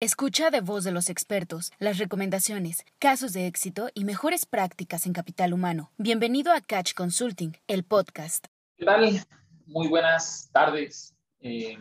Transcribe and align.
Escucha 0.00 0.50
de 0.50 0.60
voz 0.60 0.84
de 0.84 0.92
los 0.92 1.10
expertos 1.10 1.72
las 1.80 1.98
recomendaciones, 1.98 2.84
casos 3.00 3.32
de 3.32 3.48
éxito 3.48 3.88
y 3.94 4.04
mejores 4.04 4.46
prácticas 4.46 5.06
en 5.06 5.12
capital 5.12 5.52
humano. 5.52 5.90
Bienvenido 5.96 6.52
a 6.52 6.60
Catch 6.60 6.94
Consulting, 6.94 7.56
el 7.66 7.82
podcast. 7.82 8.46
¿Qué 8.76 8.84
tal? 8.84 9.26
Muy 9.66 9.88
buenas 9.88 10.50
tardes. 10.52 11.16
Eh, 11.40 11.76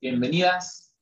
bienvenidas, 0.00 0.96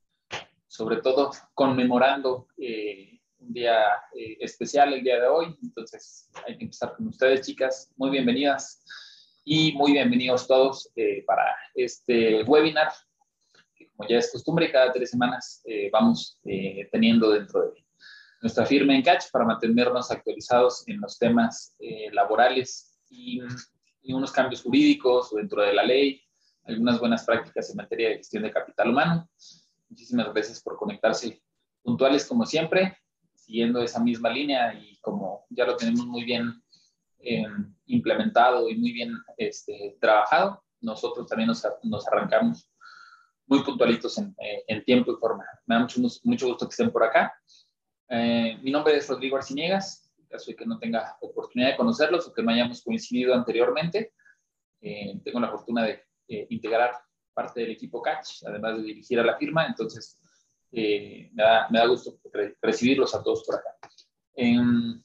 sobre 0.66 0.98
todo 0.98 1.30
conmemorando 1.54 2.48
eh, 2.58 3.18
un 3.38 3.54
día 3.54 3.84
eh, 4.14 4.36
especial 4.40 4.92
el 4.92 5.02
día 5.02 5.20
de 5.20 5.28
hoy. 5.28 5.56
Entonces, 5.62 6.28
hay 6.46 6.58
que 6.58 6.64
empezar 6.64 6.94
con 6.94 7.08
ustedes, 7.08 7.46
chicas. 7.46 7.90
Muy 7.96 8.10
bienvenidas 8.10 8.84
y 9.42 9.72
muy 9.72 9.92
bienvenidos 9.92 10.46
todos 10.46 10.92
para 11.26 11.56
este 11.74 12.42
webinar 12.42 12.92
como 14.02 14.08
ya 14.08 14.18
es 14.18 14.32
costumbre, 14.32 14.72
cada 14.72 14.92
tres 14.92 15.10
semanas 15.10 15.62
eh, 15.64 15.88
vamos 15.92 16.38
eh, 16.44 16.88
teniendo 16.90 17.30
dentro 17.30 17.62
de 17.62 17.84
nuestra 18.40 18.66
firma 18.66 18.94
en 18.94 19.02
Catch 19.02 19.30
para 19.30 19.44
mantenernos 19.44 20.10
actualizados 20.10 20.82
en 20.88 21.00
los 21.00 21.18
temas 21.18 21.76
eh, 21.78 22.10
laborales 22.12 22.98
y, 23.08 23.40
unos 24.04 24.32
cambios 24.32 24.62
jurídicos 24.62 25.32
dentro 25.32 25.62
de 25.62 25.72
la 25.72 25.84
ley, 25.84 26.20
algunas 26.64 26.98
buenas 26.98 27.24
prácticas 27.24 27.70
en 27.70 27.76
materia 27.76 28.08
de 28.08 28.16
gestión 28.16 28.42
de 28.42 28.50
capital 28.50 28.90
humano. 28.90 29.30
Muchísimas 29.88 30.32
gracias 30.32 30.60
por 30.60 30.76
conectarse 30.76 31.40
puntuales 31.84 32.26
como 32.26 32.44
siempre, 32.44 32.98
siguiendo 33.36 33.80
esa 33.80 34.00
misma 34.00 34.28
línea 34.28 34.74
y 34.74 34.98
como 34.98 35.46
ya 35.50 35.64
lo 35.64 35.76
tenemos 35.76 36.04
muy 36.06 36.24
bien 36.24 36.60
implementado 37.86 38.68
y 38.68 38.76
muy 38.76 38.92
bien 38.92 39.12
este, 39.36 39.96
trabajado, 40.00 40.60
nosotros 40.80 41.28
también 41.28 41.46
nos, 41.46 41.64
nos 41.84 42.08
arrancamos 42.08 42.68
muy 43.52 43.62
puntualitos 43.62 44.16
en, 44.16 44.34
eh, 44.38 44.64
en, 44.66 44.82
tiempo 44.82 45.12
y 45.12 45.16
forma. 45.16 45.44
Me 45.66 45.74
da 45.74 45.82
mucho, 45.82 46.00
mucho 46.24 46.46
gusto 46.46 46.66
que 46.66 46.70
estén 46.70 46.90
por 46.90 47.04
acá. 47.04 47.34
Eh, 48.08 48.58
mi 48.62 48.70
nombre 48.70 48.96
es 48.96 49.06
Rodrigo 49.06 49.36
Arciniegas, 49.36 50.10
en 50.16 50.26
caso 50.26 50.50
de 50.50 50.56
que 50.56 50.64
no 50.64 50.78
tenga 50.78 51.18
oportunidad 51.20 51.72
de 51.72 51.76
conocerlos 51.76 52.26
o 52.26 52.32
que 52.32 52.42
no 52.42 52.50
hayamos 52.50 52.82
coincidido 52.82 53.34
anteriormente. 53.34 54.14
Eh, 54.80 55.20
tengo 55.22 55.38
la 55.38 55.50
fortuna 55.50 55.84
de 55.84 56.02
integrar 56.48 56.92
parte 57.34 57.60
del 57.60 57.72
equipo 57.72 58.00
Catch, 58.00 58.44
además 58.46 58.78
de 58.78 58.84
dirigir 58.84 59.20
a 59.20 59.24
la 59.24 59.36
firma, 59.36 59.66
entonces 59.66 60.18
me 60.70 61.30
da, 61.34 61.68
me, 61.68 61.78
da, 61.78 61.86
gusto 61.86 62.18
recibirlos 62.62 63.14
a 63.14 63.22
todos 63.22 63.44
por 63.44 63.56
acá. 63.56 63.68
Em, 64.34 65.02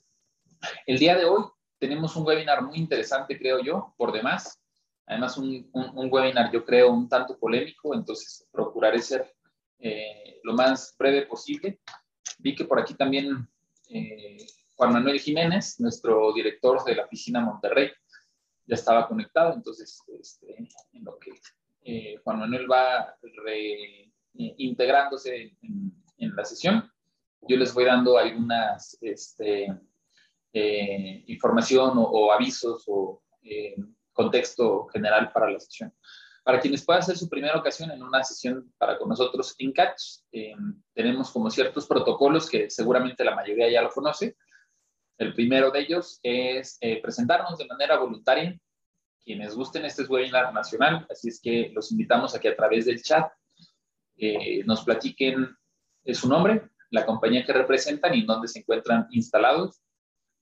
el 0.86 0.98
día 0.98 1.18
de 1.18 1.26
hoy 1.26 1.44
tenemos 1.80 2.16
un 2.16 2.26
webinar 2.26 2.64
muy 2.64 2.78
interesante, 2.78 3.38
creo 3.38 3.62
yo, 3.62 3.94
por 3.98 4.14
demás. 4.14 4.62
Además, 5.08 5.38
un, 5.38 5.70
un, 5.72 6.10
webinar 6.12 6.52
yo 6.52 6.66
creo 6.66 6.92
un 6.92 7.08
tanto 7.08 7.40
polémico, 7.40 7.96
entonces 7.96 8.46
procuraré 8.52 9.02
ser 9.02 9.34
eh, 9.80 10.42
lo 10.44 10.54
más 10.54 10.94
breve 11.00 11.26
posible. 11.26 11.80
Vi 12.40 12.54
que 12.54 12.66
por 12.66 12.78
aquí 12.80 12.94
también 12.94 13.48
eh, 13.90 14.38
Juan 14.76 14.92
Manuel 14.92 15.22
Jiménez, 15.22 15.80
nuestro 15.80 16.34
director 16.34 16.84
de 16.84 16.96
la 16.96 17.06
oficina 17.06 17.40
Monterrey, 17.40 17.90
ya 18.66 18.76
estaba 18.76 19.08
conectado, 19.08 19.54
entonces 19.54 19.98
este, 20.20 20.68
en 20.92 21.06
lo 21.06 21.18
que 21.18 21.32
eh, 21.86 22.18
Juan 22.22 22.40
Manuel 22.40 22.70
va 22.70 23.16
reintegrándose 24.36 25.56
en, 25.62 25.94
en, 26.18 26.36
la 26.36 26.44
sesión, 26.44 26.92
yo 27.48 27.56
les 27.56 27.74
voy 27.74 27.86
dando 27.86 28.18
algunas 28.18 28.98
este, 29.00 29.74
información 31.28 31.98
o, 31.98 32.04
o, 32.04 32.34
avisos 32.34 32.84
o 32.88 33.24
contexto 34.18 34.88
general 34.88 35.32
para 35.32 35.50
la 35.50 35.60
sesión. 35.60 35.94
Para 36.44 36.60
quienes 36.60 36.84
pueda 36.84 37.02
ser 37.02 37.18
su 37.18 37.30
primera 37.30 37.58
ocasión 37.58 37.92
en 37.92 38.02
una 38.02 38.24
sesión 38.24 38.74
para 38.78 38.98
con 38.98 39.10
nosotros 39.10 39.56
en 39.60 39.72
Catch, 39.72 40.02
eh, 40.32 40.56
tenemos 40.94 41.30
como 41.32 41.52
ciertos 41.52 41.86
protocolos 41.86 42.50
que 42.50 42.70
seguramente 42.70 43.24
la 43.24 43.36
mayoría 43.36 43.70
ya 43.70 43.82
lo 43.82 43.90
conoce. 43.90 44.36
El 45.18 45.34
primero 45.34 45.72
de 45.72 45.82
ellos 45.82 46.20
es 46.24 46.78
eh, 46.82 47.02
presentarnos 47.02 47.58
de 47.58 47.68
manera 47.68 47.98
voluntaria. 47.98 48.58
Quienes 49.24 49.56
gusten, 49.56 49.86
este 49.86 50.04
es 50.04 50.10
webinar 50.10 50.54
nacional, 50.54 51.06
así 51.10 51.30
es 51.30 51.40
que 51.42 51.70
los 51.74 51.92
invitamos 51.92 52.34
a 52.34 52.40
que 52.40 52.50
a 52.50 52.56
través 52.56 52.86
del 52.86 53.02
chat 53.04 53.30
eh, 54.16 54.64
nos 54.64 54.84
platiquen 54.84 55.56
su 56.14 56.30
nombre, 56.30 56.70
la 56.92 57.06
compañía 57.06 57.46
que 57.46 57.52
representan 57.52 58.16
y 58.16 58.26
dónde 58.26 58.48
se 58.48 58.60
encuentran 58.60 59.08
instalados 59.12 59.82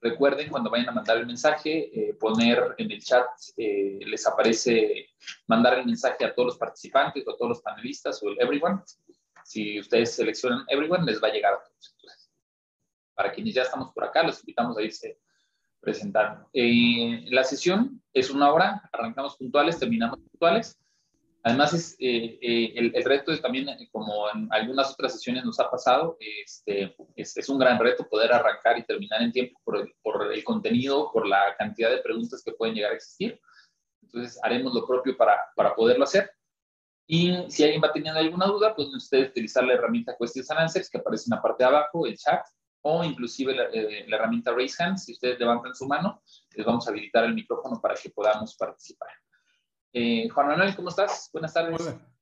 Recuerden 0.02 0.50
cuando 0.50 0.70
vayan 0.70 0.90
a 0.90 0.92
mandar 0.92 1.18
el 1.18 1.26
mensaje, 1.26 1.90
eh, 1.94 2.14
poner 2.14 2.76
en 2.78 2.92
el 2.92 3.02
chat, 3.02 3.26
eh, 3.58 4.00
les 4.06 4.28
aparece 4.28 5.10
mandar 5.48 5.80
el 5.80 5.86
mensaje 5.86 6.26
a 6.26 6.34
todos 6.34 6.48
los 6.48 6.58
participantes 6.58 7.26
o 7.26 7.32
a 7.32 7.38
todos 7.38 7.50
los 7.50 7.62
panelistas 7.62 8.22
o 8.22 8.30
el 8.30 8.40
everyone. 8.40 8.82
Si 9.44 9.80
ustedes 9.80 10.16
seleccionan 10.16 10.66
everyone, 10.68 11.06
les 11.06 11.22
va 11.22 11.30
a 11.30 11.32
llegar 11.32 11.54
a 11.54 11.64
todos. 11.64 11.96
para 13.16 13.32
quienes 13.32 13.56
ya 13.56 13.62
estamos 13.62 13.94
por 13.94 14.04
acá, 14.04 14.24
los 14.24 14.42
invitamos 14.42 14.78
a 14.78 14.82
irse 14.82 15.20
presentando. 15.80 16.50
Eh, 16.52 17.26
la 17.30 17.46
sesión 17.46 18.04
es 18.12 18.30
una 18.30 18.52
hora, 18.52 18.90
arrancamos 18.92 19.38
puntuales, 19.38 19.80
terminamos 19.80 20.20
puntuales. 20.20 20.78
Además, 21.46 21.74
es, 21.74 21.96
eh, 22.00 22.40
eh, 22.42 22.74
el, 22.76 23.04
reto 23.04 23.32
es 23.32 23.40
también, 23.40 23.70
eh, 23.70 23.88
como 23.92 24.28
en 24.34 24.48
algunas 24.52 24.92
otras 24.92 25.14
sesiones 25.14 25.46
nos 25.46 25.60
ha 25.60 25.70
pasado, 25.70 26.18
este, 26.20 26.96
es, 27.16 27.50
un 27.50 27.60
gran 27.60 27.78
reto 27.78 28.10
poder 28.10 28.34
arrancar 28.34 28.80
y 28.80 28.84
terminar 28.84 29.22
en 29.22 29.32
tiempo 29.32 29.62
por 29.64 29.78
el, 29.78 29.94
por 30.02 30.34
el, 30.34 30.44
contenido, 30.44 31.12
por 31.14 31.28
la 31.28 31.56
cantidad 31.56 31.92
de 31.92 32.00
preguntas 32.00 32.42
que 32.44 32.52
pueden 32.54 32.74
llegar 32.74 32.94
a 32.94 32.96
existir. 32.96 33.40
Entonces, 34.02 34.40
haremos 34.42 34.74
lo 34.74 34.88
propio 34.88 35.16
para, 35.16 35.38
para 35.56 35.76
poderlo 35.76 36.06
hacer. 36.06 36.32
Y 37.06 37.32
si 37.52 37.64
alguien 37.64 37.84
va 37.84 37.94
teniendo 37.94 38.20
alguna 38.20 38.48
duda, 38.48 38.76
pues 38.76 38.88
ustedes 38.88 39.30
utilizar 39.30 39.64
la 39.66 39.74
herramienta 39.74 40.18
Questions 40.20 40.50
and 40.50 40.62
Answers 40.62 40.90
que 40.90 40.98
aparece 40.98 41.26
en 41.28 41.36
la 41.36 41.44
parte 41.44 41.64
de 41.64 41.68
abajo, 41.68 42.08
el 42.08 42.18
chat, 42.18 42.44
o 42.82 43.04
inclusive 43.04 43.54
la, 43.54 43.66
la 44.08 44.16
herramienta 44.16 44.52
Raise 44.52 44.82
Hand. 44.82 44.98
Si 44.98 45.12
ustedes 45.12 45.40
levantan 45.40 45.76
su 45.76 45.86
mano, 45.86 46.24
les 46.56 46.66
vamos 46.66 46.88
a 46.88 46.90
habilitar 46.90 47.24
el 47.24 47.36
micrófono 47.36 47.80
para 47.80 47.94
que 47.94 48.10
podamos 48.10 48.56
participar. 48.56 49.10
Eh, 49.98 50.28
Juan 50.28 50.48
Manuel, 50.48 50.76
¿cómo 50.76 50.90
estás? 50.90 51.30
Buenas 51.32 51.54
tardes. 51.54 51.80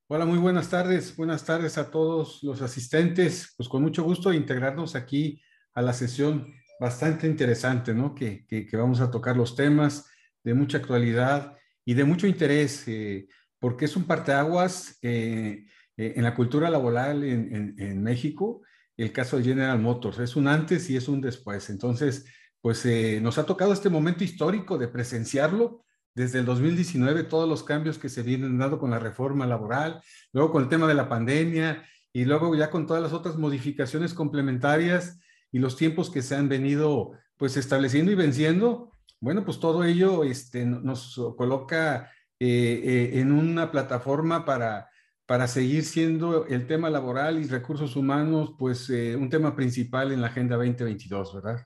Hola. 0.07 0.25
muy 0.25 0.38
buenas 0.38 0.69
tardes. 0.69 1.17
Buenas 1.17 1.44
tardes 1.44 1.79
a 1.79 1.89
todos 1.89 2.44
los 2.44 2.61
asistentes. 2.61 3.51
Pues 3.57 3.67
con 3.67 3.81
mucho 3.81 4.03
gusto 4.03 4.31
integrarnos 4.31 4.94
aquí 4.94 5.41
a 5.73 5.81
la 5.81 5.91
sesión 5.94 6.53
bastante 6.79 7.25
interesante, 7.25 7.95
¿no? 7.95 8.13
Que, 8.13 8.45
vamos 8.73 9.01
a 9.01 9.09
tocar 9.09 9.35
los 9.35 9.56
temas 9.56 10.06
de 10.44 10.53
mucha 10.53 10.78
actualidad 10.78 11.57
y 11.83 11.95
de 11.95 12.03
mucho 12.03 12.28
interés, 12.28 12.88
eh, 12.88 13.28
porque 13.57 13.85
es 13.85 13.95
un 13.95 14.03
parteaguas 14.03 15.00
eh, 15.01 15.66
eh, 15.97 16.13
en 16.16 16.23
la 16.23 16.35
cultura 16.35 16.69
laboral 16.69 17.23
en, 17.23 17.73
en, 17.79 18.03
México, 18.03 18.62
el 18.97 19.12
caso 19.12 19.38
de 19.38 19.45
General 19.45 19.79
Motors. 19.79 20.19
Es 20.19 20.35
un 20.35 20.47
antes 20.47 20.91
y 20.91 20.95
es 20.95 21.07
un 21.07 21.22
después. 21.22 21.72
Entonces, 21.72 22.23
pues 22.62 22.85
nos 23.19 23.39
ha 23.39 23.47
tocado 23.47 23.73
este 23.73 23.89
momento 23.89 24.23
histórico 24.23 24.78
de 24.78 24.89
presenciarlo 24.89 25.83
desde 26.16 26.40
el 26.40 26.46
2019 26.46 27.24
todos 27.24 27.50
los 27.50 27.63
cambios 27.63 27.97
que 27.97 28.09
se 28.09 28.24
vienen 28.24 28.57
dando 28.57 28.79
con 28.79 28.91
la 28.91 29.00
reforma 29.00 29.47
laboral, 29.47 30.01
luego 30.31 30.51
con 30.51 30.63
el 30.63 30.69
tema 30.69 30.88
de 30.88 30.94
la 30.94 31.09
pandemia 31.09 31.84
y 32.12 32.25
luego 32.25 32.56
ya 32.56 32.69
con 32.69 32.85
todas 32.85 33.01
las 33.01 33.13
otras 33.13 33.38
modificaciones 33.38 34.13
complementarias 34.13 35.19
y 35.51 35.59
los 35.59 35.75
tiempos 35.75 36.09
que 36.09 36.22
se 36.22 36.35
han 36.35 36.50
venido 36.50 37.12
pues 37.38 37.57
estableciendo 37.57 38.12
y 38.12 38.16
venciendo, 38.16 38.91
bueno, 39.19 39.44
pues 39.44 39.59
todo 39.59 39.84
ello 39.84 40.24
este, 40.24 40.66
nos 40.66 41.19
coloca 41.38 42.12
eh, 42.40 42.81
eh, 42.84 43.19
en 43.19 43.31
una 43.31 43.72
plataforma 43.72 44.45
para, 44.45 44.90
para 45.25 45.47
seguir 45.47 45.85
siendo 45.85 46.45
el 46.47 46.68
tema 46.68 46.90
laboral 46.90 47.41
y 47.41 47.47
recursos 47.47 47.95
humanos 47.95 48.56
pues 48.59 48.90
eh, 48.90 49.16
un 49.16 49.30
tema 49.30 49.56
principal 49.56 50.12
en 50.12 50.22
la 50.22 50.28
Agenda 50.28 50.57
2022, 50.57 51.35
¿verdad? 51.35 51.66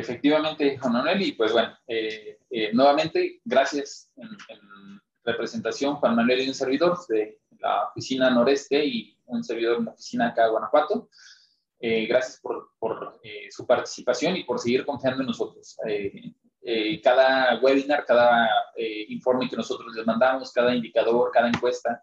Efectivamente, 0.00 0.78
Juan 0.78 0.94
Manuel, 0.94 1.20
y 1.20 1.32
pues 1.32 1.52
bueno, 1.52 1.76
eh, 1.86 2.38
eh, 2.48 2.70
nuevamente, 2.72 3.40
gracias 3.44 4.10
en, 4.16 4.30
representación, 5.22 5.96
Juan 5.96 6.16
Manuel 6.16 6.40
y 6.40 6.48
un 6.48 6.54
servidor 6.54 6.98
de 7.06 7.40
la 7.58 7.88
oficina 7.88 8.30
noreste 8.30 8.82
y 8.82 9.14
un 9.26 9.44
servidor 9.44 9.78
de 9.78 9.84
la 9.84 9.90
oficina 9.90 10.28
acá 10.28 10.44
de 10.44 10.50
Guanajuato. 10.52 11.10
Eh, 11.78 12.06
gracias 12.06 12.40
por, 12.40 12.70
por 12.78 13.20
su 13.50 13.66
participación 13.66 14.36
y 14.36 14.44
por 14.44 14.58
seguir 14.58 14.86
confiando 14.86 15.20
en 15.20 15.26
nosotros. 15.26 15.76
cada 17.02 17.60
webinar, 17.60 18.06
cada 18.06 18.48
informe 19.08 19.50
que 19.50 19.56
nosotros 19.56 19.94
les 19.94 20.06
mandamos, 20.06 20.50
cada 20.52 20.74
indicador, 20.74 21.30
cada 21.30 21.48
encuesta, 21.48 22.02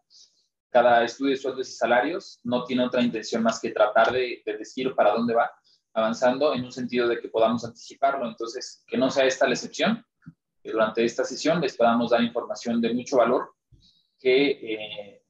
cada 0.69 1.03
estudio 1.03 1.31
de 1.31 1.37
sueldos 1.37 1.69
y 1.69 1.73
salarios, 1.73 2.39
no 2.43 2.63
tiene 2.63 2.85
otra 2.85 3.01
intención 3.01 3.41
más 3.41 3.59
que 3.59 3.71
tratar 3.71 4.11
de, 4.11 4.43
de 4.45 4.57
decir 4.57 4.93
para 4.93 5.13
dónde 5.13 5.33
va 5.33 5.51
avanzando 5.97 6.53
en 6.53 6.63
un 6.63 6.71
sentido 6.71 7.07
de 7.07 7.19
que 7.19 7.27
podamos 7.27 7.65
anticiparlo. 7.65 8.27
Entonces, 8.27 8.83
que 8.87 8.97
no 8.97 9.09
sea 9.09 9.25
esta 9.25 9.47
la 9.47 9.55
excepción, 9.55 10.05
que 10.61 10.71
durante 10.71 11.03
esta 11.03 11.23
sesión 11.23 11.59
les 11.59 11.75
podamos 11.75 12.11
dar 12.11 12.21
información 12.21 12.79
de 12.79 12.93
mucho 12.93 13.17
valor 13.17 13.55
que, 14.19 14.51
eh, 14.51 15.21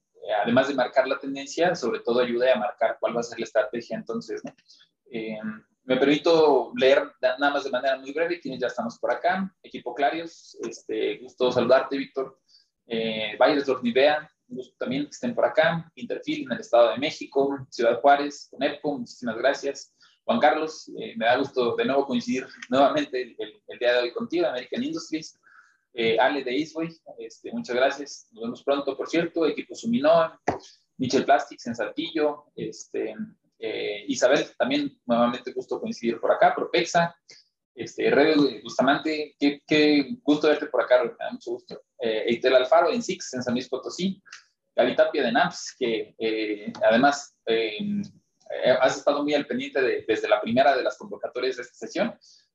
además 0.44 0.68
de 0.68 0.76
marcar 0.76 1.08
la 1.08 1.20
tendencia, 1.20 1.74
sobre 1.74 2.02
todo 2.02 2.20
ayude 2.20 2.52
a 2.52 2.60
marcar 2.60 2.98
cuál 3.00 3.16
va 3.16 3.22
a 3.22 3.24
ser 3.24 3.40
la 3.40 3.46
estrategia. 3.46 3.96
Entonces, 3.96 4.42
eh, 5.10 5.40
me 5.86 5.96
permito 5.96 6.74
leer 6.76 7.14
nada 7.22 7.50
más 7.50 7.64
de 7.64 7.70
manera 7.70 7.98
muy 7.98 8.12
breve, 8.12 8.42
quienes 8.42 8.60
ya 8.60 8.68
estamos 8.68 9.00
por 9.00 9.12
acá. 9.12 9.50
Equipo 9.64 9.96
Clarios, 9.96 10.58
este, 10.68 11.18
gusto 11.20 11.50
saludarte, 11.50 11.98
Víctor. 11.98 12.42
Eh, 12.88 13.38
Bayersdorf 13.40 13.82
Nivea, 13.84 14.30
gusto 14.48 14.76
también 14.78 15.04
que 15.04 15.12
estén 15.12 15.34
por 15.34 15.46
acá, 15.46 15.90
Interfil 15.96 16.44
en 16.44 16.52
el 16.52 16.60
Estado 16.60 16.92
de 16.92 16.98
México, 16.98 17.66
Ciudad 17.70 18.02
Juárez, 18.02 18.48
CONEPCO, 18.52 19.00
muchísimas 19.00 19.38
gracias. 19.38 19.94
Juan 20.28 20.40
Carlos, 20.42 20.92
eh, 21.00 21.14
me 21.16 21.26
da 21.26 21.38
gusto 21.38 21.74
de 21.78 21.86
nuevo 21.86 22.06
coincidir 22.06 22.46
nuevamente 22.70 23.22
el, 23.22 23.80
día 23.80 23.94
de 23.94 24.00
hoy 24.00 24.12
contigo, 24.12 24.46
American 24.46 24.84
Industries. 24.84 25.40
Eh, 25.94 26.20
Ale 26.20 26.44
de 26.44 26.52
Eastway, 26.52 26.90
este, 27.18 27.50
muchas 27.54 27.76
gracias. 27.78 28.28
Nos 28.32 28.44
vemos 28.44 28.64
pronto, 28.64 28.98
por 28.98 29.08
cierto. 29.08 29.46
Equipo 29.46 29.74
Suminoa, 29.74 30.38
Michel 30.98 31.24
Plastics 31.24 31.66
en 31.68 31.76
Saltillo. 31.76 32.52
Este, 32.58 33.16
eh, 33.58 34.04
Isabel, 34.10 34.46
también 34.58 35.00
nuevamente 35.06 35.54
gusto 35.54 35.80
coincidir 35.80 36.20
por 36.20 36.34
acá. 36.34 36.54
Propexa, 36.54 37.16
este, 37.74 38.12
Rebe 38.12 38.62
Bustamante, 38.62 39.34
qué, 39.40 39.62
qué, 39.66 40.18
gusto 40.24 40.50
verte 40.50 40.66
por 40.66 40.82
acá, 40.82 41.06
me 41.06 41.12
da 41.18 41.32
mucho 41.32 41.52
gusto. 41.52 41.82
Eh, 42.00 42.26
Eitel 42.28 42.54
Alfaro 42.54 42.92
en 42.92 43.02
Six, 43.02 43.34
en 43.34 43.44
San 43.44 43.54
Luis 43.54 43.70
Potosí. 43.70 44.22
Gaby 44.76 44.94
de 45.14 45.32
NAPS, 45.32 45.76
que 45.80 46.16
eh, 46.20 46.72
además 46.84 47.36
eh, 48.50 48.78
has 48.80 48.98
estado 48.98 49.24
muy 49.24 49.34
al 49.34 49.46
pendiente 49.46 49.82
de, 49.82 50.06
desde 50.08 50.28
la 50.28 50.42
primera 50.42 50.76
de 50.76 50.84
las 50.84 50.98
convocatorias 50.98 51.58
de 51.58 51.64
esta 51.64 51.76
sesión. 51.76 52.08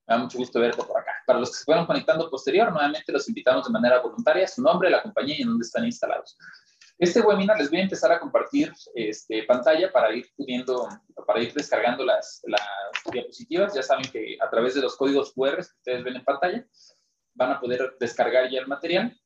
Me 0.06 0.16
da 0.16 0.18
mucho 0.18 0.38
gusto 0.38 0.60
verte 0.60 0.82
por 0.82 0.98
acá. 0.98 1.12
Para 1.26 1.38
los 1.38 1.50
que 1.50 1.58
se 1.58 1.64
fueron 1.64 1.86
conectando 1.86 2.28
posterior, 2.28 2.72
nuevamente 2.72 3.12
los 3.12 3.28
invitamos 3.28 3.66
de 3.66 3.72
manera 3.72 4.00
voluntaria, 4.00 4.46
su 4.48 4.62
nombre, 4.62 4.90
la 4.90 5.02
compañía 5.02 5.36
y 5.38 5.42
en 5.42 5.48
dónde 5.48 5.64
están 5.64 5.84
instalados. 5.84 6.36
Este 6.98 7.20
webinar 7.20 7.58
les 7.58 7.70
voy 7.70 7.80
a 7.80 7.82
empezar 7.82 8.12
a 8.12 8.20
compartir 8.20 8.72
este, 8.94 9.42
pantalla 9.44 9.90
para 9.90 10.14
ir 10.14 10.26
pudiendo, 10.36 10.88
para 11.26 11.40
ir 11.40 11.52
descargando 11.52 12.04
las, 12.04 12.40
las 12.44 12.60
diapositivas. 13.10 13.74
Ya 13.74 13.82
saben 13.82 14.04
que 14.10 14.36
a 14.40 14.48
través 14.50 14.74
de 14.74 14.82
los 14.82 14.96
códigos 14.96 15.32
QR 15.32 15.56
que 15.56 15.60
ustedes 15.62 16.04
ven 16.04 16.16
en 16.16 16.24
pantalla, 16.24 16.66
van 17.34 17.52
a 17.52 17.60
poder 17.60 17.96
descargar 17.98 18.48
ya 18.50 18.60
el 18.60 18.66
material. 18.66 19.18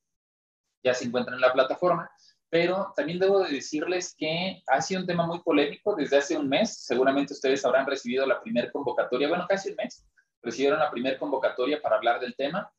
Ya 0.82 0.94
se 0.94 1.04
encuentran 1.04 1.34
en 1.34 1.40
la 1.40 1.52
plataforma. 1.52 2.10
Pero 2.48 2.92
también 2.94 3.18
debo 3.18 3.40
de 3.40 3.52
decirles 3.52 4.14
que 4.16 4.62
ha 4.68 4.80
sido 4.80 5.00
un 5.00 5.06
tema 5.06 5.26
muy 5.26 5.40
polémico 5.40 5.96
desde 5.96 6.18
hace 6.18 6.36
un 6.36 6.48
mes. 6.48 6.84
Seguramente 6.84 7.32
ustedes 7.32 7.64
habrán 7.64 7.86
recibido 7.86 8.24
la 8.26 8.40
primera 8.40 8.70
convocatoria, 8.70 9.28
bueno, 9.28 9.46
casi 9.48 9.70
un 9.70 9.76
mes, 9.76 10.06
recibieron 10.42 10.78
la 10.78 10.90
primera 10.90 11.18
convocatoria 11.18 11.80
para 11.82 11.96
hablar 11.96 12.20
del 12.20 12.36
tema. 12.36 12.70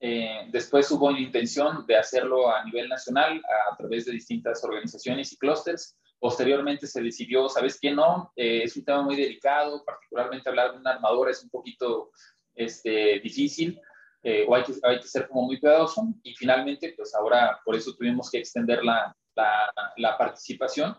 Eh, 0.00 0.46
después 0.50 0.90
hubo 0.90 1.10
intención 1.12 1.86
de 1.86 1.96
hacerlo 1.96 2.54
a 2.54 2.62
nivel 2.64 2.88
nacional 2.88 3.40
a, 3.72 3.76
través 3.76 4.04
de 4.04 4.12
distintas 4.12 4.62
organizaciones 4.62 5.32
y 5.32 5.38
clústeres. 5.38 5.96
Posteriormente 6.18 6.86
se 6.86 7.02
decidió, 7.02 7.48
¿sabes 7.48 7.78
qué? 7.80 7.90
No, 7.90 8.30
eh, 8.36 8.62
es 8.64 8.76
un 8.76 8.84
tema 8.84 9.02
muy 9.02 9.16
delicado, 9.16 9.82
particularmente 9.84 10.48
hablar 10.48 10.72
de 10.72 10.78
un 10.78 10.86
armador 10.86 11.30
es 11.30 11.42
un 11.42 11.48
poquito 11.48 12.10
este, 12.54 13.20
difícil 13.20 13.80
eh, 14.24 14.44
o 14.48 14.54
hay 14.54 14.64
que, 14.64 14.72
hay 14.82 14.98
que 14.98 15.06
ser 15.06 15.28
como 15.28 15.42
muy 15.42 15.60
cuidadoso. 15.60 16.02
Y 16.22 16.34
finalmente, 16.34 16.94
pues 16.96 17.14
ahora 17.14 17.60
por 17.64 17.76
eso 17.76 17.94
tuvimos 17.94 18.30
que 18.30 18.38
extender 18.38 18.82
la, 18.82 19.16
la, 19.36 19.72
la 19.96 20.18
participación 20.18 20.96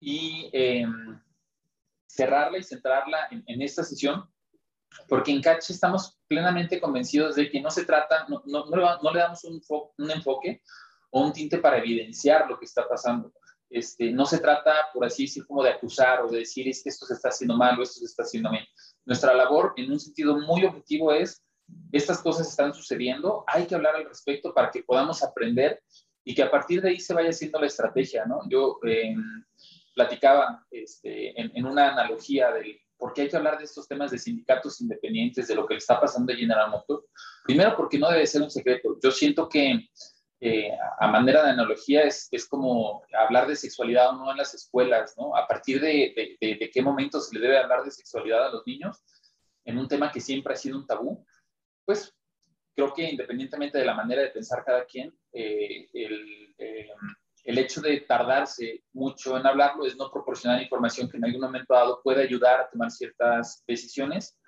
y 0.00 0.50
em, 0.52 1.20
cerrarla 2.06 2.58
y 2.58 2.62
centrarla 2.62 3.28
en, 3.30 3.44
en 3.46 3.62
esta 3.62 3.84
sesión 3.84 4.28
porque 5.08 5.32
en 5.32 5.42
Catch 5.42 5.70
estamos 5.70 6.18
plenamente 6.26 6.80
convencidos 6.80 7.36
de 7.36 7.50
que 7.50 7.60
no 7.60 7.70
se 7.70 7.84
trata, 7.84 8.26
no, 8.28 8.42
no, 8.46 8.66
no 8.66 9.12
le 9.12 9.18
damos 9.18 9.44
un, 9.44 9.60
un, 9.98 10.10
enfoque 10.10 10.62
o 11.10 11.22
un 11.22 11.32
tinte 11.32 11.58
para 11.58 11.78
evidenciar 11.78 12.48
lo 12.48 12.58
que 12.58 12.64
está 12.64 12.88
pasando. 12.88 13.32
Este, 13.68 14.10
no 14.12 14.26
se 14.26 14.38
trata, 14.38 14.88
por 14.92 15.04
así 15.04 15.24
decir, 15.24 15.46
como 15.46 15.62
de 15.62 15.70
acusar 15.70 16.22
o 16.22 16.28
de 16.28 16.38
decir 16.38 16.68
es 16.68 16.82
que 16.82 16.88
esto 16.88 17.04
se 17.04 17.14
está 17.14 17.28
haciendo 17.28 17.56
mal 17.56 17.78
o 17.78 17.82
esto 17.82 18.00
se 18.00 18.06
está 18.06 18.22
haciendo 18.22 18.50
bien. 18.50 18.64
Nuestra 19.04 19.34
labor, 19.34 19.74
en 19.76 19.90
un 19.90 20.00
sentido 20.00 20.38
muy 20.38 20.64
objetivo, 20.64 21.12
es 21.12 21.42
estas 21.92 22.20
cosas 22.20 22.48
están 22.48 22.74
sucediendo, 22.74 23.44
hay 23.46 23.66
que 23.66 23.74
hablar 23.74 23.96
al 23.96 24.04
respecto 24.04 24.52
para 24.52 24.70
que 24.70 24.82
podamos 24.82 25.22
aprender 25.22 25.82
y 26.24 26.34
que 26.34 26.42
a 26.42 26.50
partir 26.50 26.82
de 26.82 26.90
ahí 26.90 27.00
se 27.00 27.14
vaya 27.14 27.30
haciendo 27.30 27.60
la 27.60 27.66
estrategia, 27.66 28.24
¿no? 28.26 28.40
Yo 28.48 28.78
eh, 28.86 29.14
platicaba 29.94 30.66
este, 30.70 31.40
en, 31.40 31.64
una 31.64 31.92
analogía 31.92 32.50
del, 32.52 32.78
¿Por 32.98 33.12
qué 33.12 33.22
hay 33.22 33.28
que 33.28 33.36
hablar 33.36 33.58
de 33.58 33.64
estos 33.64 33.86
temas 33.86 34.10
de 34.10 34.18
sindicatos 34.18 34.80
independientes, 34.80 35.48
de 35.48 35.54
lo 35.54 35.66
que 35.66 35.74
le 35.74 35.78
está 35.78 36.00
pasando 36.00 36.32
a 36.32 36.36
General 36.36 36.70
Motors? 36.70 37.04
Primero, 37.44 37.76
porque 37.76 37.98
no 37.98 38.10
debe 38.10 38.26
ser 38.26 38.42
un 38.42 38.50
secreto. 38.50 38.98
Yo 39.02 39.10
siento 39.10 39.48
que 39.48 39.88
eh, 40.40 40.70
a 40.98 41.08
manera 41.08 41.44
de 41.44 41.50
analogía 41.50 42.02
es, 42.02 42.28
es, 42.30 42.46
como 42.46 43.02
hablar 43.18 43.46
de 43.46 43.56
sexualidad 43.56 44.10
o 44.10 44.12
no 44.16 44.30
en 44.30 44.36
las 44.38 44.54
escuelas, 44.54 45.14
¿no? 45.16 45.36
A 45.36 45.46
partir 45.46 45.80
de, 45.80 46.36
de, 46.40 46.70
qué 46.70 46.82
momento 46.82 47.20
se 47.20 47.34
le 47.34 47.40
debe 47.40 47.58
hablar 47.58 47.84
de 47.84 47.90
sexualidad 47.90 48.46
a 48.46 48.50
los 48.50 48.66
niños 48.66 49.02
en 49.64 49.78
un 49.78 49.88
tema 49.88 50.10
que 50.10 50.20
siempre 50.20 50.54
ha 50.54 50.56
sido 50.56 50.78
un 50.78 50.86
tabú, 50.86 51.24
pues 51.86 52.14
creo 52.74 52.92
que 52.92 53.10
independientemente 53.10 53.78
de 53.78 53.86
la 53.86 53.94
manera 53.94 54.20
de 54.22 54.28
pensar 54.28 54.62
cada 54.64 54.84
quien, 54.84 55.16
eh, 55.32 55.88
el, 55.94 56.54
eh, 56.58 56.90
el 57.44 57.58
hecho 57.58 57.80
de 57.80 58.00
tardarse 58.00 58.84
mucho 58.92 59.38
en 59.38 59.46
hablarlo 59.46 59.86
es 59.86 59.96
no 59.96 60.10
proporcionar 60.10 60.60
información 60.60 61.08
que 61.08 61.16
en 61.16 61.24
algún 61.24 61.40
momento 61.40 61.72
dado 61.72 62.02
pueda 62.02 62.20
ayudar 62.20 62.60
a 62.60 62.68
tomar 62.68 62.90
ciertas 62.90 63.64
decisiones 63.66 64.38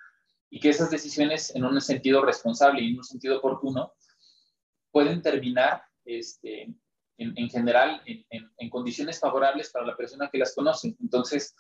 y 0.51 0.61
que 0.61 0.71
esas 0.71 0.91
decisiones 0.91 1.55
en 1.55 1.65
un 1.65 1.81
sentido 1.81 2.25
responsable 2.25 2.83
y 2.83 2.91
en 2.91 2.99
un 2.99 3.05
sentido 3.05 3.39
oportuno 3.39 3.95
pueden 4.91 5.23
terminar 5.23 5.83
este, 6.05 6.63
en, 7.19 7.39
en, 7.39 7.49
general 7.49 8.03
en, 8.05 8.51
en, 8.59 8.71
condiciones 8.71 9.21
favorables 9.21 9.71
para 9.71 9.87
la 9.87 9.97
persona 9.97 10.29
que 10.31 10.39
las 10.39 10.55
conoce. 10.55 10.97
Entonces, 11.01 11.55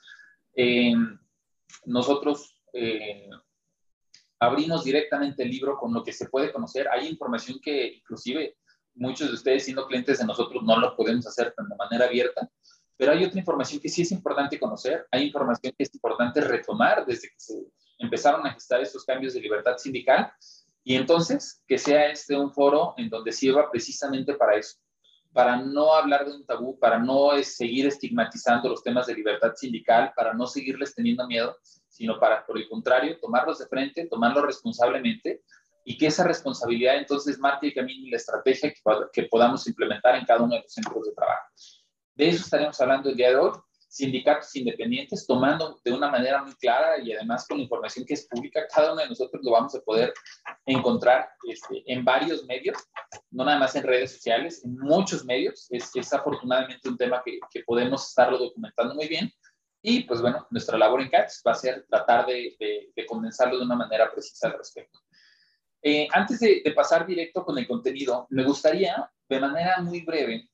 eh, 0.56 0.94
nosotros 1.84 2.60
abrimos 4.40 4.85
directamente 4.85 5.43
el 5.43 5.50
libro 5.50 5.76
con 5.76 5.93
lo 5.93 6.02
que 6.02 6.12
se 6.12 6.29
puede 6.29 6.52
conocer. 6.52 6.88
Hay 6.88 7.08
información 7.08 7.58
que 7.62 7.94
inclusive 7.94 8.56
muchos 8.94 9.29
de 9.29 9.35
ustedes 9.35 9.64
siendo 9.64 9.87
clientes 9.87 10.19
de 10.19 10.26
nosotros 10.26 10.62
no 10.62 10.79
lo 10.79 10.96
podemos 10.96 11.26
hacer 11.26 11.55
de 11.56 11.76
manera 11.76 12.06
abierta, 12.06 12.50
pero 12.96 13.12
hay 13.12 13.25
otra 13.25 13.38
información 13.38 13.81
que 13.81 13.88
sí 13.88 14.02
es 14.02 14.12
importante 14.12 14.58
conocer, 14.58 15.06
hay 15.11 15.26
información 15.26 15.73
que 15.76 15.85
es 15.85 15.94
importante 15.94 16.40
retomar 16.40 17.06
desde 17.06 17.29
que 17.29 17.38
se 17.38 17.55
empezaron 17.99 18.46
a 18.46 18.52
gestar 18.52 18.81
estos 18.81 19.05
cambios 19.05 19.35
de 19.35 19.40
libertad 19.40 19.76
sindical 19.76 20.32
y 20.84 20.96
entonces 20.96 21.62
que 21.67 21.79
sea 21.79 22.11
este 22.11 22.37
un 22.37 22.52
foro 22.52 22.94
en 22.96 23.08
donde 23.08 23.32
sirva 23.32 23.70
precisamente 23.70 24.34
para 24.34 24.56
eso, 24.56 24.79
para 25.32 25.56
no 25.56 25.94
hablar 25.94 26.26
de 26.26 26.32
un 26.32 26.46
tabú, 26.46 26.79
para 26.79 26.99
no 26.99 27.31
seguir 27.43 27.87
estigmatizando 27.87 28.69
los 28.69 28.82
temas 28.82 29.06
de 29.06 29.14
libertad 29.14 29.52
sindical, 29.55 30.12
para 30.17 30.32
no 30.32 30.46
seguirles 30.46 30.94
teniendo 30.94 31.26
miedo, 31.26 31.56
sino 31.98 32.16
para, 32.20 32.46
por 32.46 32.56
el 32.56 32.68
contrario, 32.68 33.18
tomarlos 33.20 33.58
de 33.58 33.66
frente, 33.66 34.06
tomarlos 34.06 34.44
responsablemente 34.44 35.42
y 35.84 35.98
que 35.98 36.06
esa 36.06 36.22
responsabilidad 36.22 36.96
entonces 36.96 37.40
marque 37.40 37.74
y 37.74 38.10
la 38.10 38.16
estrategia 38.16 38.72
que, 38.72 38.80
que, 39.12 39.22
podamos 39.24 39.66
implementar 39.66 40.14
en 40.14 40.24
cada 40.24 40.44
uno 40.44 40.54
de 40.54 40.62
los 40.62 40.72
centros 40.72 41.06
de 41.06 41.12
trabajo. 41.12 41.48
De 42.14 42.28
eso 42.28 42.44
estaremos 42.44 42.80
hablando 42.80 43.08
el 43.10 43.16
día 43.16 43.30
de 43.30 43.36
hoy. 43.36 43.50
Sindicatos 43.88 44.54
independientes, 44.54 45.26
tomando 45.26 45.80
de 45.82 45.92
una 45.92 46.08
manera 46.08 46.44
muy 46.44 46.54
clara 46.54 47.00
y 47.02 47.12
además 47.12 47.46
con 47.48 47.58
información 47.58 48.05
que 48.06 48.14
es 48.14 48.28
pública, 48.28 48.69
cada 48.72 48.93
uno 48.93 49.02
de 49.02 49.08
nosotros 49.08 49.43
lo 49.43 49.50
vamos 49.50 49.74
a 49.74 49.81
poder 49.81 50.12
encontrar 50.67 51.31
este, 51.48 51.82
en 51.86 52.05
varios 52.05 52.44
medios, 52.44 52.76
no 53.31 53.44
nada 53.44 53.58
más 53.58 53.74
en 53.74 53.82
redes 53.82 54.12
sociales, 54.12 54.62
en 54.64 54.78
muchos 54.78 55.24
medios. 55.24 55.67
Es, 55.70 55.90
es 55.96 56.12
afortunadamente 56.12 56.88
un 56.88 56.96
tema 56.96 57.22
que, 57.24 57.40
que 57.50 57.64
podemos 57.64 58.06
estarlo 58.06 58.38
documentando 58.38 58.94
muy 58.94 59.08
bien. 59.08 59.32
Y 59.82 60.05
pues 60.05 60.20
bueno, 60.20 60.47
nuestra 60.51 60.77
labor 60.77 61.03
en 61.03 61.08
CATS 61.08 61.43
va 61.47 61.53
a 61.53 61.55
ser 61.55 61.87
tratar 61.89 62.27
de, 62.27 62.56
de, 62.58 62.91
de 62.94 63.06
condensarlo 63.06 63.58
de 63.58 63.65
una 63.65 63.77
manera 63.77 64.11
precisa 64.11 64.49
al 64.49 64.58
respecto. 64.58 64.99
Eh, 65.82 66.08
antes 66.13 66.41
de, 66.41 66.63
de, 66.65 66.73
pasar 66.73 67.06
directo 67.06 67.44
con 67.44 67.56
el 67.56 67.67
contenido, 67.67 68.27
me 68.31 68.44
gustaría, 68.44 69.08
de 69.29 69.41
manera 69.41 69.81
muy 69.81 70.03
breve, 70.03 70.49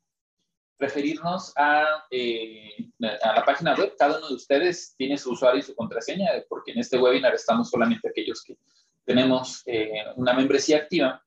referirnos 0.78 1.52
a, 1.56 2.04
eh, 2.10 2.90
a, 3.22 3.34
la 3.34 3.44
página 3.44 3.74
web. 3.74 3.94
Cada 3.98 4.18
uno 4.18 4.28
de 4.28 4.34
ustedes 4.34 4.94
tiene 4.96 5.16
su 5.16 5.32
usuario 5.32 5.60
y 5.60 5.62
su 5.62 5.74
contraseña, 5.74 6.30
porque 6.48 6.72
en 6.72 6.78
este 6.78 6.98
webinar 6.98 7.34
estamos 7.34 7.70
solamente 7.70 8.08
aquellos 8.08 8.42
que 8.42 8.56
tenemos 9.04 9.62
eh, 9.66 9.92
una 10.16 10.34
membresía 10.34 10.78
activa. 10.78 11.22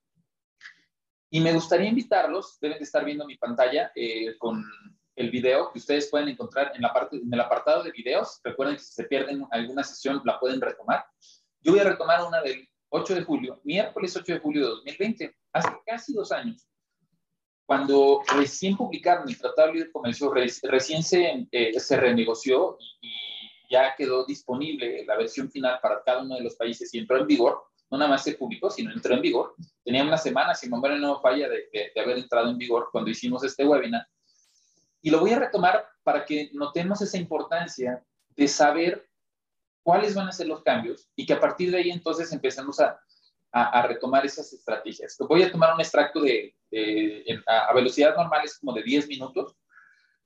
Y 1.30 1.42
me 1.42 1.54
gustaría 1.54 1.89
invitarlos, 1.89 2.58
deben 2.60 2.77
de 2.77 2.84
estar 2.84 3.04
viendo 3.04 3.25
mi 3.25 3.38
pantalla 3.38 3.92
eh, 3.96 4.38
con 4.38 4.63
el 5.17 5.31
video 5.31 5.71
que 5.71 5.79
ustedes 5.79 6.09
pueden 6.09 6.29
encontrar 6.29 6.71
en, 6.75 6.81
la 6.81 6.93
parte, 6.93 7.17
en 7.17 7.33
el 7.33 7.39
apartado 7.41 7.83
de 7.83 7.91
videos. 7.91 8.39
Recuerden 8.43 8.77
que 8.77 8.83
si 8.83 8.93
se 8.93 9.03
pierden 9.05 9.45
alguna 9.51 9.83
sesión 9.83 10.21
la 10.24 10.39
pueden 10.39 10.62
retomar. 10.62 11.05
Yo 11.62 11.71
voy 11.71 11.81
a 11.81 11.86
retomar 11.86 12.24
una 12.24 12.39
del 12.41 12.69
8 12.89 13.15
de 13.15 13.24
julio, 13.24 13.59
miércoles 13.63 14.15
8 14.15 14.33
de 14.33 14.39
julio 14.39 14.62
de 14.62 14.69
2020, 14.69 15.36
hace 15.51 15.69
casi 15.86 16.13
dos 16.13 16.31
años, 16.31 16.65
cuando 17.65 18.21
recién 18.38 18.77
publicaron 18.77 19.27
el 19.27 19.38
Tratado 19.38 19.67
de 19.67 19.74
Libre 19.74 19.91
Comercio, 19.91 20.31
recién 20.31 21.03
se, 21.03 21.47
eh, 21.51 21.77
se 21.77 21.97
renegoció 21.97 22.77
y, 23.01 23.12
ya 23.69 23.93
quedó 23.97 24.25
disponible 24.25 25.03
la 25.05 25.17
versión 25.17 25.51
final 25.51 25.77
para 25.81 26.01
cada 26.01 26.21
uno 26.21 26.36
de 26.36 26.43
los 26.43 26.55
países 26.55 26.93
y 26.93 27.00
entró 27.00 27.17
en 27.17 27.27
vigor. 27.27 27.62
No 27.91 27.97
nada 27.97 28.12
más 28.12 28.24
se 28.24 28.36
publicó, 28.36 28.69
sino 28.69 28.93
entró 28.93 29.13
en 29.13 29.21
vigor. 29.21 29.55
Tenía 29.83 30.03
una 30.03 30.17
semana, 30.17 30.55
si 30.55 30.69
no 30.69 30.79
no 30.79 31.19
falla, 31.19 31.50
de 31.50 31.91
haber 32.01 32.17
entrado 32.17 32.50
en 32.50 32.57
vigor 32.57 32.88
cuando 32.93 33.12
hicimos 33.12 33.43
este 33.43 33.65
webinar. 33.67 34.07
Y 35.01 35.10
lo 35.10 35.20
voy 35.20 35.32
a 35.32 35.39
retomar 35.39 35.86
para 36.04 36.25
que 36.25 36.50
notemos 36.54 37.01
esa 37.01 37.18
importancia 37.18 38.04
de 38.36 38.48
saber 38.48 39.08
cuáles 39.84 40.16
van 40.16 40.27
a 40.27 40.32
ser 40.32 40.48
los 40.48 40.63
cambios 40.63 41.10
y 41.16 41.25
que 41.25 41.34
a 41.34 41.39
partir 41.39 41.72
de 41.72 41.77
ahí 41.77 41.92
entonces 41.92 42.32
empecemos 42.34 42.80
a, 42.80 43.00
a, 43.51 43.80
a 43.80 43.88
retomar 43.88 44.25
esas 44.25 44.51
estrategias. 44.51 45.16
Voy 45.20 45.44
a 45.44 45.51
tomar 45.51 45.74
un 45.74 45.80
extracto 45.80 46.22
de, 46.22 46.56
de 46.70 47.42
a, 47.46 47.68
a, 47.68 47.74
velocidad 47.74 48.16
normal, 48.16 48.42
es 48.44 48.60
como 48.60 48.74
de 48.74 48.84
10 48.84 49.08
minutos, 49.08 49.56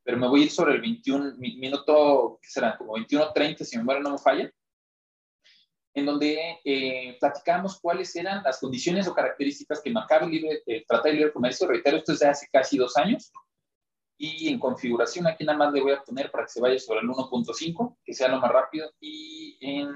pero 0.03 0.17
me 0.17 0.27
voy 0.27 0.41
a 0.41 0.43
ir 0.45 0.51
sobre 0.51 0.73
el 0.73 0.81
21, 0.81 1.35
minuto, 1.37 2.39
¿qué 2.41 2.49
será? 2.49 2.77
Como 2.77 2.93
21.30, 2.93 3.63
si 3.63 3.77
mi 3.77 3.83
memoria 3.83 4.01
no 4.01 4.11
me 4.11 4.17
falla, 4.17 4.51
en 5.93 6.05
donde 6.05 6.59
eh, 6.63 7.17
platicamos 7.19 7.79
cuáles 7.79 8.15
eran 8.15 8.41
las 8.43 8.59
condiciones 8.59 9.07
o 9.07 9.13
características 9.13 9.81
que 9.81 9.91
marcaba 9.91 10.25
el, 10.25 10.31
libre, 10.31 10.63
el 10.65 10.85
Tratado 10.87 11.09
de 11.09 11.13
Libre 11.13 11.33
Comercio. 11.33 11.67
Reitero, 11.67 11.97
esto 11.97 12.13
es 12.13 12.19
de 12.19 12.27
hace 12.27 12.47
casi 12.51 12.77
dos 12.77 12.95
años. 12.97 13.31
Y 14.23 14.49
en 14.49 14.59
configuración 14.59 15.25
aquí 15.25 15.43
nada 15.43 15.57
más 15.57 15.73
le 15.73 15.81
voy 15.81 15.93
a 15.93 16.03
poner 16.03 16.29
para 16.29 16.43
que 16.43 16.51
se 16.51 16.61
vaya 16.61 16.77
sobre 16.77 16.99
el 16.99 17.07
1.5, 17.07 17.97
que 18.05 18.13
sea 18.13 18.27
lo 18.27 18.39
más 18.39 18.51
rápido. 18.51 18.91
Y 18.99 19.57
en 19.59 19.89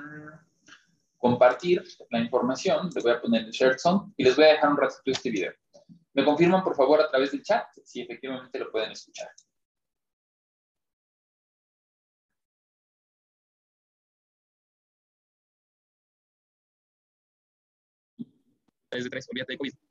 compartir 1.16 1.84
la 2.10 2.18
información, 2.18 2.90
le 2.96 3.02
voy 3.04 3.12
a 3.12 3.22
poner 3.22 3.44
el 3.44 3.52
Shared 3.52 3.78
Zone 3.78 4.14
y 4.18 4.24
les 4.24 4.36
voy 4.36 4.46
a 4.46 4.54
dejar 4.54 4.72
un 4.72 4.78
ratito 4.78 5.12
este 5.12 5.30
video. 5.30 5.54
Me 6.16 6.26
confirman 6.26 6.64
por 6.64 6.76
favor 6.76 7.02
a 7.02 7.10
través 7.12 7.34
del 7.34 7.44
chat 7.44 7.68
si 7.84 8.02
efectivamente 8.02 8.58
lo 8.58 8.72
pueden 8.72 8.94
escuchar. 8.94 9.30
de 18.90 19.10
tres, 19.10 19.28
olvídate 19.30 19.54
de 19.54 19.58
COVID. 19.60 19.85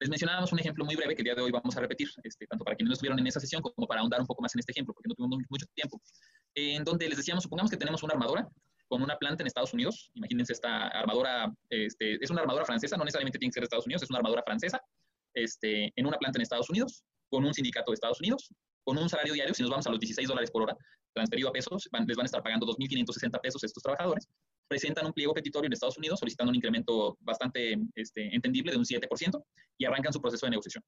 Les 0.00 0.08
mencionábamos 0.08 0.50
un 0.50 0.58
ejemplo 0.58 0.82
muy 0.86 0.96
breve 0.96 1.14
que 1.14 1.20
el 1.20 1.24
día 1.24 1.34
de 1.34 1.42
hoy 1.42 1.50
vamos 1.50 1.76
a 1.76 1.80
repetir, 1.80 2.08
este, 2.22 2.46
tanto 2.46 2.64
para 2.64 2.74
quienes 2.74 2.88
no 2.88 2.94
estuvieron 2.94 3.18
en 3.18 3.26
esa 3.26 3.38
sesión 3.38 3.60
como 3.60 3.86
para 3.86 4.00
ahondar 4.00 4.18
un 4.18 4.26
poco 4.26 4.40
más 4.40 4.54
en 4.54 4.60
este 4.60 4.72
ejemplo, 4.72 4.94
porque 4.94 5.08
no 5.08 5.14
tuvimos 5.14 5.44
mucho 5.50 5.66
tiempo, 5.74 6.00
en 6.54 6.82
donde 6.84 7.06
les 7.06 7.18
decíamos, 7.18 7.44
supongamos 7.44 7.70
que 7.70 7.76
tenemos 7.76 8.02
una 8.02 8.14
armadora 8.14 8.48
con 8.88 9.02
una 9.02 9.18
planta 9.18 9.42
en 9.42 9.46
Estados 9.46 9.74
Unidos, 9.74 10.10
imagínense 10.14 10.54
esta 10.54 10.88
armadora, 10.88 11.52
este, 11.68 12.16
es 12.24 12.30
una 12.30 12.40
armadora 12.40 12.64
francesa, 12.64 12.96
no 12.96 13.04
necesariamente 13.04 13.38
tiene 13.38 13.50
que 13.50 13.54
ser 13.54 13.60
de 13.60 13.66
Estados 13.66 13.84
Unidos, 13.84 14.02
es 14.02 14.08
una 14.08 14.20
armadora 14.20 14.42
francesa, 14.42 14.80
este, 15.34 15.92
en 15.94 16.06
una 16.06 16.16
planta 16.16 16.38
en 16.38 16.42
Estados 16.42 16.70
Unidos, 16.70 17.04
con 17.28 17.44
un 17.44 17.52
sindicato 17.52 17.90
de 17.90 17.94
Estados 17.94 18.20
Unidos, 18.20 18.48
con 18.82 18.96
un 18.96 19.08
salario 19.08 19.34
diario, 19.34 19.52
si 19.52 19.62
nos 19.62 19.70
vamos 19.70 19.86
a 19.86 19.90
los 19.90 20.00
16 20.00 20.26
dólares 20.26 20.50
por 20.50 20.62
hora, 20.62 20.76
transferido 21.12 21.50
a 21.50 21.52
pesos, 21.52 21.88
les 21.92 22.16
van 22.16 22.24
a 22.24 22.26
estar 22.26 22.42
pagando 22.42 22.66
2.560 22.66 23.38
pesos 23.42 23.62
estos 23.64 23.82
trabajadores, 23.82 24.26
presentan 24.70 25.04
un 25.04 25.12
pliego 25.12 25.34
petitorio 25.34 25.66
en 25.66 25.72
Estados 25.72 25.98
Unidos 25.98 26.20
solicitando 26.20 26.50
un 26.50 26.54
incremento 26.54 27.18
bastante 27.22 27.76
este, 27.96 28.32
entendible 28.32 28.70
de 28.70 28.78
un 28.78 28.84
7% 28.84 29.44
y 29.76 29.84
arrancan 29.84 30.12
su 30.12 30.20
proceso 30.20 30.46
de 30.46 30.50
negociación. 30.50 30.84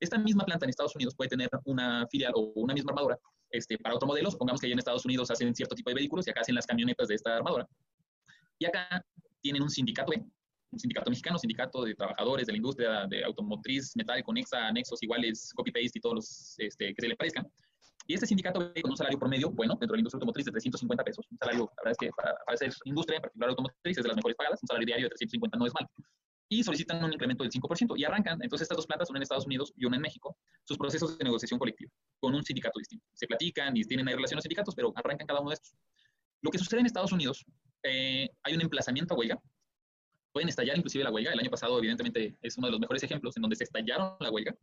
Esta 0.00 0.16
misma 0.16 0.46
planta 0.46 0.64
en 0.64 0.70
Estados 0.70 0.96
Unidos 0.96 1.14
puede 1.14 1.28
tener 1.28 1.50
una 1.66 2.06
filial 2.08 2.32
o 2.34 2.52
una 2.54 2.72
misma 2.72 2.92
armadura 2.92 3.18
este, 3.50 3.76
para 3.76 3.94
otro 3.94 4.08
modelo. 4.08 4.30
Supongamos 4.30 4.62
que 4.62 4.66
allá 4.66 4.72
en 4.72 4.78
Estados 4.78 5.04
Unidos 5.04 5.30
hacen 5.30 5.54
cierto 5.54 5.74
tipo 5.74 5.90
de 5.90 5.96
vehículos 5.96 6.26
y 6.26 6.30
acá 6.30 6.40
hacen 6.40 6.54
las 6.54 6.64
camionetas 6.64 7.08
de 7.08 7.16
esta 7.16 7.36
armadura. 7.36 7.68
Y 8.58 8.64
acá 8.64 9.04
tienen 9.42 9.62
un 9.62 9.68
sindicato 9.68 10.10
un 10.70 10.78
sindicato 10.78 11.10
mexicano, 11.10 11.38
sindicato 11.38 11.84
de 11.84 11.94
trabajadores 11.94 12.46
de 12.46 12.52
la 12.52 12.56
industria 12.56 13.06
de 13.06 13.24
automotriz, 13.24 13.94
metal, 13.94 14.22
conexa, 14.22 14.68
anexos 14.68 15.02
iguales, 15.02 15.52
copy-paste 15.54 15.98
y 15.98 16.00
todos 16.00 16.14
los 16.14 16.54
este, 16.58 16.94
que 16.94 17.00
se 17.00 17.08
le 17.08 17.16
parezcan 17.16 17.46
y 18.08 18.14
este 18.14 18.26
sindicato 18.26 18.72
con 18.80 18.90
un 18.90 18.96
salario 18.96 19.18
promedio, 19.18 19.50
bueno, 19.50 19.74
dentro 19.74 19.92
de 19.92 19.98
la 19.98 20.00
industria 20.00 20.16
automotriz 20.16 20.46
de 20.46 20.52
350 20.52 21.04
pesos, 21.04 21.26
un 21.30 21.36
salario, 21.36 21.70
la 21.76 21.82
verdad 21.84 21.92
es 21.92 21.98
que 21.98 22.10
para, 22.16 22.34
para 22.46 22.54
esa 22.54 22.64
industria, 22.86 23.16
en 23.16 23.22
particular 23.22 23.50
automotriz, 23.50 23.98
es 23.98 24.02
de 24.02 24.08
las 24.08 24.16
mejores 24.16 24.34
pagadas, 24.34 24.62
un 24.62 24.66
salario 24.66 24.86
diario 24.86 25.04
de 25.04 25.10
350 25.10 25.58
no 25.58 25.66
es 25.66 25.74
malo. 25.74 25.90
Y 26.48 26.64
solicitan 26.64 27.04
un 27.04 27.12
incremento 27.12 27.44
del 27.44 27.52
5% 27.52 27.98
y 27.98 28.04
arrancan, 28.04 28.40
entonces 28.42 28.64
estas 28.64 28.76
dos 28.76 28.86
plantas, 28.86 29.10
una 29.10 29.18
en 29.18 29.24
Estados 29.24 29.44
Unidos 29.44 29.74
y 29.76 29.84
una 29.84 29.96
en 29.96 30.02
México, 30.02 30.38
sus 30.64 30.78
procesos 30.78 31.18
de 31.18 31.22
negociación 31.22 31.58
colectiva 31.58 31.90
con 32.18 32.34
un 32.34 32.42
sindicato 32.42 32.78
distinto. 32.78 33.04
Se 33.12 33.26
platican 33.26 33.76
y 33.76 33.82
tienen 33.82 34.08
ahí 34.08 34.14
relación 34.14 34.38
a 34.38 34.40
sindicatos, 34.40 34.74
pero 34.74 34.90
arrancan 34.96 35.26
cada 35.26 35.40
uno 35.40 35.50
de 35.50 35.54
estos. 35.54 35.74
Lo 36.40 36.50
que 36.50 36.56
sucede 36.56 36.80
en 36.80 36.86
Estados 36.86 37.12
Unidos, 37.12 37.44
eh, 37.82 38.30
hay 38.42 38.54
un 38.54 38.62
emplazamiento 38.62 39.12
a 39.12 39.18
huelga, 39.18 39.38
pueden 40.32 40.48
estallar 40.48 40.78
inclusive 40.78 41.04
la 41.04 41.10
huelga. 41.10 41.34
El 41.34 41.40
año 41.40 41.50
pasado, 41.50 41.76
evidentemente, 41.76 42.38
es 42.40 42.56
uno 42.56 42.68
de 42.68 42.70
los 42.70 42.80
mejores 42.80 43.02
ejemplos 43.02 43.36
en 43.36 43.42
donde 43.42 43.56
se 43.56 43.64
estallaron 43.64 44.16
la 44.18 44.30
huelga 44.30 44.56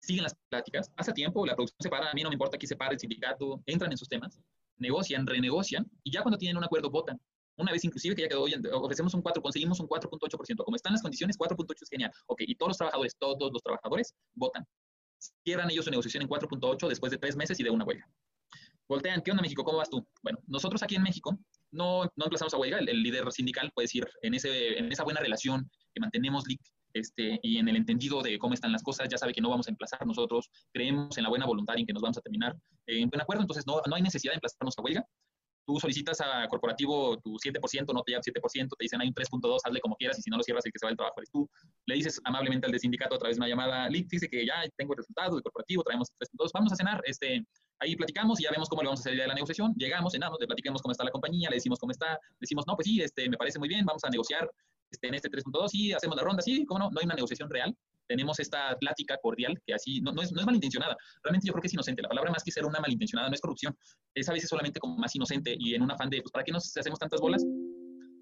siguen 0.00 0.24
las 0.24 0.34
pláticas, 0.48 0.90
hace 0.96 1.12
tiempo 1.12 1.44
la 1.46 1.54
producción 1.54 1.78
se 1.80 1.88
para, 1.88 2.10
a 2.10 2.14
mí 2.14 2.22
no 2.22 2.30
me 2.30 2.34
importa 2.34 2.56
aquí 2.56 2.66
se 2.66 2.76
para 2.76 2.92
el 2.92 2.98
sindicato, 2.98 3.62
entran 3.66 3.90
en 3.90 3.98
sus 3.98 4.08
temas, 4.08 4.40
negocian, 4.78 5.26
renegocian 5.26 5.88
y 6.02 6.10
ya 6.12 6.22
cuando 6.22 6.38
tienen 6.38 6.56
un 6.56 6.64
acuerdo 6.64 6.90
votan. 6.90 7.20
Una 7.56 7.72
vez 7.72 7.84
inclusive 7.84 8.14
que 8.14 8.22
ya 8.22 8.28
quedó, 8.28 8.46
ofrecemos 8.80 9.12
un 9.12 9.20
4, 9.20 9.42
conseguimos 9.42 9.78
un 9.80 9.86
4.8%. 9.86 10.64
Como 10.64 10.76
están 10.76 10.92
las 10.92 11.02
condiciones, 11.02 11.36
4.8 11.38 11.74
es 11.82 11.90
genial. 11.90 12.10
Ok, 12.26 12.40
y 12.46 12.54
todos 12.54 12.70
los 12.70 12.78
trabajadores, 12.78 13.16
todos 13.18 13.52
los 13.52 13.62
trabajadores 13.62 14.14
votan. 14.34 14.66
Cierran 15.44 15.70
ellos 15.70 15.84
su 15.84 15.90
negociación 15.90 16.22
en 16.22 16.28
4.8 16.28 16.88
después 16.88 17.12
de 17.12 17.18
tres 17.18 17.36
meses 17.36 17.60
y 17.60 17.62
de 17.62 17.68
una 17.68 17.84
huelga. 17.84 18.08
Voltean, 18.88 19.20
¿qué 19.20 19.30
onda 19.30 19.42
México? 19.42 19.62
¿Cómo 19.62 19.78
vas 19.78 19.90
tú? 19.90 20.04
Bueno, 20.22 20.38
nosotros 20.46 20.82
aquí 20.82 20.96
en 20.96 21.02
México 21.02 21.38
no, 21.70 22.04
no 22.16 22.24
emplazamos 22.24 22.54
a 22.54 22.56
huelga, 22.56 22.78
el, 22.78 23.02
líder 23.02 23.30
sindical 23.30 23.70
puede 23.74 23.84
decir 23.84 24.08
en, 24.22 24.34
ese, 24.34 24.78
en 24.78 24.90
esa 24.90 25.04
buena 25.04 25.20
relación 25.20 25.70
que 25.94 26.00
mantenemos 26.00 26.44
este, 26.92 27.38
y 27.42 27.58
en 27.58 27.68
el 27.68 27.76
entendido 27.76 28.22
de 28.22 28.38
cómo 28.38 28.54
están 28.54 28.72
las 28.72 28.82
cosas, 28.82 29.08
ya 29.08 29.18
sabe 29.18 29.32
que 29.32 29.40
no 29.40 29.50
vamos 29.50 29.68
a 29.68 29.70
emplazar 29.70 30.06
nosotros, 30.06 30.50
creemos 30.72 31.16
en 31.16 31.24
la 31.24 31.30
buena 31.30 31.46
voluntad 31.46 31.74
y 31.76 31.80
en 31.80 31.86
que 31.86 31.92
nos 31.92 32.02
vamos 32.02 32.18
a 32.18 32.20
terminar 32.20 32.56
en 32.86 33.08
buen 33.08 33.20
acuerdo, 33.20 33.42
entonces 33.42 33.66
no, 33.66 33.80
no 33.86 33.96
hay 33.96 34.02
necesidad 34.02 34.32
de 34.32 34.36
emplazarnos 34.36 34.74
a 34.78 34.82
huelga. 34.82 35.04
Tú 35.66 35.78
solicitas 35.78 36.20
a 36.20 36.48
corporativo 36.48 37.18
tu 37.18 37.34
7%, 37.34 37.94
no 37.94 38.02
te 38.02 38.12
lleva 38.12 38.22
7%, 38.22 38.42
te 38.52 38.66
dicen 38.80 39.00
hay 39.00 39.08
un 39.08 39.14
3.2, 39.14 39.58
hazle 39.62 39.80
como 39.80 39.94
quieras 39.94 40.18
y 40.18 40.22
si 40.22 40.30
no 40.30 40.36
lo 40.36 40.42
cierras 40.42 40.64
el 40.66 40.72
que 40.72 40.78
se 40.78 40.86
va 40.86 40.90
del 40.90 40.96
trabajo 40.96 41.20
eres 41.20 41.30
tú. 41.30 41.48
Le 41.86 41.94
dices 41.94 42.20
amablemente 42.24 42.66
al 42.66 42.72
de 42.72 42.78
sindicato 42.78 43.14
a 43.14 43.18
través 43.18 43.36
de 43.36 43.40
una 43.40 43.48
llamada, 43.48 43.88
dice 43.88 44.28
que 44.28 44.44
ya 44.44 44.64
tengo 44.76 44.94
el 44.94 44.98
resultado 44.98 45.34
del 45.34 45.42
corporativo, 45.42 45.84
traemos 45.84 46.08
3.2, 46.18 46.50
vamos 46.54 46.72
a 46.72 46.76
cenar, 46.76 47.00
este, 47.04 47.44
ahí 47.80 47.94
platicamos 47.94 48.40
y 48.40 48.44
ya 48.44 48.50
vemos 48.50 48.68
cómo 48.68 48.82
le 48.82 48.88
vamos 48.88 49.00
a 49.00 49.04
salir 49.04 49.20
de 49.20 49.26
la 49.28 49.34
negociación, 49.34 49.72
llegamos, 49.76 50.12
cenamos, 50.12 50.38
le 50.40 50.46
platicamos 50.46 50.82
cómo 50.82 50.92
está 50.92 51.04
la 51.04 51.10
compañía, 51.10 51.48
le 51.50 51.56
decimos 51.56 51.78
cómo 51.78 51.92
está, 51.92 52.18
decimos, 52.40 52.64
no, 52.66 52.74
pues 52.74 52.86
sí, 52.86 53.00
este, 53.00 53.28
me 53.28 53.36
parece 53.36 53.58
muy 53.58 53.68
bien, 53.68 53.84
vamos 53.84 54.02
a 54.04 54.10
negociar 54.10 54.50
este, 54.90 55.08
en 55.08 55.14
este 55.14 55.30
3.2, 55.30 55.68
sí, 55.68 55.92
hacemos 55.92 56.16
la 56.16 56.22
ronda, 56.22 56.42
sí, 56.42 56.64
cómo 56.66 56.80
no, 56.80 56.90
no 56.90 57.00
hay 57.00 57.06
una 57.06 57.14
negociación 57.14 57.48
real, 57.48 57.76
tenemos 58.10 58.40
esta 58.40 58.76
plática 58.80 59.16
cordial 59.22 59.56
que 59.64 59.72
así 59.72 60.00
no, 60.00 60.10
no, 60.10 60.20
es, 60.20 60.32
no, 60.32 60.40
es, 60.40 60.46
malintencionada. 60.46 60.96
Realmente 61.22 61.46
yo 61.46 61.52
creo 61.52 61.62
que 61.62 61.68
es 61.68 61.74
inocente. 61.74 62.02
La 62.02 62.08
palabra 62.08 62.32
más 62.32 62.42
que 62.42 62.50
ser 62.50 62.64
una 62.64 62.80
malintencionada 62.80 63.28
no 63.28 63.34
es 63.36 63.40
corrupción. 63.40 63.72
Es 64.16 64.28
a 64.28 64.32
veces 64.32 64.48
solamente 64.48 64.80
como 64.80 64.96
más 64.96 65.14
inocente 65.14 65.54
y 65.56 65.76
en 65.76 65.82
un 65.82 65.92
afán 65.92 66.10
de, 66.10 66.20
pues, 66.20 66.32
¿para 66.32 66.42
qué 66.44 66.50
nos 66.50 66.76
hacemos 66.76 66.98
tantas 66.98 67.20
bolas? 67.20 67.46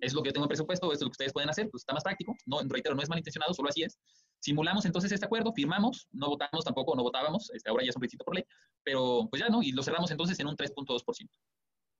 Es 0.03 0.13
lo 0.13 0.23
que 0.23 0.29
yo 0.29 0.35
tengo 0.35 0.45
en 0.45 0.49
presupuesto, 0.49 0.93
esto 0.93 1.01
es 1.01 1.01
lo 1.01 1.09
que 1.09 1.13
ustedes 1.13 1.33
pueden 1.33 1.49
hacer, 1.49 1.71
pues 1.71 1.81
está 1.81 1.95
más 1.95 2.05
práctico. 2.05 2.37
No, 2.45 2.61
reitero, 2.69 2.95
no 2.95 3.03
es 3.03 3.09
malintencionado, 3.09 3.55
solo 3.55 3.71
así 3.71 3.83
es. 3.83 3.99
Simulamos 4.41 4.85
entonces 4.85 5.11
este 5.11 5.25
acuerdo, 5.25 5.55
firmamos, 5.55 6.07
no 6.13 6.29
votamos 6.29 6.67
tampoco, 6.67 6.95
no 6.95 7.03
votábamos, 7.03 7.51
este, 7.55 7.71
ahora 7.71 7.83
ya 7.83 7.89
es 7.89 7.97
un 7.97 8.03
requisito 8.03 8.25
por 8.25 8.35
ley, 8.35 8.45
pero 8.85 9.27
pues 9.31 9.41
ya 9.41 9.49
no, 9.49 9.63
y 9.63 9.73
lo 9.73 9.83
cerramos 9.83 10.11
entonces 10.11 10.39
en 10.39 10.49
un 10.49 10.55
3.2%. 10.55 11.03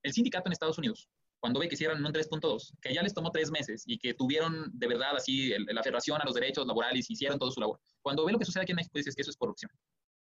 El 0.03 0.13
sindicato 0.13 0.47
en 0.47 0.53
Estados 0.53 0.77
Unidos 0.77 1.09
cuando 1.40 1.61
ve 1.61 1.68
que 1.68 1.76
cierran 1.76 1.99
en 1.99 2.07
un 2.07 2.12
3.2, 2.12 2.73
que 2.80 2.95
ya 2.95 3.02
les 3.02 3.14
tomó 3.14 3.30
tres 3.30 3.50
meses 3.50 3.85
y 3.87 3.99
que 3.99 4.14
tuvieron 4.14 4.71
de 4.73 4.87
verdad 4.87 5.16
así 5.16 5.50
la 5.73 5.80
aferración 5.80 6.21
a 6.21 6.25
los 6.25 6.35
derechos 6.35 6.66
laborales 6.66 7.09
y 7.09 7.12
hicieron 7.12 7.38
todo 7.38 7.50
su 7.50 7.61
labor, 7.61 7.80
cuando 8.02 8.25
ve 8.25 8.33
lo 8.33 8.38
que 8.38 8.45
sucede 8.45 8.62
aquí 8.62 8.73
en 8.73 8.76
México, 8.76 8.92
dices 8.97 9.14
que 9.14 9.23
eso 9.23 9.30
es 9.30 9.37
corrupción. 9.37 9.71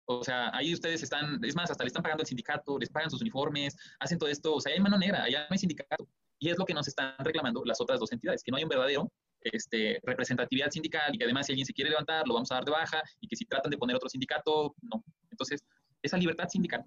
O 0.09 0.23
sea, 0.23 0.51
ahí 0.55 0.73
ustedes 0.73 1.03
están, 1.03 1.45
es 1.45 1.57
más, 1.57 1.71
hasta 1.71 1.83
le 1.83 1.89
están 1.89 2.03
pagando 2.03 2.23
el 2.23 2.29
sindicato, 2.29 2.79
les 2.79 2.91
pagan 2.91 3.11
sus 3.11 3.21
uniformes, 3.21 3.77
hacen 3.99 4.19
todo 4.19 4.29
esto, 4.29 4.55
o 4.55 4.61
sea, 4.61 4.73
hay 4.73 4.81
mano 4.81 4.99
negra, 4.99 5.25
allá 5.25 5.41
no 5.41 5.47
hay 5.51 5.59
sindicato. 5.59 6.09
Y 6.39 6.49
es 6.49 6.59
lo 6.59 6.65
que 6.65 6.75
nos 6.75 6.87
están 6.87 7.15
reclamando 7.19 7.65
las 7.65 7.81
otras 7.81 7.99
dos 7.99 8.13
entidades, 8.13 8.43
que 8.43 8.53
no 8.53 8.57
hay 8.57 8.63
un 8.63 8.69
verdadero 8.69 9.11
este, 9.41 10.01
representatividad 10.05 10.71
sindical 10.71 11.15
y 11.15 11.19
que 11.19 11.25
además 11.25 11.47
si 11.47 11.53
alguien 11.53 11.67
se 11.67 11.73
quiere 11.73 11.91
levantar, 11.91 12.27
lo 12.27 12.35
vamos 12.35 12.51
a 12.53 12.57
dar 12.57 12.65
de 12.65 12.71
baja 12.71 13.03
y 13.21 13.27
que 13.27 13.37
si 13.37 13.45
tratan 13.47 13.71
de 13.71 13.79
poner 13.79 13.97
otro 13.97 14.09
sindicato, 14.09 14.75
no. 14.83 15.05
Entonces, 15.31 15.65
esa 16.03 16.17
libertad 16.17 16.49
sindical 16.49 16.85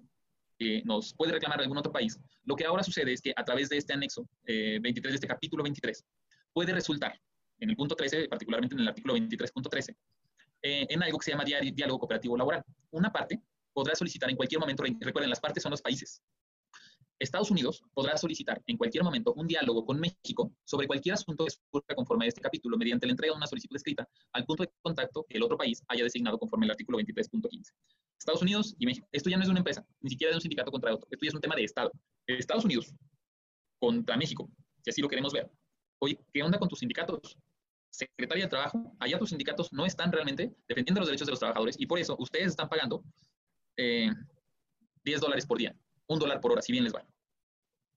que 0.60 0.82
nos 0.84 1.14
puede 1.14 1.32
reclamar 1.32 1.58
algún 1.58 1.78
otro 1.78 1.90
país, 1.90 2.20
lo 2.44 2.54
que 2.54 2.66
ahora 2.66 2.82
sucede 2.82 3.14
es 3.14 3.22
que 3.22 3.32
a 3.34 3.42
través 3.42 3.70
de 3.70 3.78
este 3.78 3.94
anexo 3.94 4.28
23, 4.44 4.84
eh, 4.84 5.08
de 5.08 5.14
este 5.14 5.26
capítulo 5.26 5.62
23, 5.62 6.04
puede 6.52 6.74
resultar, 6.74 7.18
en 7.58 7.70
el 7.70 7.76
punto 7.76 7.96
13, 7.96 8.28
particularmente 8.28 8.74
en 8.74 8.82
el 8.82 8.88
artículo 8.88 9.16
23.13, 9.16 9.96
eh, 10.62 10.86
en 10.90 11.02
algo 11.02 11.18
que 11.18 11.24
se 11.24 11.30
llama 11.30 11.44
diálogo 11.44 12.00
cooperativo 12.00 12.36
laboral. 12.36 12.62
Una 12.90 13.10
parte 13.10 13.40
podrá 13.72 13.94
solicitar 13.94 14.28
en 14.28 14.36
cualquier 14.36 14.60
momento, 14.60 14.82
recuerden, 15.00 15.30
las 15.30 15.40
partes 15.40 15.62
son 15.62 15.70
los 15.70 15.80
países. 15.80 16.20
Estados 17.20 17.50
Unidos 17.50 17.82
podrá 17.92 18.16
solicitar 18.16 18.62
en 18.66 18.78
cualquier 18.78 19.04
momento 19.04 19.34
un 19.34 19.46
diálogo 19.46 19.84
con 19.84 20.00
México 20.00 20.52
sobre 20.64 20.86
cualquier 20.86 21.14
asunto 21.14 21.44
que 21.44 21.50
surja 21.50 21.94
conforme 21.94 22.24
a 22.24 22.28
este 22.28 22.40
capítulo 22.40 22.78
mediante 22.78 23.06
la 23.06 23.12
entrega 23.12 23.34
de 23.34 23.36
una 23.36 23.46
solicitud 23.46 23.76
escrita 23.76 24.08
al 24.32 24.44
punto 24.46 24.64
de 24.64 24.70
contacto 24.80 25.26
que 25.28 25.36
el 25.36 25.42
otro 25.42 25.58
país 25.58 25.82
haya 25.88 26.02
designado 26.02 26.38
conforme 26.38 26.64
al 26.64 26.72
artículo 26.72 26.98
23.15. 26.98 27.72
Estados 28.18 28.42
Unidos 28.42 28.74
y 28.78 28.86
México. 28.86 29.06
Esto 29.12 29.28
ya 29.28 29.36
no 29.36 29.42
es 29.42 29.48
una 29.50 29.60
empresa, 29.60 29.84
ni 30.00 30.10
siquiera 30.10 30.30
de 30.30 30.36
un 30.36 30.40
sindicato 30.40 30.70
contra 30.70 30.94
otro. 30.94 31.06
Esto 31.10 31.24
ya 31.24 31.28
es 31.28 31.34
un 31.34 31.40
tema 31.40 31.54
de 31.56 31.64
Estado. 31.64 31.92
Estados 32.26 32.64
Unidos 32.64 32.92
contra 33.78 34.16
México, 34.16 34.50
si 34.82 34.90
así 34.90 35.02
lo 35.02 35.08
queremos 35.08 35.32
ver. 35.32 35.50
Oye, 35.98 36.18
¿qué 36.32 36.42
onda 36.42 36.58
con 36.58 36.68
tus 36.68 36.78
sindicatos? 36.78 37.36
Secretaría 37.90 38.44
de 38.44 38.50
Trabajo, 38.50 38.96
allá 38.98 39.18
tus 39.18 39.30
sindicatos 39.30 39.72
no 39.72 39.84
están 39.84 40.10
realmente 40.10 40.54
defendiendo 40.68 41.00
los 41.00 41.08
derechos 41.08 41.26
de 41.26 41.32
los 41.32 41.40
trabajadores 41.40 41.76
y 41.78 41.86
por 41.86 41.98
eso 41.98 42.16
ustedes 42.18 42.46
están 42.46 42.68
pagando 42.68 43.02
10 43.76 44.14
eh, 45.06 45.18
dólares 45.20 45.44
por 45.44 45.58
día, 45.58 45.74
un 46.10 46.18
dólar 46.18 46.40
por 46.40 46.52
hora, 46.52 46.62
si 46.62 46.72
bien 46.72 46.84
les 46.84 46.94
va. 46.94 47.06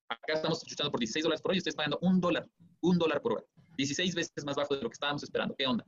Acá 0.10 0.34
estamos 0.34 0.60
escuchando 0.60 0.92
por 0.92 1.00
16 1.00 1.24
dólares 1.24 1.42
por 1.42 1.50
hora 1.50 1.58
y 1.58 1.60
ustedes 1.60 1.76
pagando 1.76 1.98
un 2.02 2.22
dólar, 2.22 2.48
un 2.82 2.98
dólar 2.98 3.22
por 3.22 3.34
hora. 3.34 3.44
16 3.78 4.14
veces 4.14 4.46
más 4.46 4.56
bajo 4.56 4.76
de 4.76 4.82
lo 4.82 4.90
que 4.90 4.94
estábamos 4.94 5.24
esperando. 5.24 5.56
¿Qué 5.56 5.66
onda? 5.66 5.84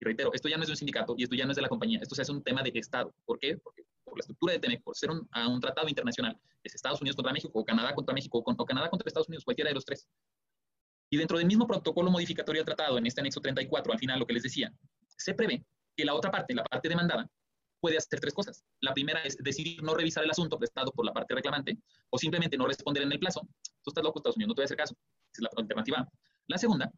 Y 0.00 0.04
reitero, 0.04 0.32
esto 0.32 0.48
ya 0.48 0.56
no 0.56 0.62
es 0.62 0.68
de 0.68 0.72
un 0.72 0.76
sindicato 0.76 1.14
y 1.16 1.22
esto 1.22 1.36
ya 1.36 1.44
no 1.44 1.52
es 1.52 1.56
de 1.56 1.62
la 1.62 1.68
compañía, 1.68 2.00
esto 2.00 2.14
se 2.14 2.22
hace 2.22 2.32
un 2.32 2.42
tema 2.42 2.62
de 2.62 2.72
Estado. 2.74 3.14
¿Por 3.24 3.38
qué? 3.38 3.56
Porque 3.58 3.82
por 4.04 4.16
la 4.16 4.20
estructura 4.20 4.52
de 4.54 4.58
TEMEC, 4.58 4.82
por 4.82 4.96
ser 4.96 5.10
un, 5.10 5.28
un 5.48 5.60
tratado 5.60 5.88
internacional, 5.88 6.38
es 6.62 6.74
Estados 6.74 7.00
Unidos 7.00 7.16
contra 7.16 7.32
México 7.32 7.52
o 7.54 7.64
Canadá 7.64 7.94
contra 7.94 8.14
México 8.14 8.38
o, 8.38 8.64
Canadá 8.64 8.90
contra 8.90 9.08
Estados 9.08 9.28
Unidos, 9.28 9.44
cualquiera 9.44 9.68
de 9.68 9.74
los 9.74 9.84
tres. 9.84 10.08
Y 11.10 11.16
dentro 11.16 11.38
del 11.38 11.46
mismo 11.46 11.66
protocolo 11.66 12.10
modificatorio 12.10 12.60
del 12.60 12.66
tratado, 12.66 12.98
en 12.98 13.06
este 13.06 13.20
anexo 13.20 13.40
34, 13.40 13.92
al 13.92 13.98
final 13.98 14.18
lo 14.18 14.26
que 14.26 14.34
les 14.34 14.42
decía, 14.42 14.72
se 15.06 15.34
prevé 15.34 15.64
que 15.96 16.04
la 16.04 16.14
otra 16.14 16.30
parte, 16.30 16.54
la 16.54 16.64
parte 16.64 16.88
demandada, 16.88 17.28
puede 17.80 17.96
hacer 17.96 18.20
tres 18.20 18.34
cosas. 18.34 18.64
La 18.80 18.92
primera 18.92 19.20
es 19.22 19.36
decidir 19.38 19.82
no 19.82 19.94
revisar 19.94 20.24
el 20.24 20.30
asunto 20.30 20.58
prestado 20.58 20.92
por 20.92 21.04
la 21.04 21.12
parte 21.12 21.34
reclamante 21.34 21.78
o 22.10 22.18
simplemente 22.18 22.56
no 22.56 22.66
responder 22.66 23.02
en 23.02 23.12
el 23.12 23.18
plazo. 23.18 23.40
Tú 23.82 23.90
estás 23.90 24.04
loco, 24.04 24.18
Estados 24.18 24.36
Unidos, 24.36 24.48
no 24.48 24.54
te 24.54 24.60
voy 24.60 24.64
a 24.64 24.66
hacer 24.66 24.76
caso. 24.76 24.96
Esa 25.32 25.42
es 25.42 25.42
la 25.42 25.50
alternativa. 25.56 26.08
La 26.46 26.58
segunda, 26.58 26.90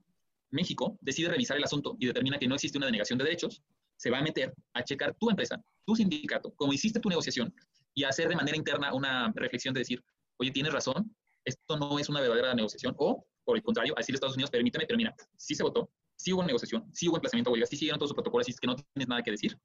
México 0.50 0.98
decide 1.00 1.28
revisar 1.28 1.56
el 1.56 1.64
asunto 1.64 1.96
y 1.98 2.06
determina 2.06 2.38
que 2.38 2.48
no 2.48 2.54
existe 2.54 2.78
una 2.78 2.86
denegación 2.86 3.18
de 3.18 3.24
derechos, 3.24 3.62
se 3.96 4.10
va 4.10 4.18
a 4.18 4.22
meter 4.22 4.54
a 4.72 4.82
checar 4.82 5.14
tu 5.18 5.30
empresa, 5.30 5.62
tu 5.84 5.94
sindicato, 5.94 6.52
cómo 6.56 6.72
hiciste 6.72 7.00
tu 7.00 7.08
negociación 7.08 7.54
y 7.94 8.04
hacer 8.04 8.28
de 8.28 8.36
manera 8.36 8.56
interna 8.56 8.94
una 8.94 9.32
reflexión 9.34 9.74
de 9.74 9.80
decir, 9.80 10.02
oye, 10.38 10.50
tienes 10.50 10.72
razón, 10.72 11.14
esto 11.44 11.76
no 11.76 11.98
es 11.98 12.08
una 12.08 12.20
verdadera 12.20 12.54
negociación, 12.54 12.94
o 12.98 13.26
por 13.44 13.56
el 13.56 13.62
contrario, 13.62 13.94
a 13.96 14.00
decirle 14.00 14.16
a 14.16 14.18
Estados 14.18 14.36
Unidos, 14.36 14.50
permíteme, 14.50 14.86
pero 14.86 14.96
mira, 14.96 15.14
sí 15.36 15.54
se 15.54 15.62
votó, 15.62 15.90
sí 16.16 16.32
hubo 16.32 16.44
negociación, 16.44 16.88
sí 16.92 17.08
hubo 17.08 17.16
emplazamiento 17.16 17.50
a 17.50 17.52
huelga, 17.52 17.66
sí 17.66 17.76
siguieron 17.76 17.98
todos 17.98 18.10
sus 18.10 18.14
protocolos, 18.14 18.44
así 18.44 18.52
es 18.52 18.60
que 18.60 18.66
no 18.66 18.76
tienes 18.76 19.08
nada 19.08 19.22
que 19.22 19.32
decir. 19.32 19.58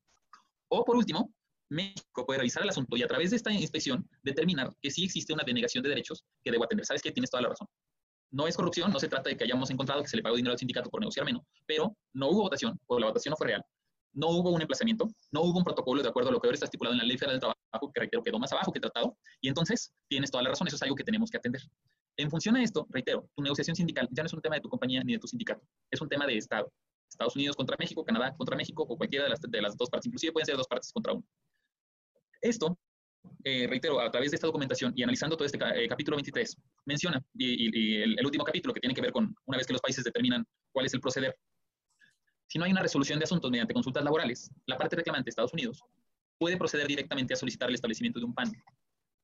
O 0.77 0.83
por 0.83 0.97
último, 0.97 1.33
México 1.69 2.25
puede 2.25 2.39
revisar 2.39 2.61
el 2.61 2.69
asunto 2.69 2.97
y 2.97 3.01
a 3.01 3.07
través 3.07 3.29
de 3.29 3.37
esta 3.37 3.49
inspección 3.49 4.05
determinar 4.23 4.75
que 4.81 4.91
sí 4.91 5.05
existe 5.05 5.31
una 5.31 5.45
denegación 5.45 5.81
de 5.81 5.89
derechos 5.89 6.25
que 6.43 6.51
debo 6.51 6.65
atender. 6.65 6.85
¿Sabes 6.85 7.01
qué? 7.01 7.13
Tienes 7.13 7.29
toda 7.29 7.43
la 7.43 7.49
razón. 7.49 7.67
No 8.31 8.45
es 8.45 8.57
corrupción, 8.57 8.91
no 8.91 8.99
se 8.99 9.07
trata 9.07 9.29
de 9.29 9.37
que 9.37 9.45
hayamos 9.45 9.69
encontrado 9.69 10.01
que 10.01 10.09
se 10.09 10.17
le 10.17 10.21
pagó 10.21 10.35
dinero 10.35 10.51
al 10.51 10.59
sindicato 10.59 10.89
por 10.89 10.99
negociar 10.99 11.25
menos, 11.25 11.43
pero 11.65 11.95
no 12.13 12.27
hubo 12.27 12.41
votación 12.41 12.77
o 12.87 12.99
la 12.99 13.07
votación 13.07 13.31
no 13.31 13.37
fue 13.37 13.47
real. 13.47 13.63
No 14.11 14.27
hubo 14.31 14.49
un 14.51 14.61
emplazamiento, 14.61 15.07
no 15.31 15.43
hubo 15.43 15.59
un 15.59 15.63
protocolo 15.63 16.03
de 16.03 16.09
acuerdo 16.09 16.29
a 16.29 16.33
lo 16.33 16.41
que 16.41 16.47
ahora 16.47 16.55
está 16.55 16.65
estipulado 16.65 16.93
en 16.93 16.99
la 16.99 17.05
Ley 17.05 17.17
Federal 17.17 17.39
del 17.39 17.53
Trabajo, 17.71 17.91
que 17.93 17.99
reitero 18.01 18.21
quedó 18.21 18.37
más 18.37 18.51
abajo 18.51 18.73
que 18.73 18.79
el 18.79 18.81
tratado, 18.81 19.17
y 19.39 19.47
entonces 19.47 19.93
tienes 20.09 20.29
toda 20.31 20.43
la 20.43 20.49
razón, 20.49 20.67
eso 20.67 20.75
es 20.75 20.83
algo 20.83 20.95
que 20.97 21.05
tenemos 21.05 21.31
que 21.31 21.37
atender. 21.37 21.61
En 22.17 22.29
función 22.29 22.57
a 22.57 22.63
esto, 22.63 22.85
reitero, 22.89 23.29
tu 23.33 23.43
negociación 23.43 23.77
sindical 23.77 24.09
ya 24.11 24.23
no 24.23 24.27
es 24.27 24.33
un 24.33 24.41
tema 24.41 24.55
de 24.55 24.61
tu 24.61 24.67
compañía 24.67 25.01
ni 25.05 25.13
de 25.13 25.19
tu 25.19 25.27
sindicato, 25.27 25.65
es 25.89 26.01
un 26.01 26.09
tema 26.09 26.25
de 26.27 26.35
Estado. 26.35 26.69
Estados 27.09 27.35
Unidos 27.35 27.55
contra 27.55 27.75
México, 27.79 28.03
Canadá 28.03 28.35
contra 28.35 28.55
México 28.55 28.83
o 28.83 28.97
cualquiera 28.97 29.25
de 29.25 29.29
las, 29.31 29.41
de 29.41 29.61
las 29.61 29.77
dos 29.77 29.89
partes, 29.89 30.07
inclusive 30.07 30.33
pueden 30.33 30.45
ser 30.45 30.57
dos 30.57 30.67
partes 30.67 30.91
contra 30.91 31.13
uno. 31.13 31.25
Esto, 32.41 32.77
eh, 33.43 33.67
reitero, 33.67 33.99
a 33.99 34.11
través 34.11 34.31
de 34.31 34.35
esta 34.35 34.47
documentación 34.47 34.93
y 34.95 35.03
analizando 35.03 35.35
todo 35.35 35.45
este 35.45 35.57
eh, 35.57 35.87
capítulo 35.87 36.17
23, 36.17 36.57
menciona, 36.85 37.23
y, 37.33 38.01
el, 38.01 38.19
el, 38.19 38.25
último 38.25 38.43
capítulo 38.43 38.73
que 38.73 38.79
tiene 38.79 38.93
que 38.93 39.01
ver 39.01 39.11
con 39.11 39.35
una 39.45 39.57
vez 39.57 39.65
que 39.65 39.73
los 39.73 39.81
países 39.81 40.03
determinan 40.03 40.45
cuál 40.71 40.85
es 40.85 40.93
el 40.93 41.01
proceder. 41.01 41.35
Si 42.47 42.59
no 42.59 42.65
hay 42.65 42.71
una 42.71 42.81
resolución 42.81 43.19
de 43.19 43.23
asuntos 43.23 43.49
mediante 43.49 43.73
consultas 43.73 44.03
laborales, 44.03 44.51
la 44.67 44.77
parte 44.77 44.95
reclamante, 44.95 45.29
Estados 45.29 45.53
Unidos, 45.53 45.83
puede 46.37 46.57
proceder 46.57 46.87
directamente 46.87 47.33
a 47.33 47.37
solicitar 47.37 47.69
el 47.69 47.75
establecimiento 47.75 48.19
de 48.19 48.25
un 48.25 48.33
panel. 48.33 48.61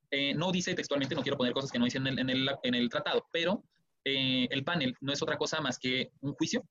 Eh, 0.10 0.34
no 0.34 0.52
dice 0.52 0.74
textualmente, 0.74 1.16
no 1.16 1.22
quiero 1.22 1.38
poner 1.38 1.54
cosas 1.54 1.72
que 1.72 1.80
no 1.80 1.86
dicen 1.86 2.06
en 2.08 2.14
el, 2.14 2.20
en 2.20 2.30
el, 2.30 2.50
en 2.64 2.76
el 2.76 2.90
tratado, 2.90 3.26
pero 3.32 3.64
eh, 4.04 4.48
el 4.50 4.64
panel 4.64 4.96
no 5.00 5.14
es 5.14 5.22
otra 5.22 5.38
cosa 5.38 5.62
más 5.62 5.78
que 5.78 6.12
un 6.22 6.34
juicio 6.34 6.64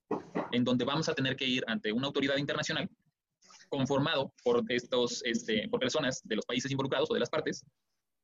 en 0.52 0.64
donde 0.64 0.85
vamos 0.85 1.09
a 1.09 1.14
tener 1.14 1.37
que 1.37 1.47
ir 1.47 1.64
ante 1.66 1.92
una 1.92 2.07
autoridad 2.07 2.37
internacional 2.37 2.88
conformado 3.69 4.35
por, 4.42 4.64
estos, 4.69 5.23
este, 5.25 5.69
por 5.69 5.80
personas 5.80 6.21
de 6.25 6.37
los 6.37 6.45
países 6.45 6.71
involucrados 6.71 7.11
o 7.11 7.14
de 7.14 7.21
las 7.21 7.30
partes, 7.30 7.64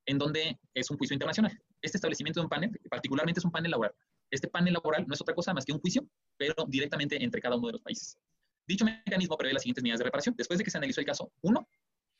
en 0.06 0.18
donde 0.18 0.58
es 0.74 0.90
un 0.90 0.98
juicio 0.98 1.14
internacional. 1.14 1.58
Este 1.80 1.98
establecimiento 1.98 2.40
de 2.40 2.44
un 2.44 2.50
panel, 2.50 2.70
particularmente 2.90 3.40
es 3.40 3.44
un 3.44 3.52
panel 3.52 3.70
laboral. 3.70 3.94
Este 4.30 4.48
panel 4.48 4.74
laboral 4.74 5.06
no 5.06 5.14
es 5.14 5.20
otra 5.20 5.34
cosa 5.34 5.54
más 5.54 5.64
que 5.64 5.72
un 5.72 5.80
juicio, 5.80 6.06
pero 6.36 6.54
directamente 6.68 7.22
entre 7.22 7.40
cada 7.40 7.56
uno 7.56 7.68
de 7.68 7.74
los 7.74 7.82
países. 7.82 8.18
Dicho 8.66 8.84
mecanismo 8.84 9.36
prevé 9.36 9.54
las 9.54 9.62
siguientes 9.62 9.82
medidas 9.82 9.98
de 9.98 10.04
reparación. 10.04 10.34
Después 10.36 10.58
de 10.58 10.64
que 10.64 10.70
se 10.70 10.78
analizó 10.78 11.00
el 11.00 11.06
caso, 11.06 11.30
uno, 11.42 11.68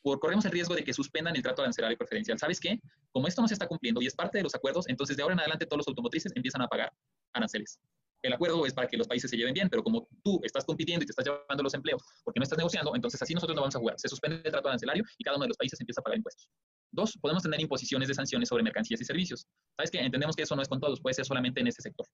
corremos 0.03 0.45
el 0.45 0.53
riesgo 0.53 0.75
de 0.77 0.85
que 0.85 0.93
suspendan 0.93 1.35
el 1.35 1.43
trato 1.43 1.63
arancelario 1.63 1.99
preferencial. 1.99 2.39
¿Sabes 2.39 2.61
qué? 2.61 2.81
Como 3.11 3.27
esto 3.27 3.43
no 3.43 3.49
se 3.49 3.55
está 3.55 3.67
cumpliendo 3.67 4.01
y 4.01 4.07
es 4.07 4.15
parte 4.15 4.39
de 4.39 4.45
los 4.45 4.55
acuerdos, 4.55 4.89
entonces 4.89 5.17
de 5.17 5.23
ahora 5.23 5.35
en 5.35 5.41
adelante 5.41 5.67
todos 5.67 5.79
los 5.79 5.89
automotrices 5.89 6.33
empiezan 6.37 6.63
a 6.63 6.69
pagar 6.69 6.93
aranceles. 7.33 7.81
El 8.27 8.33
acuerdo 8.33 8.67
es 8.67 8.75
para 8.75 8.89
que 8.89 8.97
los 8.97 9.07
países 9.07 9.31
se 9.31 9.37
lleven 9.37 9.55
bien, 9.55 9.69
pero 9.71 9.83
como 9.83 10.09
tú 10.25 10.41
estás 10.43 10.65
compitiendo 10.65 11.05
y 11.05 11.07
te 11.07 11.13
estás 11.13 11.25
llevando 11.25 11.63
los 11.63 11.75
empleos 11.75 12.03
porque 12.25 12.41
no 12.41 12.45
estás 12.45 12.59
negociando, 12.59 12.95
entonces 12.95 13.23
así 13.23 13.35
nosotros 13.35 13.55
no 13.55 13.63
vamos 13.63 13.77
a 13.77 13.79
jugar. 13.79 13.95
Se 13.99 14.09
suspende 14.09 14.41
el 14.45 14.51
trato 14.51 14.69
arancelario 14.69 15.05
y 15.17 15.25
cada 15.25 15.37
uno 15.37 15.45
de 15.45 15.49
los 15.49 15.57
países 15.57 15.81
empieza 15.81 16.01
a 16.01 16.05
pagar 16.05 16.19
impuestos. 16.19 16.49
Dos, 16.91 17.19
podemos 17.21 17.43
tener 17.43 17.61
imposiciones 17.61 18.09
de 18.09 18.15
sanciones 18.15 18.49
sobre 18.49 18.63
mercancías 18.63 19.01
y 19.01 19.05
servicios. 19.05 19.47
¿Sabes 19.77 19.91
qué? 19.91 20.01
Entendemos 20.01 20.37
que 20.37 20.43
eso 20.43 20.57
no 20.57 20.63
es 20.63 20.69
con 20.69 20.81
todos, 20.81 21.01
puede 21.01 21.15
ser 21.15 21.25
solamente 21.25 21.61
en 21.61 21.67
ese 21.67 21.83
sector 21.83 22.07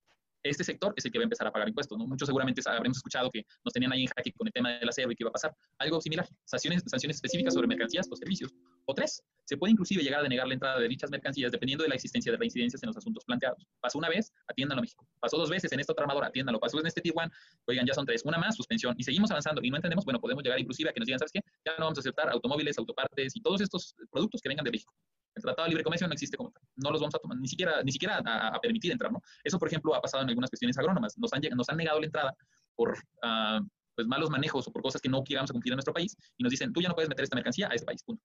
este 0.43 0.65
sector 0.65 0.93
es 0.97 1.05
el 1.05 1.13
que 1.13 1.19
va 1.19 1.23
a 1.23 1.25
empezar 1.25 1.47
a 1.47 1.53
pagar 1.53 1.69
impuestos. 1.69 1.97
¿no? 1.97 2.07
Muchos 2.07 2.27
seguramente 2.27 2.61
habremos 2.67 2.99
escuchado 2.99 3.31
que 3.31 3.45
nos 3.65 3.73
tenían 3.73 3.93
ahí 3.93 4.03
en 4.03 4.09
jaque 4.09 4.33
con 4.33 4.47
el 4.47 4.53
tema 4.53 4.71
del 4.71 4.89
acero 4.89 5.11
y 5.13 5.17
que 5.17 5.23
iba 5.23 5.31
a 5.31 5.33
pasar. 5.33 5.55
Algo 5.79 6.01
similar, 6.01 6.27
sanciones, 6.45 6.83
sanciones 6.87 7.17
específicas 7.17 7.55
sobre 7.55 7.69
mercancías 7.69 8.09
o 8.11 8.17
servicios. 8.17 8.53
O 8.87 8.95
tres, 8.95 9.23
se 9.45 9.57
puede 9.57 9.73
inclusive 9.73 10.03
llegar 10.03 10.21
a 10.21 10.23
denegar 10.23 10.49
la 10.49 10.55
entrada 10.55 10.81
de 10.81 10.89
dichas 10.89 11.11
mercancías 11.11 11.53
dependiendo 11.53 11.85
de 11.85 11.89
la 11.89 11.95
existencia 11.95 12.33
de 12.33 12.39
reincidencias 12.39 12.83
en 12.83 12.89
los 12.89 12.97
asuntos 12.97 13.25
planteados. 13.25 13.65
Pasó 13.81 13.99
una 13.99 14.09
vez, 14.09 14.33
atiéndanlo 14.49 14.81
a 14.81 14.83
México. 14.83 15.07
Pasó 15.21 15.37
dos 15.37 15.51
veces 15.51 15.71
en 15.73 15.81
esta 15.81 15.93
otra 15.93 16.05
armadora, 16.05 16.27
atiéndanlo. 16.29 16.59
Pasó 16.59 16.81
en 16.81 16.87
este 16.87 17.01
Tijuana, 17.01 17.33
oigan, 17.67 17.87
ya 17.87 17.95
son 17.95 18.07
tres. 18.07 18.23
Una 18.25 18.39
más, 18.39 18.57
suspensión. 18.57 18.95
Y 18.99 19.05
seguimos 19.05 19.31
avanzando 19.31 19.61
y 19.63 19.71
no 19.71 19.77
entendemos, 19.77 20.05
bueno, 20.05 20.21
podemos 20.21 20.43
llegar 20.43 20.59
inclusive 20.59 20.91
a 20.91 20.93
que 20.93 21.01
nos 21.01 21.07
digan, 21.07 21.19
¿sabes 21.19 21.33
qué? 21.33 21.41
Ya 21.65 21.73
no 21.79 21.85
vamos 21.85 21.99
a 21.99 22.01
aceptar 22.01 22.29
automóviles, 22.31 22.77
autopartes 22.79 23.37
y 23.37 23.41
todos 23.41 23.61
estos 23.61 23.95
productos 24.11 24.41
que 24.41 24.49
vengan 24.49 24.62
de 24.65 24.71
México. 24.71 24.95
El 25.35 25.43
Tratado 25.43 25.65
de 25.65 25.71
Libre 25.71 25.85
Comercio 25.85 26.07
no 26.07 26.13
existe 26.13 26.37
como 26.37 26.51
tal. 26.51 26.63
No 26.77 26.91
los 26.91 27.01
vamos 27.01 27.15
a 27.15 27.19
tomar, 27.19 27.39
ni 27.39 27.49
siquiera, 27.49 27.83
ni 27.83 27.93
siquiera 27.93 28.23
a, 28.25 28.61
permitir 28.61 28.93
entrar, 28.93 29.11
¿no? 29.11 29.23
Eso, 29.43 29.59
por 29.59 29.69
ejemplo, 29.69 29.95
ha 29.95 30.01
pasado 30.01 30.23
en 30.23 30.29
algunas 30.29 30.51
cuestiones 30.51 30.77
agrónomas. 30.79 31.17
Nos 31.17 31.33
han, 31.33 31.41
nos 31.57 31.69
han 31.69 31.77
negado 31.79 32.01
la 32.01 32.07
entrada 32.07 32.37
por 32.75 32.91
uh, 32.91 33.65
pues, 33.95 34.07
malos 34.07 34.31
manejos 34.31 34.69
o 34.69 34.73
por 34.73 34.83
cosas 34.83 35.01
que 35.01 35.09
no 35.09 35.25
queramos 35.25 35.51
cumplir 35.51 35.73
en 35.73 35.77
nuestro 35.77 35.95
país 35.95 36.17
y 36.37 36.43
nos 36.43 36.51
dicen, 36.51 36.73
tú 36.73 36.83
ya 36.83 36.89
no 36.89 36.95
puedes 36.95 37.09
meter 37.09 37.23
esta 37.25 37.35
mercancía 37.35 37.69
a 37.71 37.75
ese 37.75 37.85
país, 37.85 38.03
punto. 38.03 38.23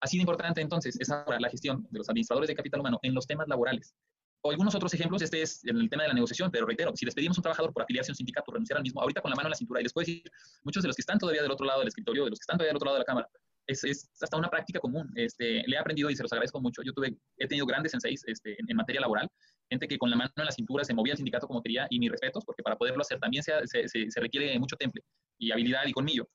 Así 0.00 0.16
de 0.16 0.22
importante, 0.22 0.62
entonces, 0.62 0.98
es 0.98 1.10
ahora 1.10 1.38
la 1.38 1.50
gestión 1.50 1.86
de 1.90 1.98
los 1.98 2.08
administradores 2.08 2.48
de 2.48 2.54
capital 2.54 2.80
humano 2.80 2.98
en 3.02 3.14
los 3.14 3.26
temas 3.26 3.46
laborales. 3.48 3.94
O 4.42 4.50
algunos 4.50 4.74
otros 4.74 4.94
ejemplos, 4.94 5.20
este 5.20 5.42
es 5.42 5.62
en 5.66 5.76
el 5.76 5.90
tema 5.90 6.04
de 6.04 6.08
la 6.08 6.14
negociación, 6.14 6.50
pero 6.50 6.64
reitero, 6.64 6.96
si 6.96 7.04
despedimos 7.04 7.36
a 7.36 7.40
un 7.40 7.42
trabajador 7.42 7.74
por 7.74 7.82
afiliarse 7.82 8.10
a 8.10 8.12
un 8.12 8.16
sindicato, 8.16 8.50
renunciar 8.50 8.78
al 8.78 8.82
mismo, 8.82 9.02
ahorita 9.02 9.20
con 9.20 9.30
la 9.30 9.36
mano 9.36 9.48
en 9.48 9.50
la 9.50 9.56
cintura, 9.56 9.80
y 9.80 9.82
les 9.82 9.92
puedo 9.92 10.06
decir, 10.06 10.22
muchos 10.62 10.82
de 10.82 10.86
los 10.86 10.96
que 10.96 11.02
están 11.02 11.18
todavía 11.18 11.42
del 11.42 11.50
otro 11.50 11.66
lado 11.66 11.80
del 11.80 11.88
escritorio, 11.88 12.24
de 12.24 12.30
los 12.30 12.38
que 12.38 12.44
están 12.44 12.56
todavía 12.56 12.70
del 12.70 12.76
otro 12.76 12.86
lado 12.86 12.96
de 12.96 13.00
la 13.00 13.04
cámara, 13.04 13.28
es, 13.70 14.10
hasta 14.20 14.36
una 14.36 14.48
práctica 14.48 14.80
común. 14.80 15.10
Este, 15.14 15.62
le 15.66 15.76
he 15.76 15.78
aprendido 15.78 16.10
y 16.10 16.16
se 16.16 16.22
los 16.22 16.32
agradezco 16.32 16.60
mucho. 16.60 16.82
Yo 16.82 16.92
tuve, 16.92 17.16
he 17.36 17.46
tenido 17.46 17.66
grandes 17.66 17.92
senseis 17.92 18.22
este, 18.26 18.56
en, 18.58 18.76
materia 18.76 19.00
laboral, 19.00 19.28
gente 19.68 19.86
que 19.88 19.98
con 19.98 20.10
la 20.10 20.16
mano 20.16 20.30
en 20.36 20.44
la 20.44 20.52
cintura 20.52 20.84
se 20.84 20.94
movía 20.94 21.12
al 21.12 21.16
sindicato 21.16 21.46
como 21.46 21.62
quería 21.62 21.86
y 21.90 21.98
mis 21.98 22.10
respetos, 22.10 22.44
porque 22.44 22.62
para 22.62 22.76
poderlo 22.76 23.02
hacer 23.02 23.18
también 23.18 23.42
se, 23.42 23.52
se, 23.66 23.88
se, 23.88 24.20
requiere 24.20 24.58
mucho 24.58 24.76
temple 24.76 25.02
y 25.38 25.50
habilidad 25.50 25.82
y 25.86 25.92
colmillo. 25.92 26.28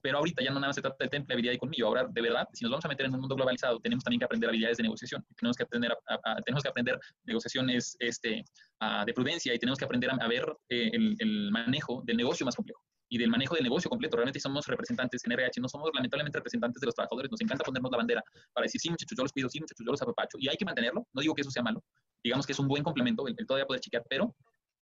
Pero 0.00 0.18
ahorita 0.18 0.42
ya 0.42 0.50
no 0.50 0.56
nada 0.56 0.68
más 0.68 0.76
se 0.76 0.82
trata 0.82 0.96
de 1.04 1.08
temple, 1.08 1.34
habilidad 1.34 1.54
y 1.54 1.58
colmillo. 1.58 1.86
Ahora, 1.86 2.08
de 2.10 2.20
verdad, 2.20 2.48
si 2.52 2.64
nos 2.64 2.72
vamos 2.72 2.84
a 2.84 2.88
meter 2.88 3.06
en 3.06 3.14
un 3.14 3.20
mundo 3.20 3.36
globalizado, 3.36 3.78
tenemos 3.78 4.02
también 4.02 4.18
que 4.18 4.24
aprender 4.24 4.48
habilidades 4.48 4.78
de 4.78 4.82
negociación. 4.82 5.24
Tenemos 5.36 5.56
que 5.56 5.62
aprender, 5.62 5.96
tenemos 6.44 6.62
que 6.62 6.68
aprender 6.68 6.98
negociaciones 7.24 7.96
este, 8.00 8.44
de 9.06 9.12
prudencia 9.14 9.54
y 9.54 9.58
tenemos 9.60 9.78
que 9.78 9.84
aprender 9.84 10.10
a, 10.10 10.26
ver 10.26 10.44
eh, 10.70 10.90
el, 10.92 11.14
el 11.20 11.50
manejo 11.52 12.02
del 12.04 12.16
negocio 12.16 12.44
más 12.44 12.56
complejo 12.56 12.82
y 13.12 13.18
del 13.18 13.28
manejo 13.28 13.54
del 13.54 13.64
negocio 13.64 13.90
completo. 13.90 14.16
Realmente 14.16 14.40
somos 14.40 14.66
representantes 14.66 15.22
en 15.26 15.32
RH, 15.32 15.60
no 15.60 15.68
somos 15.68 15.90
lamentablemente 15.92 16.38
representantes 16.38 16.80
de 16.80 16.86
los 16.86 16.94
trabajadores. 16.94 17.30
Nos 17.30 17.42
encanta 17.42 17.62
ponernos 17.62 17.90
la 17.92 17.98
bandera 17.98 18.24
para 18.54 18.64
decir, 18.64 18.80
sí, 18.80 18.88
muchachos, 18.88 19.14
yo 19.14 19.22
los 19.22 19.32
cuido, 19.32 19.50
sí, 19.50 19.60
muchachos, 19.60 19.84
yo 19.84 19.92
los 19.92 20.00
apapacho. 20.00 20.38
Y 20.40 20.48
hay 20.48 20.56
que 20.56 20.64
mantenerlo. 20.64 21.06
No 21.12 21.20
digo 21.20 21.34
que 21.34 21.42
eso 21.42 21.50
sea 21.50 21.62
malo. 21.62 21.84
Digamos 22.24 22.46
que 22.46 22.52
es 22.52 22.58
un 22.58 22.68
buen 22.68 22.82
complemento 22.82 23.28
el, 23.28 23.36
todavía 23.46 23.66
poder 23.66 23.82
chequear, 23.82 24.02
pero 24.08 24.34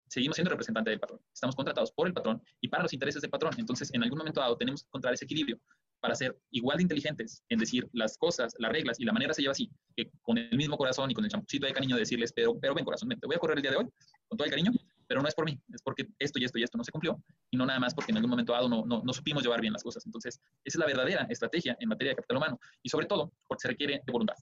seguimos 0.08 0.36
siendo 0.36 0.48
representantes 0.48 0.90
del 0.92 1.00
patrón. 1.00 1.20
Estamos 1.34 1.54
contratados 1.54 1.92
por 1.92 2.06
el 2.06 2.14
patrón 2.14 2.42
y 2.62 2.68
para 2.68 2.84
los 2.84 2.94
intereses 2.94 3.20
del 3.20 3.30
patrón. 3.30 3.52
Entonces, 3.58 3.92
en 3.92 4.02
algún 4.02 4.16
momento 4.16 4.40
dado, 4.40 4.56
tenemos 4.56 4.82
que 4.82 4.86
encontrar 4.86 5.12
ese 5.12 5.26
equilibrio 5.26 5.60
para 6.00 6.14
ser 6.14 6.34
igual 6.50 6.78
de 6.78 6.84
inteligentes 6.84 7.42
en 7.50 7.58
decir 7.58 7.86
las 7.92 8.16
cosas, 8.16 8.54
las 8.58 8.72
reglas 8.72 8.98
y 9.00 9.04
la 9.04 9.12
manera 9.12 9.34
se 9.34 9.42
lleva 9.42 9.52
así, 9.52 9.70
que 9.94 10.10
con 10.22 10.38
el 10.38 10.56
mismo 10.56 10.78
corazón 10.78 11.10
y 11.10 11.14
con 11.14 11.24
el 11.24 11.30
champucito 11.30 11.66
de 11.66 11.74
cariño 11.74 11.96
decirles, 11.96 12.32
pero, 12.34 12.58
pero 12.58 12.74
ven 12.74 12.86
corazón, 12.86 13.10
te 13.10 13.26
voy 13.26 13.36
a 13.36 13.38
correr 13.38 13.58
el 13.58 13.62
día 13.62 13.70
de 13.72 13.76
hoy 13.76 13.88
con 14.28 14.38
todo 14.38 14.46
el 14.46 14.50
cariño, 14.50 14.72
pero 15.14 15.22
no 15.22 15.28
es 15.28 15.34
por 15.36 15.44
mí, 15.44 15.56
es 15.72 15.80
porque 15.80 16.08
esto 16.18 16.40
y 16.40 16.44
esto 16.44 16.58
y 16.58 16.64
esto 16.64 16.76
no 16.76 16.82
se 16.82 16.90
cumplió, 16.90 17.22
y 17.48 17.56
no 17.56 17.64
nada 17.64 17.78
más 17.78 17.94
porque 17.94 18.10
en 18.10 18.16
algún 18.16 18.30
momento 18.30 18.52
dado 18.52 18.68
no, 18.68 18.84
no, 18.84 19.00
no 19.04 19.12
supimos 19.12 19.44
llevar 19.44 19.60
bien 19.60 19.72
las 19.72 19.84
cosas. 19.84 20.04
Entonces, 20.06 20.40
esa 20.64 20.76
es 20.76 20.80
la 20.80 20.86
verdadera 20.86 21.24
estrategia 21.30 21.76
en 21.78 21.88
materia 21.88 22.10
de 22.10 22.16
capital 22.16 22.38
humano, 22.38 22.58
y 22.82 22.88
sobre 22.88 23.06
todo 23.06 23.30
porque 23.46 23.62
se 23.62 23.68
requiere 23.68 24.02
de 24.04 24.12
voluntad. 24.12 24.34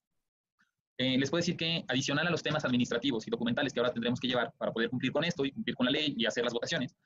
Eh, 0.97 1.19
les 1.19 1.29
puedo 1.29 1.41
decir 1.41 1.59
que 1.59 1.85
adicional 1.89 2.27
a 2.27 2.31
los 2.31 2.43
temas 2.43 2.65
administrativos 2.65 3.27
y 3.29 3.31
documentales 3.31 3.75
que 3.75 3.81
ahora 3.81 3.93
tendremos 3.93 4.19
que 4.19 4.29
llevar 4.29 4.51
para 4.57 4.73
poder 4.73 4.89
cumplir 4.89 5.13
con 5.13 5.25
esto 5.25 5.45
y 5.45 5.53
cumplir 5.53 5.77
con 5.77 5.85
la 5.85 5.93
ley 5.93 6.15
y 6.17 6.25
hacer 6.25 6.43
las 6.43 6.55
votaciones, 6.55 6.97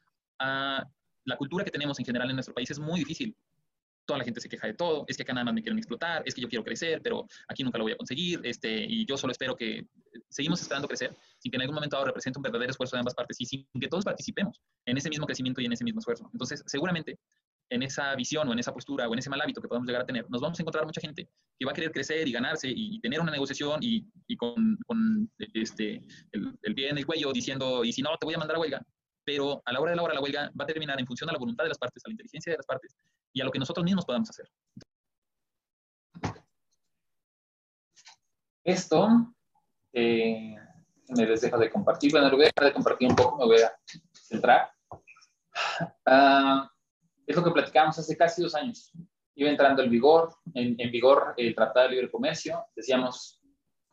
uh, 0.40 0.86
la 1.24 1.36
cultura 1.36 1.64
que 1.64 1.72
tenemos 1.72 1.98
en 1.98 2.06
general 2.06 2.30
en 2.30 2.36
nuestro 2.36 2.54
país 2.54 2.70
es 2.70 2.78
muy 2.78 3.00
difícil 3.00 3.36
toda 4.06 4.18
la 4.18 4.24
gente 4.24 4.40
se 4.40 4.48
queja 4.48 4.66
de 4.66 4.74
todo, 4.74 5.04
es 5.08 5.16
que 5.16 5.22
acá 5.22 5.32
nada 5.32 5.44
más 5.44 5.54
me 5.54 5.62
quieren 5.62 5.78
explotar, 5.78 6.22
es 6.24 6.34
que 6.34 6.40
yo 6.40 6.48
quiero 6.48 6.64
crecer, 6.64 7.00
pero 7.02 7.26
aquí 7.48 7.62
nunca 7.62 7.78
lo 7.78 7.84
voy 7.84 7.92
a 7.92 7.96
conseguir, 7.96 8.40
este, 8.44 8.84
y 8.84 9.04
yo 9.06 9.16
solo 9.16 9.32
espero 9.32 9.56
que 9.56 9.86
seguimos 10.28 10.60
esperando 10.62 10.88
crecer, 10.88 11.14
sin 11.38 11.50
que 11.50 11.56
en 11.56 11.62
algún 11.62 11.74
momento 11.74 11.96
dado 11.96 12.06
represente 12.06 12.38
un 12.38 12.42
verdadero 12.42 12.70
esfuerzo 12.70 12.96
de 12.96 13.00
ambas 13.00 13.14
partes 13.14 13.36
y 13.40 13.46
sin 13.46 13.66
que 13.80 13.88
todos 13.88 14.04
participemos 14.04 14.60
en 14.86 14.96
ese 14.96 15.10
mismo 15.10 15.26
crecimiento 15.26 15.60
y 15.60 15.66
en 15.66 15.72
ese 15.72 15.84
mismo 15.84 16.00
esfuerzo. 16.00 16.30
Entonces, 16.32 16.62
seguramente 16.66 17.18
en 17.68 17.82
esa 17.82 18.14
visión 18.14 18.48
o 18.48 18.52
en 18.52 18.58
esa 18.58 18.72
postura 18.72 19.08
o 19.08 19.12
en 19.12 19.18
ese 19.18 19.28
mal 19.28 19.40
hábito 19.40 19.60
que 19.60 19.68
podemos 19.68 19.86
llegar 19.86 20.02
a 20.02 20.06
tener, 20.06 20.24
nos 20.30 20.40
vamos 20.40 20.58
a 20.58 20.62
encontrar 20.62 20.86
mucha 20.86 21.00
gente 21.00 21.28
que 21.58 21.66
va 21.66 21.72
a 21.72 21.74
querer 21.74 21.90
crecer 21.90 22.28
y 22.28 22.32
ganarse 22.32 22.68
y 22.70 23.00
tener 23.00 23.20
una 23.20 23.32
negociación 23.32 23.82
y, 23.82 24.06
y 24.28 24.36
con, 24.36 24.78
con, 24.86 25.30
este, 25.54 26.04
el, 26.32 26.56
el 26.62 26.74
pie 26.74 26.90
en 26.90 26.98
el 26.98 27.06
cuello 27.06 27.32
diciendo, 27.32 27.84
y 27.84 27.92
si 27.92 28.02
no, 28.02 28.10
te 28.18 28.24
voy 28.24 28.34
a 28.34 28.38
mandar 28.38 28.56
a 28.56 28.60
huelga. 28.60 28.86
Pero 29.24 29.60
a 29.64 29.72
la 29.72 29.80
hora 29.80 29.90
de 29.90 29.96
la 29.96 30.02
hora 30.04 30.14
la 30.14 30.20
huelga 30.20 30.52
va 30.58 30.62
a 30.62 30.66
terminar 30.66 31.00
en 31.00 31.06
función 31.06 31.26
de 31.26 31.32
la 31.32 31.38
voluntad 31.40 31.64
de 31.64 31.70
las 31.70 31.78
partes, 31.78 32.04
a 32.04 32.08
la 32.08 32.12
inteligencia 32.12 32.52
de 32.52 32.58
las 32.58 32.66
partes 32.66 32.96
y 33.36 33.42
a 33.42 33.44
lo 33.44 33.50
que 33.50 33.58
nosotros 33.58 33.84
mismos 33.84 34.06
podamos 34.06 34.30
hacer. 34.30 34.50
Esto, 38.64 39.08
eh, 39.92 40.56
me 41.08 41.26
les 41.26 41.42
de 41.42 41.70
compartir. 41.70 42.12
Bueno, 42.12 42.30
lo 42.30 42.36
voy 42.36 42.46
a 42.46 42.48
dejar 42.48 42.70
de 42.70 42.72
compartir 42.72 43.08
un 43.10 43.14
poco, 43.14 43.36
me 43.36 43.44
voy 43.44 43.60
a 43.60 43.76
centrar. 44.14 44.70
Uh, 46.06 46.66
es 47.26 47.36
lo 47.36 47.44
que 47.44 47.50
platicamos 47.50 47.98
hace 47.98 48.16
casi 48.16 48.40
dos 48.42 48.54
años. 48.54 48.90
iba 49.34 49.50
entrando 49.50 49.82
el 49.82 49.90
vigor, 49.90 50.34
en, 50.54 50.90
vigor 50.90 51.34
el 51.36 51.54
Tratado 51.54 51.88
de 51.88 51.92
Libre 51.92 52.10
Comercio, 52.10 52.64
decíamos, 52.74 53.42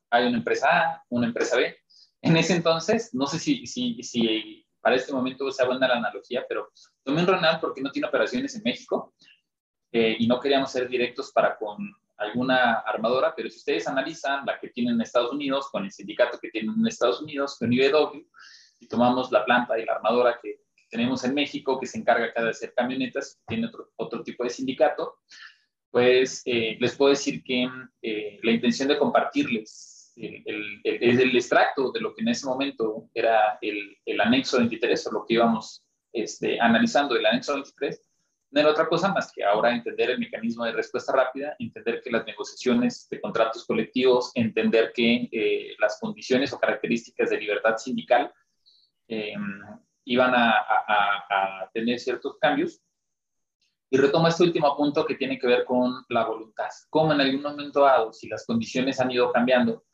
hay 0.10 0.25
una 0.25 0.38
empresa 0.38 0.67
A, 0.69 1.03
una 1.10 1.27
empresa 1.27 1.58
B. 1.58 1.75
En 2.21 2.38
ese 2.38 2.56
entonces, 2.56 3.13
no 3.13 3.27
sé 3.27 3.39
si, 3.39 3.67
si, 3.67 4.01
si 4.01 4.65
para 4.79 4.95
este 4.95 5.12
momento 5.12 5.51
sea 5.51 5.65
buena 5.65 5.89
la 5.89 5.95
analogía, 5.95 6.45
pero 6.47 6.71
un 7.06 7.27
Ronald 7.27 7.60
porque 7.60 7.82
no 7.82 7.91
tiene 7.91 8.08
operaciones 8.08 8.56
en 8.56 8.63
México 8.63 9.13
eh, 9.93 10.15
y 10.19 10.27
no 10.27 10.39
queríamos 10.39 10.71
ser 10.71 10.89
directos 10.89 11.32
para 11.32 11.56
con 11.56 11.93
alguna 12.17 12.79
armadora, 12.79 13.34
pero 13.36 13.49
si 13.49 13.58
ustedes 13.58 13.88
analizan 13.88 14.45
la 14.45 14.60
que 14.60 14.69
tienen 14.69 14.95
en 14.95 15.01
Estados 15.01 15.32
Unidos 15.32 15.69
con 15.71 15.86
el 15.86 15.91
sindicato 15.91 16.39
que 16.39 16.49
tienen 16.49 16.75
en 16.77 16.88
Estados 16.88 17.21
Unidos, 17.21 17.58
con 17.60 17.71
IBW, 17.71 18.25
y 18.79 18.88
tomamos 18.88 19.32
la 19.32 19.45
planta 19.45 19.77
y 19.79 19.86
la 19.86 19.93
armadora 19.93 20.39
que, 20.41 20.63
tenemos 20.89 21.23
en 21.23 21.34
México, 21.34 21.79
que 21.79 21.88
se 21.88 21.97
encarga 21.97 22.25
acá 22.25 22.43
de 22.43 22.51
hacer 22.51 22.71
camionetas, 22.75 23.41
tiene 23.47 23.65
otro, 23.65 23.89
otro 23.95 24.21
tipo 24.21 24.43
de 24.43 24.51
sindicato, 24.51 25.15
pues 25.89 26.43
eh, 26.45 26.77
les 26.79 26.95
puedo 26.95 27.10
decir 27.10 27.43
que 27.43 27.67
eh, 28.03 28.39
la 28.43 28.51
intención 28.51 28.88
de 28.88 28.99
compartirles 28.99 30.13
el, 30.15 30.43
el, 30.45 31.19
el, 31.19 31.36
extracto 31.36 31.91
de 31.91 31.99
lo 31.99 32.13
que 32.13 32.21
en 32.21 32.27
ese 32.27 32.45
momento 32.45 33.10
era 33.12 33.58
el, 33.60 33.97
el 34.06 34.21
anexo 34.21 34.60
23 34.60 35.08
o 35.08 35.12
lo 35.12 35.25
que 35.25 35.34
íbamos 35.34 35.84
este, 36.12 36.60
analizando, 36.60 37.15
el 37.15 37.25
anexo 37.25 37.56
23, 37.56 37.99
no 38.53 38.59
era 38.59 38.69
otra 38.69 38.87
cosa 38.87 39.11
más 39.11 39.31
que 39.31 39.43
ahora 39.43 39.73
entender 39.73 40.11
el 40.11 40.19
mecanismo 40.19 40.63
de 40.63 40.73
respuesta 40.73 41.11
rápida, 41.11 41.55
entender 41.57 42.01
que 42.03 42.11
las 42.11 42.23
negociaciones 42.23 43.07
de 43.09 43.19
contratos 43.19 43.65
colectivos, 43.65 44.31
entender 44.35 44.93
que 44.93 45.27
eh, 45.31 45.75
las 45.79 45.99
condiciones 45.99 46.53
o 46.53 46.59
características 46.59 47.31
de 47.31 47.39
libertad 47.39 47.77
sindical 47.77 48.31
eh, 49.07 49.33
iban 50.05 50.35
a, 50.35 50.51
a, 50.51 51.69
tener 51.73 51.99
ciertos 51.99 52.37
cambios. 52.39 52.79
Y 53.89 53.97
retomo 53.97 54.27
este 54.27 54.43
último 54.43 54.75
punto 54.77 55.03
que 55.03 55.15
tiene 55.15 55.39
que 55.39 55.47
ver 55.47 55.65
con 55.65 56.05
la 56.09 56.23
voluntad. 56.25 56.69
Como 56.91 57.11
en 57.13 57.21
algún 57.21 57.41
momento 57.41 57.81
dado, 57.81 58.13
si 58.13 58.27
las 58.27 58.45
condiciones 58.45 58.99
han 58.99 59.09
ido 59.09 59.31
cambiando, 59.31 59.85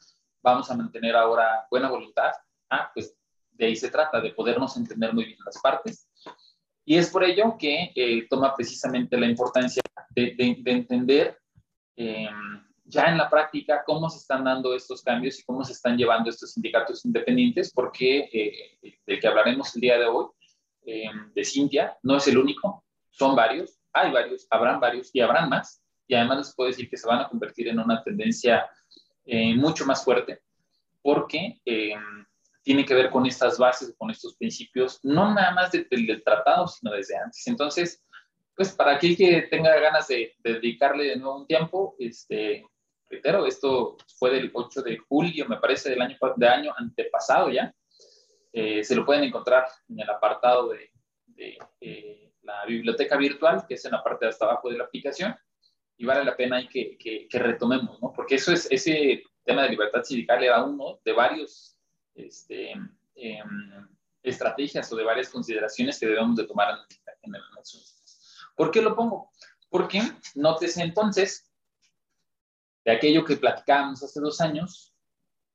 vamos 0.41 0.69
a 0.69 0.75
mantener 0.75 1.15
ahora 1.15 1.65
buena 1.71 1.89
voluntad. 1.89 2.31
Ah, 2.69 2.91
pues 2.93 3.17
de 3.51 3.67
ahí 3.67 3.75
se 3.77 3.89
trata, 3.89 4.19
de 4.19 4.33
podernos 4.33 4.75
entender 4.75 5.13
muy 5.13 5.25
bien 5.25 5.39
las 5.45 5.61
partes 5.61 6.08
y 6.89 6.97
es 6.97 7.11
por 7.11 7.23
ello 7.23 7.55
que 7.55 7.91
eh, 7.95 8.25
toma 8.27 8.55
precisamente 8.55 9.15
la 9.15 9.27
importancia 9.27 9.83
de, 10.09 10.33
entender 10.65 11.37
em, 11.95 12.65
ya 12.83 13.03
en 13.03 13.17
la 13.19 13.29
práctica 13.29 13.83
cómo 13.85 14.09
se 14.09 14.17
están 14.17 14.43
dando 14.43 14.73
estos 14.73 15.03
cambios 15.03 15.39
y 15.39 15.43
cómo 15.43 15.63
se 15.63 15.73
están 15.73 15.95
llevando 15.95 16.31
estos 16.31 16.53
sindicatos 16.53 17.05
independientes, 17.05 17.71
porque 17.71 18.27
eh, 18.33 18.97
del 19.05 19.19
que 19.19 19.27
hablaremos 19.27 19.75
el 19.75 19.81
día 19.81 19.99
de 19.99 20.05
hoy, 20.07 20.25
em, 20.87 21.31
de 21.31 21.45
Cintia, 21.45 21.95
no 22.01 22.17
es 22.17 22.27
el 22.27 22.39
único, 22.39 22.83
son 23.11 23.35
varios, 23.35 23.79
hay 23.93 24.11
varios, 24.11 24.47
habrán 24.49 24.79
varios 24.79 25.11
y 25.13 25.21
habrán 25.21 25.47
más. 25.47 25.83
Y 26.07 26.15
además 26.15 26.39
les 26.39 26.55
puedo 26.55 26.69
decir 26.69 26.89
que 26.89 26.97
se 26.97 27.07
van 27.07 27.19
a 27.19 27.29
convertir 27.29 27.67
en 27.67 27.79
una 27.79 28.03
tendencia 28.03 28.67
eh, 29.25 29.53
mucho 29.53 29.85
más 29.85 30.03
fuerte, 30.03 30.39
porque 31.03 31.61
em, 31.65 32.25
tiene 32.63 32.85
que 32.85 32.93
ver 32.93 33.09
con 33.09 33.25
estas 33.25 33.57
bases, 33.57 33.95
con 33.97 34.11
estos 34.11 34.35
principios, 34.35 34.99
no 35.03 35.33
nada 35.33 35.51
más 35.51 35.71
del 35.71 35.87
tratado, 36.23 36.67
sino 36.67 36.91
desde 36.91 37.17
antes. 37.17 37.47
Entonces, 37.47 38.03
pues 38.55 38.73
para 38.73 38.95
aquel 38.95 39.15
que 39.15 39.43
tenga 39.43 39.79
ganas 39.79 40.07
de, 40.09 40.35
dedicarle 40.39 41.05
de 41.05 41.15
nuevo 41.15 41.37
un 41.37 41.47
tiempo, 41.47 41.95
este, 41.97 42.65
reitero, 43.09 43.45
esto 43.45 43.97
fue 44.17 44.31
del 44.31 44.51
8 44.53 44.81
de 44.81 44.97
julio, 44.97 45.47
me 45.47 45.57
parece, 45.57 45.89
del 45.89 46.01
año, 46.01 46.17
de 46.35 46.47
año 46.47 46.73
antepasado 46.77 47.49
ya. 47.49 47.73
Eh, 48.51 48.83
se 48.83 48.95
lo 48.95 49.05
pueden 49.05 49.23
encontrar 49.23 49.65
en 49.87 50.01
el 50.01 50.09
apartado 50.09 50.69
de, 50.69 50.91
eh, 51.79 52.33
la 52.41 52.65
biblioteca 52.65 53.15
virtual, 53.15 53.65
que 53.67 53.75
es 53.75 53.85
en 53.85 53.91
la 53.91 54.03
parte 54.03 54.25
de 54.25 54.31
hasta 54.31 54.45
abajo 54.45 54.69
de 54.69 54.77
la 54.77 54.83
aplicación, 54.85 55.35
y 55.95 56.05
vale 56.05 56.25
la 56.25 56.35
pena 56.35 56.67
que, 56.67 56.97
que, 56.97 57.27
que 57.29 57.39
retomemos, 57.39 58.01
¿no? 58.01 58.11
Porque 58.11 58.35
eso 58.35 58.51
es, 58.51 58.69
ese 58.71 59.23
tema 59.45 59.63
de 59.63 59.69
libertad 59.69 60.03
sindical 60.03 60.43
era 60.43 60.63
uno 60.63 60.99
de 61.05 61.13
varios 61.13 61.78
este, 62.27 62.71
em, 63.15 63.87
estrategias 64.23 64.91
o 64.91 64.95
de 64.95 65.03
varias 65.03 65.29
consideraciones 65.29 65.99
que 65.99 66.07
debemos 66.07 66.35
de 66.35 66.45
tomar 66.45 66.77
en, 67.21 67.35
el 67.35 67.41
¿Por 68.55 68.71
qué 68.71 68.81
lo 68.81 68.95
pongo? 68.95 69.31
Porque 69.69 70.01
nótese 70.35 70.81
entonces 70.81 71.49
de 72.85 72.91
aquello 72.91 73.23
que 73.23 73.37
platicábamos 73.37 74.03
hace 74.03 74.19
dos 74.19 74.41
años, 74.41 74.93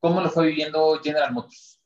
cómo 0.01 0.21
lo 0.21 0.31
fue 0.31 0.47
viviendo 0.47 1.01
General 1.03 1.33
Motors. 1.33 1.81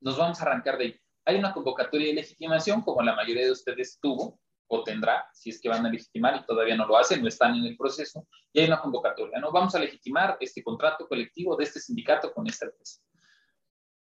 Nos 0.00 0.16
vamos 0.16 0.40
a 0.40 0.42
arrancar 0.42 0.78
de 0.78 0.84
ahí. 0.84 1.00
Hay 1.24 1.36
una 1.36 1.52
convocatoria 1.52 2.08
de 2.08 2.14
legitimación, 2.14 2.82
como 2.82 3.02
la 3.02 3.14
mayoría 3.14 3.44
de 3.44 3.52
ustedes 3.52 3.98
tuvo 4.00 4.40
o 4.72 4.84
tendrá, 4.84 5.28
si 5.32 5.50
es 5.50 5.60
que 5.60 5.68
van 5.68 5.84
a 5.84 5.90
legitimar 5.90 6.36
y 6.36 6.46
todavía 6.46 6.76
no 6.76 6.86
lo 6.86 6.96
hacen, 6.96 7.20
no 7.20 7.28
están 7.28 7.56
en 7.56 7.64
el 7.64 7.76
proceso, 7.76 8.26
y 8.52 8.60
hay 8.60 8.66
una 8.66 8.80
convocatoria, 8.80 9.40
¿no? 9.40 9.50
Vamos 9.50 9.74
a 9.74 9.80
legitimar 9.80 10.36
este 10.38 10.62
contrato 10.62 11.08
colectivo 11.08 11.56
de 11.56 11.64
este 11.64 11.80
sindicato 11.80 12.32
con 12.32 12.46
esta 12.46 12.66
empresa. 12.66 13.00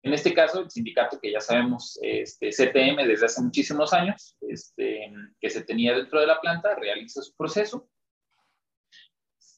En 0.07 0.14
este 0.14 0.33
caso, 0.33 0.61
el 0.61 0.71
sindicato 0.71 1.19
que 1.19 1.33
ya 1.33 1.40
sabemos, 1.40 1.99
este, 2.01 2.51
CTM, 2.51 3.09
desde 3.09 3.27
hace 3.27 3.42
muchísimos 3.42 3.92
años, 3.92 4.37
este, 4.40 5.12
que 5.40 5.51
se 5.51 5.64
tenía 5.64 5.97
dentro 5.97 6.21
de 6.21 6.29
la 6.29 6.40
planta, 6.40 6.77
realiza 6.77 7.21
su 7.23 7.35
proceso. 7.35 7.88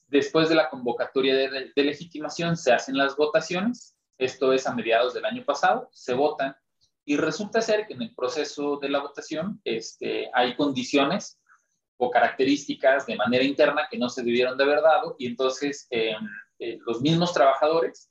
Después 0.07 0.49
de 0.49 0.55
la 0.55 0.67
convocatoria 0.67 1.35
de, 1.35 1.71
legitimación, 1.75 2.57
se 2.57 2.73
hacen 2.73 2.97
las 2.97 3.15
votaciones. 3.15 3.95
Esto 4.17 4.51
es 4.51 4.65
a 4.65 4.73
mediados 4.73 5.13
del 5.13 5.25
año 5.25 5.45
pasado, 5.45 5.87
se 5.91 6.15
votan 6.15 6.55
y 7.05 7.15
resulta 7.15 7.61
ser 7.61 7.85
que 7.85 7.93
en 7.93 8.01
el 8.01 8.15
proceso 8.15 8.77
de 8.77 8.89
la 8.89 9.01
votación 9.01 9.61
este, 9.63 10.31
hay 10.33 10.55
condiciones 10.55 11.39
o 11.97 12.09
características 12.09 13.05
de 13.05 13.15
manera 13.17 13.43
interna 13.43 13.87
que 13.87 13.99
no 13.99 14.09
se 14.09 14.23
debieron 14.23 14.57
de 14.57 14.63
haber 14.63 14.81
dado 14.81 15.15
y 15.19 15.27
entonces 15.27 15.85
em, 15.91 16.27
eh, 16.57 16.79
los 16.87 17.01
mismos 17.01 17.33
trabajadores 17.33 18.09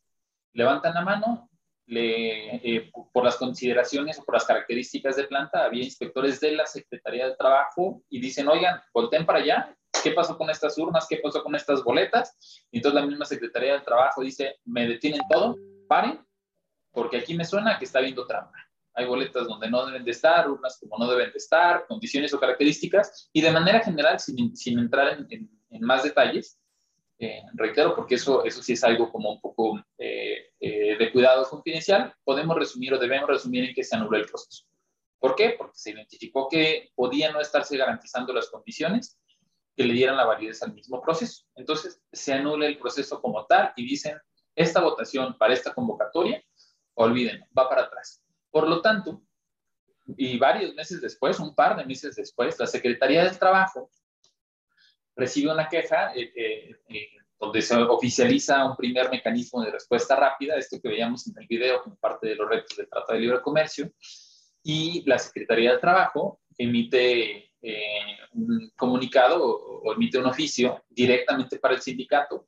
levantan 0.53 0.95
la 0.95 1.03
mano 1.03 1.48
eh, 1.91 2.91
por 3.13 3.25
las 3.25 3.37
consideraciones 3.37 4.19
o 4.19 4.25
por 4.25 4.35
las 4.35 4.45
características 4.45 5.17
de 5.17 5.25
planta, 5.25 5.65
había 5.65 5.85
inspectores 5.85 6.39
de 6.41 6.53
la 6.53 6.67
Secretaría 6.67 7.29
de 7.29 7.37
Trabajo 7.37 8.03
y 8.11 8.21
dicen, 8.21 8.49
oigan, 8.49 8.81
volteen 8.93 9.25
para 9.25 9.39
allá, 9.39 9.77
¿qué 10.03 10.11
pasó 10.11 10.37
con 10.37 10.51
estas 10.51 10.77
urnas? 10.79 11.07
¿Qué 11.09 11.17
pasó 11.23 11.43
con 11.43 11.55
estas 11.55 11.83
boletas? 11.83 12.37
Y 12.71 12.79
entonces 12.79 13.01
la 13.01 13.07
misma 13.07 13.25
Secretaría 13.25 13.75
de 13.75 13.81
Trabajo 13.81 14.23
dice, 14.23 14.57
me 14.65 14.87
detienen 14.87 15.23
todo, 15.31 15.57
paren, 15.89 16.21
porque 16.93 17.19
aquí 17.19 17.35
me 17.35 17.45
suena 17.45 17.79
que 17.79 17.85
está 17.85 18.01
habiendo 18.01 18.27
trampa. 18.27 18.59
Hay 18.95 19.07
boletas 19.07 19.47
donde 19.47 19.71
no 19.71 19.87
deben 19.87 20.05
de 20.05 20.11
estar, 20.11 20.51
urnas 20.51 20.79
como 20.81 20.99
no 20.99 21.11
deben 21.11 21.31
de 21.31 21.39
estar, 21.39 21.87
condiciones 21.87 22.35
o 22.35 22.41
características, 22.41 23.31
y 23.33 23.41
de 23.41 23.51
manera 23.53 23.81
general, 23.81 24.19
sin, 24.19 24.57
sin 24.57 24.79
entrar 24.79 25.27
en, 25.31 25.49
en 25.71 25.81
más 25.81 26.03
detalles, 26.03 26.59
eh, 27.21 27.43
reitero, 27.55 27.97
porque 27.97 28.15
eso, 28.15 28.45
eso 28.45 28.63
sí 28.63 28.75
es 28.75 28.85
algo 28.85 29.11
como 29.11 29.33
un 29.33 29.41
poco 29.41 29.83
eh, 29.99 30.51
eh, 30.61 30.97
de 30.97 31.13
cuidado 31.13 31.49
confidencial, 31.49 32.15
podemos 32.23 32.57
resumir 32.57 32.95
o 32.95 32.99
debemos 32.99 33.29
resumir 33.29 33.65
en 33.65 33.75
que 33.75 33.83
se 33.83 33.97
anuló 33.97 34.17
el 34.17 34.27
proceso. 34.27 34.65
¿Por 35.19 35.35
qué? 35.35 35.57
Porque 35.59 35.77
se 35.77 35.91
identificó 35.91 36.49
que 36.49 36.91
podía 36.95 37.33
no 37.33 37.41
estarse 37.41 37.77
garantizando 37.77 38.33
las 38.33 38.49
condiciones 38.49 39.19
que 39.77 39.85
le 39.85 39.95
dieran 39.95 40.17
la 40.17 40.27
validez 40.27 40.63
al 40.63 40.75
mismo 40.75 41.01
proceso. 41.01 41.45
Entonces, 41.57 42.01
se 42.13 42.33
anula 42.33 42.67
el 42.67 42.79
proceso 42.79 43.21
como 43.21 43.45
tal 43.47 43.73
y 43.77 43.85
dicen, 43.85 44.17
esta 44.55 44.81
votación 44.81 45.37
para 45.39 45.55
esta 45.55 45.75
convocatoria, 45.75 46.43
olviden, 46.95 47.45
va 47.57 47.69
para 47.69 47.83
atrás. 47.83 48.23
Por 48.51 48.69
lo 48.69 48.81
tanto, 48.81 49.23
y 50.17 50.39
varios 50.39 50.75
meses 50.75 51.01
después, 51.01 51.39
un 51.39 51.55
par 51.55 51.77
de 51.77 51.85
meses 51.85 52.17
después, 52.17 52.59
la 52.59 52.67
Secretaría 52.67 53.25
del 53.25 53.39
Trabajo 53.39 53.91
recibe 55.19 55.53
una 55.53 55.69
queja 55.69 56.13
eh, 56.15 56.33
eh, 56.35 56.77
eh, 56.89 57.09
donde 57.39 57.61
se 57.61 57.77
oficializa 57.77 58.65
un 58.65 58.77
primer 58.77 59.11
mecanismo 59.11 59.63
de 59.63 59.73
respuesta 59.73 60.17
rápida, 60.17 60.57
esto 60.57 60.81
que 60.81 60.89
veíamos 60.89 61.27
en 61.27 61.35
el 61.39 61.47
video 61.47 61.83
como 61.83 61.97
parte 61.97 62.29
de 62.29 62.37
los 62.37 62.49
retos 62.49 62.77
del 62.77 62.89
Tratado 62.89 63.15
de 63.15 63.21
Libre 63.21 63.41
Comercio, 63.43 63.93
y 64.63 65.03
la 65.07 65.19
Secretaría 65.19 65.73
de 65.73 65.79
Trabajo 65.79 66.41
emite 66.57 67.53
un 68.33 68.71
comunicado 68.77 69.45
o, 69.45 69.93
emite 69.93 70.19
un 70.19 70.27
oficio 70.27 70.85
directamente 70.89 71.59
para 71.59 71.75
el 71.75 71.81
sindicato 71.81 72.47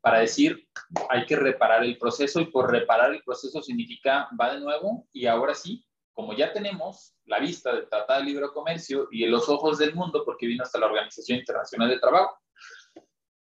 para 0.00 0.20
decir 0.20 0.68
hay 1.10 1.26
que 1.26 1.34
reparar 1.34 1.82
el 1.82 1.98
proceso 1.98 2.40
y 2.40 2.46
por 2.46 2.70
reparar 2.70 3.12
el 3.12 3.22
proceso 3.22 3.60
significa 3.62 4.28
va 4.40 4.54
de 4.54 4.60
nuevo 4.60 5.08
y 5.12 5.26
ahora 5.26 5.54
sí 5.54 5.84
como 6.12 6.34
ya 6.34 6.52
tenemos 6.52 7.13
la 7.26 7.38
vista 7.38 7.72
del 7.72 7.88
Tratado 7.88 8.20
de 8.20 8.26
Libre 8.26 8.46
Comercio 8.52 9.08
y 9.10 9.24
en 9.24 9.30
los 9.30 9.48
ojos 9.48 9.78
del 9.78 9.94
mundo, 9.94 10.22
porque 10.24 10.46
vino 10.46 10.62
hasta 10.62 10.78
la 10.78 10.86
Organización 10.86 11.38
Internacional 11.38 11.88
de 11.88 11.98
Trabajo, 11.98 12.38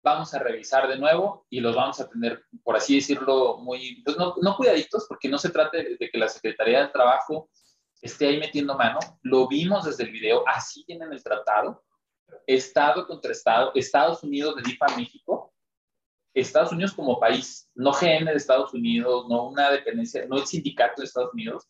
vamos 0.03 0.33
a 0.33 0.39
revisar 0.39 0.87
de 0.87 0.97
nuevo 0.97 1.45
y 1.49 1.59
los 1.59 1.75
vamos 1.75 1.99
a 1.99 2.09
tener, 2.09 2.43
por 2.63 2.75
así 2.75 2.95
decirlo, 2.95 3.57
muy, 3.57 4.01
pues 4.03 4.17
no, 4.17 4.35
no 4.41 4.55
cuidaditos, 4.55 5.05
porque 5.07 5.29
no 5.29 5.37
se 5.37 5.49
trata 5.49 5.77
de, 5.77 5.97
que 5.97 6.17
la 6.17 6.27
Secretaría 6.27 6.79
del 6.79 6.91
Trabajo 6.91 7.49
esté 8.01 8.27
ahí 8.27 8.39
metiendo 8.39 8.77
mano. 8.77 8.99
Lo 9.23 9.47
vimos 9.47 9.85
desde 9.85 10.03
el 10.03 10.11
video, 10.11 10.43
así 10.47 10.83
tienen 10.85 11.11
el 11.11 11.23
tratado, 11.23 11.83
Estado 12.47 13.07
contra 13.07 13.31
Estado, 13.31 13.71
Estados 13.75 14.23
Unidos 14.23 14.55
de 14.55 14.63
DIFA 14.63 14.87
México, 14.95 15.53
Estados 16.33 16.71
Unidos 16.71 16.93
como 16.93 17.19
país, 17.19 17.69
no 17.75 17.91
GM 17.91 18.25
de 18.25 18.35
Estados 18.35 18.73
Unidos, 18.73 19.25
no 19.27 19.49
una 19.49 19.71
dependencia, 19.71 20.25
no 20.27 20.37
el 20.37 20.45
sindicato 20.45 21.01
de 21.01 21.07
Estados 21.07 21.33
Unidos, 21.33 21.67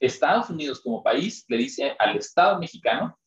Estados 0.00 0.48
Unidos 0.50 0.80
como 0.80 1.02
país 1.02 1.44
le 1.48 1.58
dice 1.58 1.94
al 1.98 2.16
Estado 2.16 2.58
mexicano, 2.58 3.18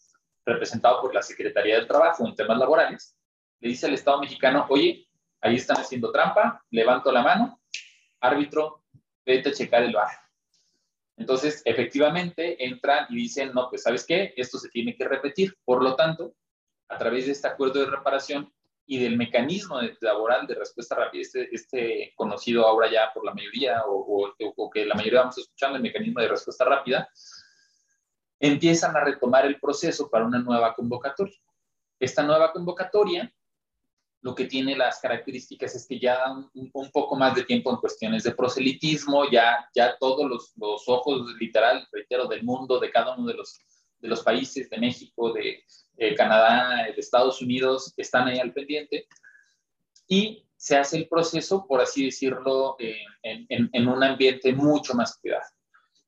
representado 0.45 1.01
por 1.01 1.13
la 1.13 1.21
Secretaría 1.21 1.75
del 1.75 1.87
Trabajo 1.87 2.27
en 2.27 2.35
temas 2.35 2.57
laborales, 2.57 3.15
le 3.59 3.69
dice 3.69 3.85
al 3.85 3.93
Estado 3.93 4.19
mexicano, 4.19 4.65
oye, 4.69 5.07
ahí 5.39 5.55
están 5.55 5.77
haciendo 5.77 6.11
trampa, 6.11 6.61
levanto 6.71 7.11
la 7.11 7.21
mano, 7.21 7.61
árbitro, 8.19 8.83
vete 9.25 9.49
a 9.49 9.53
checar 9.53 9.83
el 9.83 9.93
bar. 9.93 10.09
Entonces, 11.15 11.61
efectivamente, 11.63 12.65
entran 12.65 13.05
y 13.09 13.15
dicen, 13.15 13.53
no, 13.53 13.69
pues 13.69 13.83
sabes 13.83 14.05
qué, 14.05 14.33
esto 14.35 14.57
se 14.57 14.69
tiene 14.69 14.95
que 14.95 15.07
repetir. 15.07 15.55
Por 15.63 15.83
lo 15.83 15.95
tanto, 15.95 16.35
a 16.89 16.97
través 16.97 17.27
de 17.27 17.33
este 17.33 17.47
acuerdo 17.47 17.79
de 17.79 17.91
reparación 17.91 18.51
y 18.85 18.99
del 18.99 19.17
mecanismo 19.17 19.79
laboral 20.01 20.45
de 20.45 20.55
respuesta 20.55 20.95
rápida, 20.95 21.21
este, 21.21 21.55
este, 21.55 22.13
conocido 22.15 22.67
ahora 22.67 22.91
ya 22.91 23.11
por 23.13 23.25
la 23.25 23.33
mayoría 23.33 23.83
o, 23.85 24.33
o, 24.57 24.69
que 24.69 24.85
la 24.85 24.95
mayoría 24.95 25.21
vamos 25.21 25.37
escuchando, 25.37 25.77
el 25.77 25.83
mecanismo 25.83 26.19
de 26.19 26.27
respuesta 26.27 26.65
rápida, 26.65 27.09
empiezan 28.39 28.95
a 28.95 29.03
retomar 29.03 29.45
el 29.45 29.59
proceso 29.59 30.09
para 30.09 30.25
una 30.25 30.39
nueva 30.39 30.73
convocatoria. 30.73 31.37
Esta 31.99 32.23
nueva 32.23 32.51
convocatoria 32.51 33.33
lo 34.23 34.33
que 34.33 34.45
tiene 34.45 34.75
las 34.75 34.99
características 34.99 35.75
es 35.75 35.85
que 35.85 35.99
ya 35.99 36.17
dan 36.17 36.49
un, 36.53 36.91
poco 36.91 37.17
más 37.17 37.35
de 37.35 37.43
tiempo 37.43 37.69
en 37.69 37.77
cuestiones 37.77 38.23
de 38.23 38.33
proselitismo, 38.33 39.29
ya, 39.29 39.69
ya 39.75 39.97
todos 39.97 40.29
los, 40.29 40.53
los, 40.55 40.87
ojos, 40.87 41.35
literal, 41.37 41.85
reitero, 41.91 42.27
del 42.27 42.41
mundo, 42.43 42.79
de 42.79 42.89
cada 42.89 43.15
uno 43.15 43.27
de 43.27 43.33
los, 43.33 43.59
de 44.03 44.09
los 44.09 44.21
países, 44.21 44.69
de 44.69 44.77
México, 44.77 45.31
de 45.33 45.63
eh, 45.97 46.13
Canadá, 46.15 46.83
de 46.93 46.99
Estados 46.99 47.41
Unidos, 47.41 47.93
están 47.97 48.27
ahí 48.27 48.37
al 48.37 48.53
pendiente. 48.53 49.07
Y 50.07 50.45
se 50.57 50.77
hace 50.77 50.97
el 50.97 51.07
proceso, 51.07 51.65
por 51.65 51.81
así 51.81 52.05
decirlo, 52.05 52.75
en, 52.79 53.47
en, 53.49 53.87
un 53.87 54.03
ambiente 54.03 54.53
mucho 54.53 54.93
más 54.93 55.17
cuidado. 55.17 55.43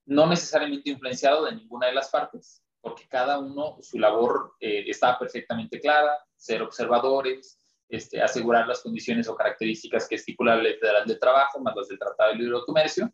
No 0.06 0.28
necesariamente 0.28 0.90
influenciado 0.90 1.46
de 1.46 1.56
ninguna 1.56 1.88
de 1.88 1.94
las 1.94 2.10
partes, 2.10 2.62
porque 2.82 3.08
cada 3.08 3.40
uno, 3.40 3.78
su 3.82 3.98
labor 3.98 4.54
eh, 4.60 4.84
está 4.88 5.18
perfectamente 5.18 5.80
clara, 5.80 6.18
ser 6.36 6.62
observadores, 6.62 7.58
este, 7.90 8.22
asegurar 8.22 8.68
las 8.68 8.82
condiciones 8.82 9.28
o 9.28 9.36
características 9.36 10.08
que 10.08 10.16
estipula 10.16 10.56
la 10.56 10.64
Ley 10.64 10.76
Federal 10.80 11.08
de 11.08 11.16
Trabajo, 11.16 11.60
más 11.60 11.76
las 11.76 11.88
del 11.88 12.00
Tratado 12.00 12.32
de 12.32 12.38
Libre 12.38 12.60
Comercio. 12.66 13.12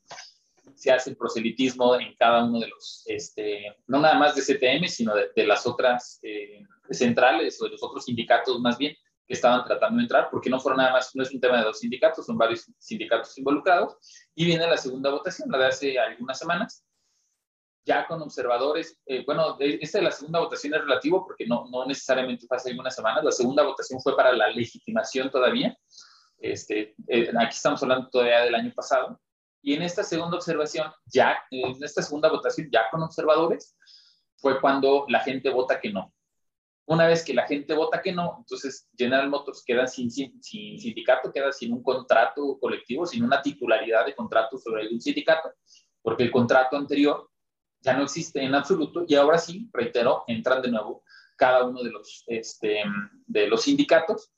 Se 0.75 0.91
hace 0.91 1.11
el 1.11 1.17
proselitismo 1.17 1.99
en 1.99 2.15
cada 2.15 2.43
uno 2.43 2.59
de 2.59 2.67
los, 2.67 3.03
este, 3.07 3.77
no 3.87 3.99
nada 3.99 4.15
más 4.15 4.35
de 4.35 4.41
CTM, 4.41 4.87
sino 4.87 5.13
de, 5.15 5.45
las 5.45 5.65
otras 5.65 6.19
eh, 6.23 6.63
centrales 6.89 7.61
o 7.61 7.65
de 7.65 7.71
los 7.71 7.83
otros 7.83 8.05
sindicatos 8.05 8.59
más 8.59 8.77
bien 8.77 8.95
que 9.27 9.33
estaban 9.33 9.63
tratando 9.63 9.97
de 9.97 10.03
entrar, 10.03 10.29
porque 10.29 10.49
no 10.49 10.59
fueron 10.59 10.79
nada 10.79 10.93
más, 10.93 11.15
no 11.15 11.23
es 11.23 11.33
un 11.33 11.39
tema 11.39 11.59
de 11.59 11.63
dos 11.63 11.79
sindicatos, 11.79 12.25
son 12.25 12.37
varios 12.37 12.69
sindicatos 12.77 13.37
involucrados. 13.37 13.95
Y 14.35 14.45
viene 14.45 14.67
la 14.67 14.77
segunda 14.77 15.09
votación, 15.09 15.49
la 15.51 15.57
de 15.57 15.65
hace 15.67 15.99
algunas 15.99 16.37
semanas, 16.37 16.83
ya 17.85 18.05
con 18.07 18.21
observadores, 18.21 18.99
eh, 19.05 19.23
bueno, 19.25 19.57
esta 19.59 19.99
de 19.99 20.03
la 20.03 20.11
segunda 20.11 20.39
votación 20.39 20.73
es 20.73 20.81
relativo 20.81 21.25
porque 21.25 21.47
no, 21.47 21.65
no 21.71 21.85
necesariamente 21.85 22.45
fue 22.45 22.57
hace 22.57 22.69
algunas 22.71 22.95
semanas, 22.95 23.23
la 23.23 23.31
segunda 23.31 23.63
votación 23.63 23.99
fue 24.01 24.15
para 24.15 24.33
la 24.33 24.49
legitimación 24.49 25.31
todavía, 25.31 25.75
este, 26.41 26.95
eh, 27.07 27.31
aquí 27.39 27.55
estamos 27.55 27.81
hablando 27.83 28.09
todavía 28.09 28.41
del 28.41 28.55
año 28.55 28.71
pasado, 28.75 29.19
y 29.61 29.75
en 29.75 29.83
esta 29.83 30.03
segunda 30.03 30.37
observación, 30.37 30.91
ya, 31.05 31.37
en 31.51 31.83
esta 31.83 32.01
segunda 32.01 32.29
votación, 32.29 32.69
ya 32.71 32.89
con 32.89 33.03
observadores, 33.03 33.75
fue 34.37 34.59
cuando 34.59 35.05
la 35.07 35.19
gente 35.19 35.49
vota 35.49 35.79
que 35.79 35.91
no. 35.91 36.13
Una 36.85 37.07
vez 37.07 37.23
que 37.23 37.33
la 37.33 37.45
gente 37.45 37.73
vota 37.73 38.01
que 38.01 38.11
no, 38.11 38.37
entonces 38.39 38.89
General 38.97 39.29
Motors 39.29 39.63
queda 39.65 39.87
sin, 39.87 40.09
sin, 40.09 40.41
sin 40.41 40.79
sindicato, 40.79 41.31
queda 41.31 41.51
sin 41.51 41.71
un 41.73 41.83
contrato 41.83 42.57
colectivo, 42.59 43.05
sin 43.05 43.23
una 43.23 43.41
titularidad 43.41 44.05
de 44.05 44.15
contrato 44.15 44.57
sobre 44.57 44.81
algún 44.81 44.99
sindicato, 44.99 45.53
porque 46.01 46.23
el 46.23 46.31
contrato 46.31 46.75
anterior 46.75 47.29
ya 47.81 47.93
no 47.93 48.03
existe 48.03 48.43
en 48.43 48.55
absoluto 48.55 49.05
y 49.07 49.15
ahora 49.15 49.37
sí, 49.37 49.69
reitero, 49.71 50.23
entran 50.27 50.61
de 50.61 50.71
nuevo 50.71 51.03
cada 51.37 51.65
uno 51.65 51.81
de 51.81 51.91
los, 51.91 52.23
este, 52.27 52.83
de 53.25 53.47
los 53.47 53.63
sindicatos, 53.63 54.31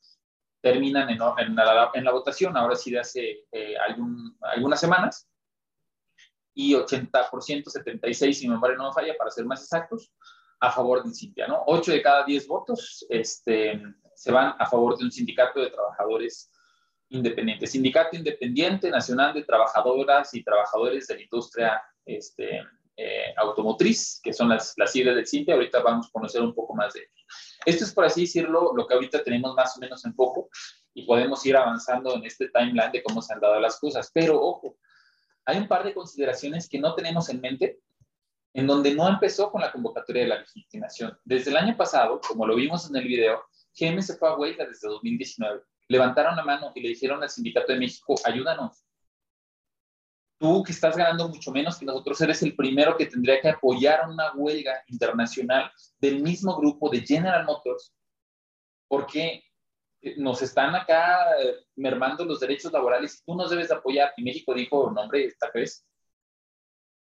terminan 0.63 1.09
en, 1.09 1.17
la, 1.55 2.11
votación, 2.13 2.55
ahora 2.55 2.77
sí 2.77 2.89
de 2.89 2.99
hace 2.99 3.45
eh, 3.51 3.75
algún, 3.77 4.37
algunas 4.39 4.79
semanas, 4.79 5.29
y 6.53 6.73
80%, 6.73 7.65
76, 7.65 8.39
si 8.39 8.47
mi 8.47 8.53
memoria 8.53 8.77
no 8.77 8.87
me 8.87 8.93
falla, 8.93 9.13
para 9.17 9.29
ser 9.29 9.45
más 9.45 9.61
exactos, 9.61 10.13
a 10.61 10.71
favor 10.71 11.03
del 11.03 11.13
Cintia, 11.13 11.47
¿no? 11.47 11.63
8 11.67 11.91
de 11.91 12.01
cada 12.01 12.23
10 12.23 12.47
votos 12.47 13.05
este, 13.09 13.81
se 14.15 14.31
van 14.31 14.55
a 14.57 14.65
favor 14.65 14.97
de 14.97 15.03
un 15.03 15.11
sindicato 15.11 15.59
de 15.59 15.69
trabajadores 15.69 16.49
independientes. 17.09 17.71
Sindicato 17.71 18.15
Independiente 18.15 18.89
Nacional 18.89 19.33
de 19.33 19.43
Trabajadoras 19.43 20.33
y 20.33 20.45
Trabajadores 20.45 21.07
de 21.07 21.15
la 21.15 21.21
Industria 21.23 21.83
este, 22.05 22.63
eh, 22.95 23.33
automotriz, 23.37 24.19
que 24.23 24.33
son 24.33 24.49
las, 24.49 24.73
las 24.77 24.91
siglas 24.91 25.15
del 25.15 25.27
CINTE. 25.27 25.53
Ahorita 25.53 25.81
vamos 25.81 26.07
a 26.07 26.11
conocer 26.11 26.41
un 26.41 26.53
poco 26.53 26.75
más 26.75 26.93
de 26.93 27.01
ello. 27.01 27.09
Esto 27.65 27.85
es, 27.85 27.93
por 27.93 28.05
así 28.05 28.21
decirlo, 28.21 28.73
lo 28.75 28.85
que 28.85 28.93
ahorita 28.93 29.23
tenemos 29.23 29.55
más 29.55 29.75
o 29.77 29.79
menos 29.79 30.03
en 30.05 30.13
poco 30.15 30.49
y 30.93 31.05
podemos 31.05 31.45
ir 31.45 31.55
avanzando 31.55 32.15
en 32.15 32.25
este 32.25 32.49
timeline 32.49 32.91
de 32.91 33.01
cómo 33.03 33.21
se 33.21 33.33
han 33.33 33.39
dado 33.39 33.59
las 33.59 33.79
cosas. 33.79 34.11
Pero, 34.13 34.39
ojo, 34.39 34.77
hay 35.45 35.57
un 35.57 35.67
par 35.67 35.83
de 35.83 35.93
consideraciones 35.93 36.69
que 36.69 36.79
no 36.79 36.93
tenemos 36.95 37.29
en 37.29 37.41
mente 37.41 37.79
en 38.53 38.67
donde 38.67 38.93
no 38.93 39.09
empezó 39.09 39.51
con 39.51 39.61
la 39.61 39.71
convocatoria 39.71 40.23
de 40.23 40.29
la 40.29 40.39
legitimación. 40.39 41.17
Desde 41.23 41.49
el 41.49 41.57
año 41.57 41.75
pasado, 41.75 42.21
como 42.21 42.45
lo 42.45 42.55
vimos 42.55 42.87
en 42.87 42.95
el 42.95 43.07
video, 43.07 43.43
GM 43.75 44.01
se 44.01 44.15
fue 44.15 44.29
a 44.29 44.35
huelga 44.35 44.65
desde 44.65 44.87
2019. 44.87 45.61
Levantaron 45.87 46.35
la 46.35 46.43
mano 46.43 46.71
y 46.75 46.81
le 46.81 46.89
dijeron 46.89 47.21
al 47.23 47.29
Sindicato 47.29 47.73
de 47.73 47.79
México, 47.79 48.13
ayúdanos, 48.23 48.82
tú 50.43 50.61
que 50.61 50.73
estás 50.73 50.97
ganando 50.97 51.29
mucho 51.29 51.51
menos 51.53 51.77
que 51.77 51.85
nosotros, 51.85 52.19
eres 52.19 52.43
el 52.43 52.53
primero 52.53 52.97
que 52.97 53.05
tendría 53.05 53.39
que 53.39 53.47
apoyar 53.47 54.09
una 54.09 54.33
huelga 54.33 54.73
internacional 54.87 55.71
del 56.01 56.21
mismo 56.21 56.57
grupo 56.57 56.89
de 56.89 56.99
General 56.99 57.45
Motors, 57.45 57.93
porque 58.89 59.41
eh, 60.01 60.15
nos 60.17 60.41
están 60.41 60.75
acá 60.75 61.39
eh, 61.41 61.55
mermando 61.77 62.25
los 62.25 62.41
derechos 62.41 62.73
laborales 62.73 63.21
y 63.21 63.23
tú 63.25 63.35
nos 63.37 63.51
debes 63.51 63.71
apoyar. 63.71 64.11
Y 64.17 64.23
México 64.23 64.53
dijo, 64.53 64.91
no, 64.91 65.03
hombre, 65.03 65.27
¿esta 65.27 65.49
vez? 65.49 65.87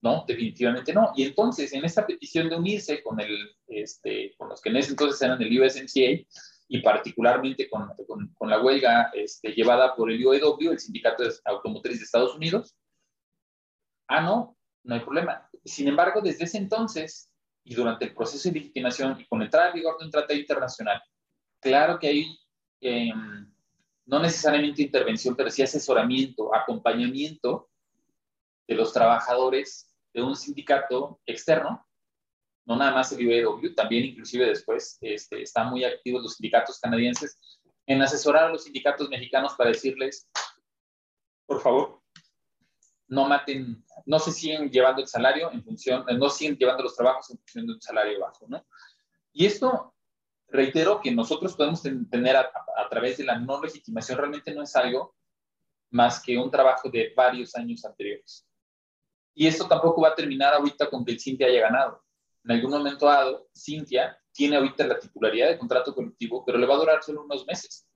No, 0.00 0.24
definitivamente 0.24 0.92
no. 0.92 1.12
Y 1.16 1.24
entonces, 1.24 1.72
en 1.72 1.85
esta 1.85 2.07
petición 2.07 2.48
de 2.48 2.55
unirse 2.55 3.02
con, 3.02 3.18
el, 3.18 3.57
este, 3.66 4.37
con 4.38 4.50
los 4.50 4.61
que 4.61 4.68
en 4.68 4.76
ese 4.76 4.90
entonces 4.90 5.20
eran 5.20 5.42
el 5.42 5.61
USMCA, 5.61 6.24
y 6.68 6.81
particularmente 6.81 7.68
con, 7.68 7.90
con, 8.07 8.28
con 8.35 8.48
la 8.48 8.62
huelga 8.62 9.11
este, 9.14 9.50
llevada 9.50 9.96
por 9.96 10.12
el 10.12 10.24
UAW, 10.24 10.70
el 10.70 10.78
Sindicato 10.78 11.24
Automotriz 11.44 11.98
de 11.98 12.05
Estados 12.05 12.37
Unidos, 12.37 12.76
Ah, 14.14 14.20
no, 14.20 14.59
no 14.85 14.94
hay 14.94 15.01
problema. 15.01 15.48
Sin 15.64 15.88
embargo, 15.88 16.20
desde 16.20 16.44
ese 16.44 16.59
entonces 16.59 17.33
y 17.64 17.75
durante 17.75 18.05
el 18.05 18.14
proceso 18.14 18.46
de 18.46 18.57
legitimación 18.57 19.18
y 19.18 19.25
con 19.25 19.40
entrada 19.40 19.68
en 19.68 19.75
vigor 19.75 19.96
de 19.98 20.05
un 20.05 20.11
tratado 20.11 20.38
internacional, 20.38 21.03
claro 21.59 21.98
que 21.98 22.09
hay 22.09 22.38
em, 22.83 23.51
no 24.05 24.18
necesariamente 24.18 24.83
intervención, 24.83 25.35
pero 25.35 25.48
sí 25.48 25.62
asesoramiento, 25.62 26.55
acompañamiento 26.55 27.70
de 28.68 28.75
los 28.75 28.92
trabajadores 28.92 29.90
de 30.12 30.22
un 30.22 30.37
sindicato 30.37 31.18
externo, 31.25 31.87
no 32.66 32.77
nada 32.77 32.92
más 32.92 33.12
el 33.12 33.27
UAW, 33.27 33.75
también 33.75 34.05
inclusive 34.05 34.44
después 34.44 34.98
este, 35.01 35.40
están 35.40 35.70
muy 35.70 35.85
activos 35.85 36.22
los 36.22 36.35
sindicatos 36.35 36.79
canadienses 36.79 37.38
en 37.87 38.03
asesorar 38.03 38.44
a 38.44 38.48
los 38.51 38.64
sindicatos 38.64 39.09
mexicanos 39.09 39.55
para 39.55 39.70
decirles, 39.70 40.29
por 41.46 41.62
favor, 41.62 42.02
no 43.12 43.29
maten, 43.29 43.85
no 44.07 44.18
se 44.18 44.33
siguen 44.33 44.70
llevando 44.70 45.03
el 45.03 45.07
salario 45.07 45.53
en 45.53 45.62
función, 45.62 46.03
no 46.18 46.31
siguen 46.31 46.57
llevando 46.57 46.83
los 46.83 46.96
trabajos 46.96 47.29
en 47.31 47.37
función 47.37 47.66
de 47.66 47.72
un 47.75 47.81
salario 47.83 48.18
bajo, 48.20 48.46
¿no? 48.48 48.64
Y 49.35 49.44
esto, 49.44 49.94
reitero, 50.48 50.98
que 50.98 51.11
nosotros 51.11 51.55
podemos 51.55 51.83
tener 51.83 52.37
a, 52.37 52.51
través 52.88 53.18
de 53.18 53.25
la 53.25 53.38
no 53.38 53.62
legitimación, 53.62 54.16
realmente 54.16 54.55
no 54.55 54.62
es 54.62 54.75
algo 54.77 55.14
más 55.90 56.22
que 56.22 56.38
un 56.38 56.51
trabajo 56.51 56.88
de 56.88 57.12
varios 57.14 57.55
años 57.55 57.85
anteriores. 57.85 58.48
Y 59.35 59.46
esto 59.46 59.68
tampoco 59.68 60.01
va 60.01 60.09
a 60.09 60.14
terminar 60.14 60.55
ahorita 60.55 60.88
con 60.88 61.05
que 61.05 61.12
el 61.12 61.20
Cintia 61.20 61.48
haya 61.48 61.61
ganado. 61.61 62.03
En 62.44 62.53
algún 62.53 62.70
momento 62.70 63.05
dado, 63.05 63.46
Cintia 63.55 64.18
tiene 64.33 64.57
ahorita 64.57 64.87
la 64.87 64.98
titularidad 64.98 65.48
de 65.48 65.59
contrato 65.59 65.94
colectivo, 65.94 66.42
pero 66.46 66.57
le 66.57 66.66
va 66.66 66.77
a 66.77 66.79
durar 66.79 67.03
solo 67.03 67.25
unos 67.25 67.44
meses. 67.44 67.87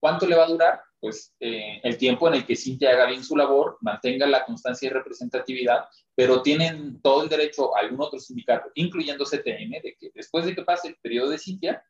¿Cuánto 0.00 0.26
le 0.26 0.34
va 0.34 0.46
a 0.46 0.48
durar? 0.48 0.82
Pues 1.04 1.34
eh, 1.38 1.82
el 1.82 1.98
tiempo 1.98 2.28
en 2.28 2.34
el 2.36 2.46
que 2.46 2.56
Cintia 2.56 2.92
haga 2.92 3.04
bien 3.04 3.22
su 3.22 3.36
labor, 3.36 3.76
mantenga 3.82 4.26
la 4.26 4.42
constancia 4.46 4.86
y 4.86 4.90
representatividad, 4.90 5.84
pero 6.14 6.40
tienen 6.40 6.98
todo 7.02 7.24
el 7.24 7.28
derecho 7.28 7.76
a 7.76 7.80
algún 7.80 8.00
otro 8.00 8.18
sindicato, 8.18 8.70
incluyendo 8.74 9.26
CTM, 9.26 9.82
de 9.82 9.96
que 10.00 10.10
después 10.14 10.46
de 10.46 10.54
que 10.54 10.62
pase 10.62 10.88
el 10.88 10.96
periodo 11.02 11.28
de 11.28 11.36
Cintia 11.36 11.84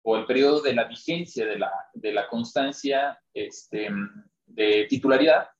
o 0.00 0.16
el 0.16 0.24
periodo 0.24 0.62
de 0.62 0.72
la 0.72 0.84
vigencia 0.84 1.44
de 1.44 1.58
la, 1.58 1.70
de 1.92 2.10
la 2.10 2.26
constancia 2.26 3.20
este, 3.34 3.90
de 4.46 4.86
titularidad, 4.88 5.50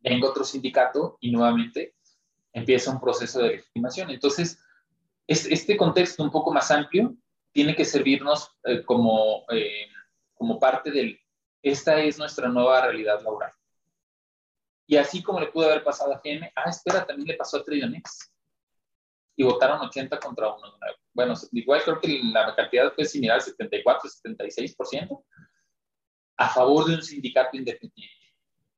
venga 0.00 0.30
otro 0.30 0.42
sindicato 0.42 1.16
y 1.20 1.30
nuevamente 1.30 1.94
empieza 2.52 2.90
un 2.90 3.00
proceso 3.00 3.40
de 3.40 3.50
legitimación. 3.50 4.10
Entonces, 4.10 4.58
este 5.28 5.76
contexto 5.76 6.24
un 6.24 6.32
poco 6.32 6.52
más 6.52 6.72
amplio 6.72 7.14
tiene 7.52 7.76
que 7.76 7.84
servirnos 7.84 8.50
eh, 8.64 8.82
como 8.82 9.44
eh, 9.52 9.86
como 10.42 10.58
parte 10.58 10.90
del, 10.90 11.21
esta 11.62 12.00
es 12.00 12.18
nuestra 12.18 12.48
nueva 12.48 12.82
realidad 12.82 13.22
laboral. 13.22 13.52
Y 14.86 14.96
así 14.96 15.22
como 15.22 15.40
le 15.40 15.46
pudo 15.46 15.66
haber 15.66 15.84
pasado 15.84 16.12
a 16.12 16.20
GM, 16.22 16.50
ah, 16.54 16.68
espera, 16.68 17.06
también 17.06 17.28
le 17.28 17.36
pasó 17.36 17.58
a 17.58 17.64
Tridionex. 17.64 18.30
y 19.36 19.44
votaron 19.44 19.80
80 19.80 20.18
contra 20.20 20.52
1. 20.52 20.78
Bueno, 21.14 21.34
igual 21.52 21.82
creo 21.82 22.00
que 22.00 22.20
la 22.24 22.54
cantidad 22.54 22.92
fue 22.92 23.04
similar, 23.04 23.40
74, 23.40 24.10
76%, 24.10 25.24
a 26.36 26.48
favor 26.48 26.86
de 26.86 26.96
un 26.96 27.02
sindicato 27.02 27.56
independiente. 27.56 28.22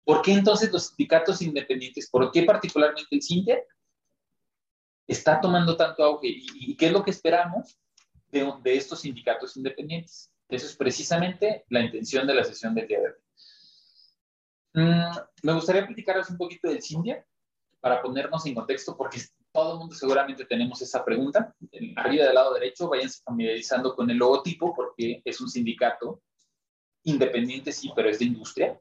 ¿Por 0.04 0.20
qué 0.20 0.32
entonces 0.32 0.70
los 0.70 0.88
sindicatos 0.88 1.40
independientes, 1.40 2.10
por 2.10 2.30
qué 2.30 2.42
particularmente 2.42 3.08
el 3.10 3.22
CINTER, 3.22 3.66
está 5.06 5.40
tomando 5.40 5.76
tanto 5.76 6.04
auge? 6.04 6.28
¿Y, 6.28 6.76
qué 6.76 6.86
es 6.86 6.92
lo 6.92 7.02
que 7.02 7.10
esperamos 7.10 7.78
de, 8.30 8.76
estos 8.76 9.00
sindicatos 9.00 9.56
independientes? 9.56 10.30
Eso 10.48 10.66
es 10.66 10.76
precisamente 10.76 11.64
la 11.68 11.80
intención 11.80 12.26
de 12.26 12.34
la 12.34 12.44
sesión 12.44 12.74
del 12.74 12.86
día 12.86 13.00
de 13.00 13.06
hoy. 13.06 13.14
Mm, 14.74 15.18
me 15.42 15.52
gustaría 15.54 15.86
platicarles 15.86 16.30
un 16.30 16.36
poquito 16.36 16.68
del 16.68 16.82
CINDIA 16.82 17.24
para 17.80 18.02
ponernos 18.02 18.44
en 18.46 18.54
contexto, 18.54 18.96
porque 18.96 19.20
todo 19.52 19.74
el 19.74 19.78
mundo 19.78 19.94
seguramente 19.94 20.44
tenemos 20.44 20.80
esa 20.82 21.04
pregunta. 21.04 21.54
Arriba 21.96 22.24
del 22.24 22.34
lado 22.34 22.54
derecho, 22.54 22.88
váyanse 22.88 23.22
familiarizando 23.24 23.94
con 23.94 24.10
el 24.10 24.16
logotipo, 24.16 24.74
porque 24.74 25.22
es 25.24 25.40
un 25.40 25.48
sindicato 25.48 26.22
independiente, 27.04 27.72
sí, 27.72 27.92
pero 27.94 28.08
es 28.08 28.18
de 28.18 28.24
industria 28.24 28.78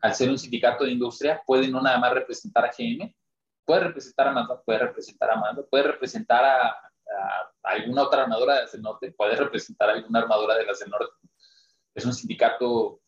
al 0.00 0.14
ser 0.14 0.30
un 0.30 0.38
sindicato 0.38 0.84
de 0.84 0.92
industria, 0.92 1.42
puede 1.46 1.68
no 1.68 1.80
nada 1.80 1.98
más 1.98 2.12
representar 2.12 2.64
a 2.64 2.70
GM, 2.76 3.14
puede 3.64 3.80
representar 3.80 4.28
a 4.28 4.32
Mazda, 4.32 4.62
puede 4.62 4.78
representar 4.78 5.30
a 5.30 5.36
Mazda, 5.36 5.62
puede 5.68 5.84
representar 5.84 6.44
a, 6.44 6.76
alguna 7.62 8.02
otra 8.02 8.22
armadora 8.22 8.54
de 8.54 8.60
las 8.62 8.72
del 8.72 8.82
norte, 8.82 9.12
puede 9.12 9.36
representar 9.36 9.90
a 9.90 9.92
alguna 9.92 10.20
armadora 10.20 10.56
de 10.56 10.66
las 10.66 10.78
del 10.78 10.90
norte. 10.90 11.12
Es 11.94 12.04
un 12.04 12.14
sindicato 12.14 13.00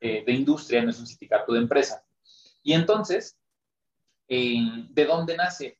eh, 0.00 0.24
de 0.24 0.32
industria, 0.32 0.82
no 0.82 0.90
es 0.90 0.98
un 0.98 1.06
sindicato 1.06 1.52
de 1.52 1.60
empresa. 1.60 2.04
Y 2.62 2.72
entonces, 2.72 3.38
¿de 4.28 5.04
dónde 5.04 5.36
nace? 5.36 5.78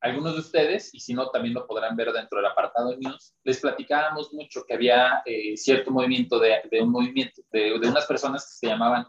Algunos 0.00 0.32
de 0.34 0.40
ustedes, 0.40 0.94
y 0.94 1.00
si 1.00 1.12
no, 1.12 1.30
también 1.30 1.54
lo 1.54 1.66
podrán 1.66 1.94
ver 1.94 2.10
dentro 2.12 2.38
del 2.38 2.46
apartado 2.46 2.90
de 2.90 2.96
news, 2.96 3.34
les 3.44 3.60
platicábamos 3.60 4.32
mucho 4.32 4.64
que 4.64 4.74
había 4.74 5.22
eh, 5.26 5.56
cierto 5.56 5.90
movimiento 5.90 6.38
de, 6.38 6.62
un 6.80 6.90
movimiento, 6.90 7.42
de, 7.52 7.78
de 7.78 7.88
unas 7.88 8.06
personas 8.06 8.44
que 8.46 8.66
se 8.66 8.66
llamaban 8.66 9.06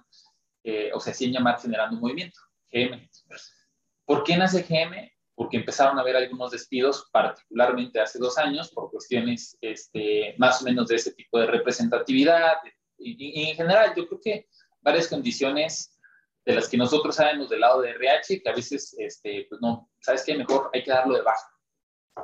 eh, 0.63 0.91
o 0.93 0.99
se 0.99 1.11
hacían 1.11 1.31
llamar 1.31 1.59
generando 1.59 1.95
un 1.95 2.01
movimiento, 2.01 2.39
GM. 2.71 3.09
¿Por 4.05 4.23
qué 4.23 4.37
nace 4.37 4.63
GM? 4.63 5.10
Porque 5.35 5.57
empezaron 5.57 5.97
a 5.97 6.01
haber 6.01 6.15
algunos 6.15 6.51
despidos, 6.51 7.09
particularmente 7.11 7.99
hace 7.99 8.19
dos 8.19 8.37
años, 8.37 8.69
por 8.71 8.91
cuestiones 8.91 9.57
este, 9.61 10.35
más 10.37 10.61
o 10.61 10.65
menos 10.65 10.87
de 10.87 10.95
ese 10.95 11.13
tipo 11.13 11.39
de 11.39 11.47
representatividad. 11.47 12.57
Y, 12.97 13.49
en 13.49 13.55
general, 13.55 13.93
yo 13.95 14.07
creo 14.07 14.21
que 14.21 14.47
varias 14.81 15.07
condiciones 15.07 15.97
de 16.45 16.55
las 16.55 16.67
que 16.67 16.77
nosotros 16.77 17.15
sabemos 17.15 17.49
del 17.49 17.61
lado 17.61 17.81
de 17.81 17.91
RH, 17.91 18.41
que 18.41 18.49
a 18.49 18.55
veces, 18.55 18.95
este, 18.97 19.45
pues 19.49 19.61
no, 19.61 19.89
¿sabes 19.99 20.23
qué? 20.25 20.35
Mejor 20.35 20.69
hay 20.73 20.83
que 20.83 20.91
darlo 20.91 21.15
de 21.15 21.21
baja. 21.21 21.47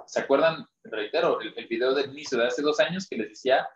¿Se 0.06 0.20
acuerdan? 0.20 0.66
Reitero, 0.84 1.40
el, 1.40 1.54
el 1.56 1.68
video 1.68 1.94
del 1.94 2.12
inicio 2.12 2.38
de 2.38 2.48
hace 2.48 2.62
dos 2.62 2.80
años 2.80 3.08
que 3.08 3.18
les 3.18 3.30
decía 3.30 3.68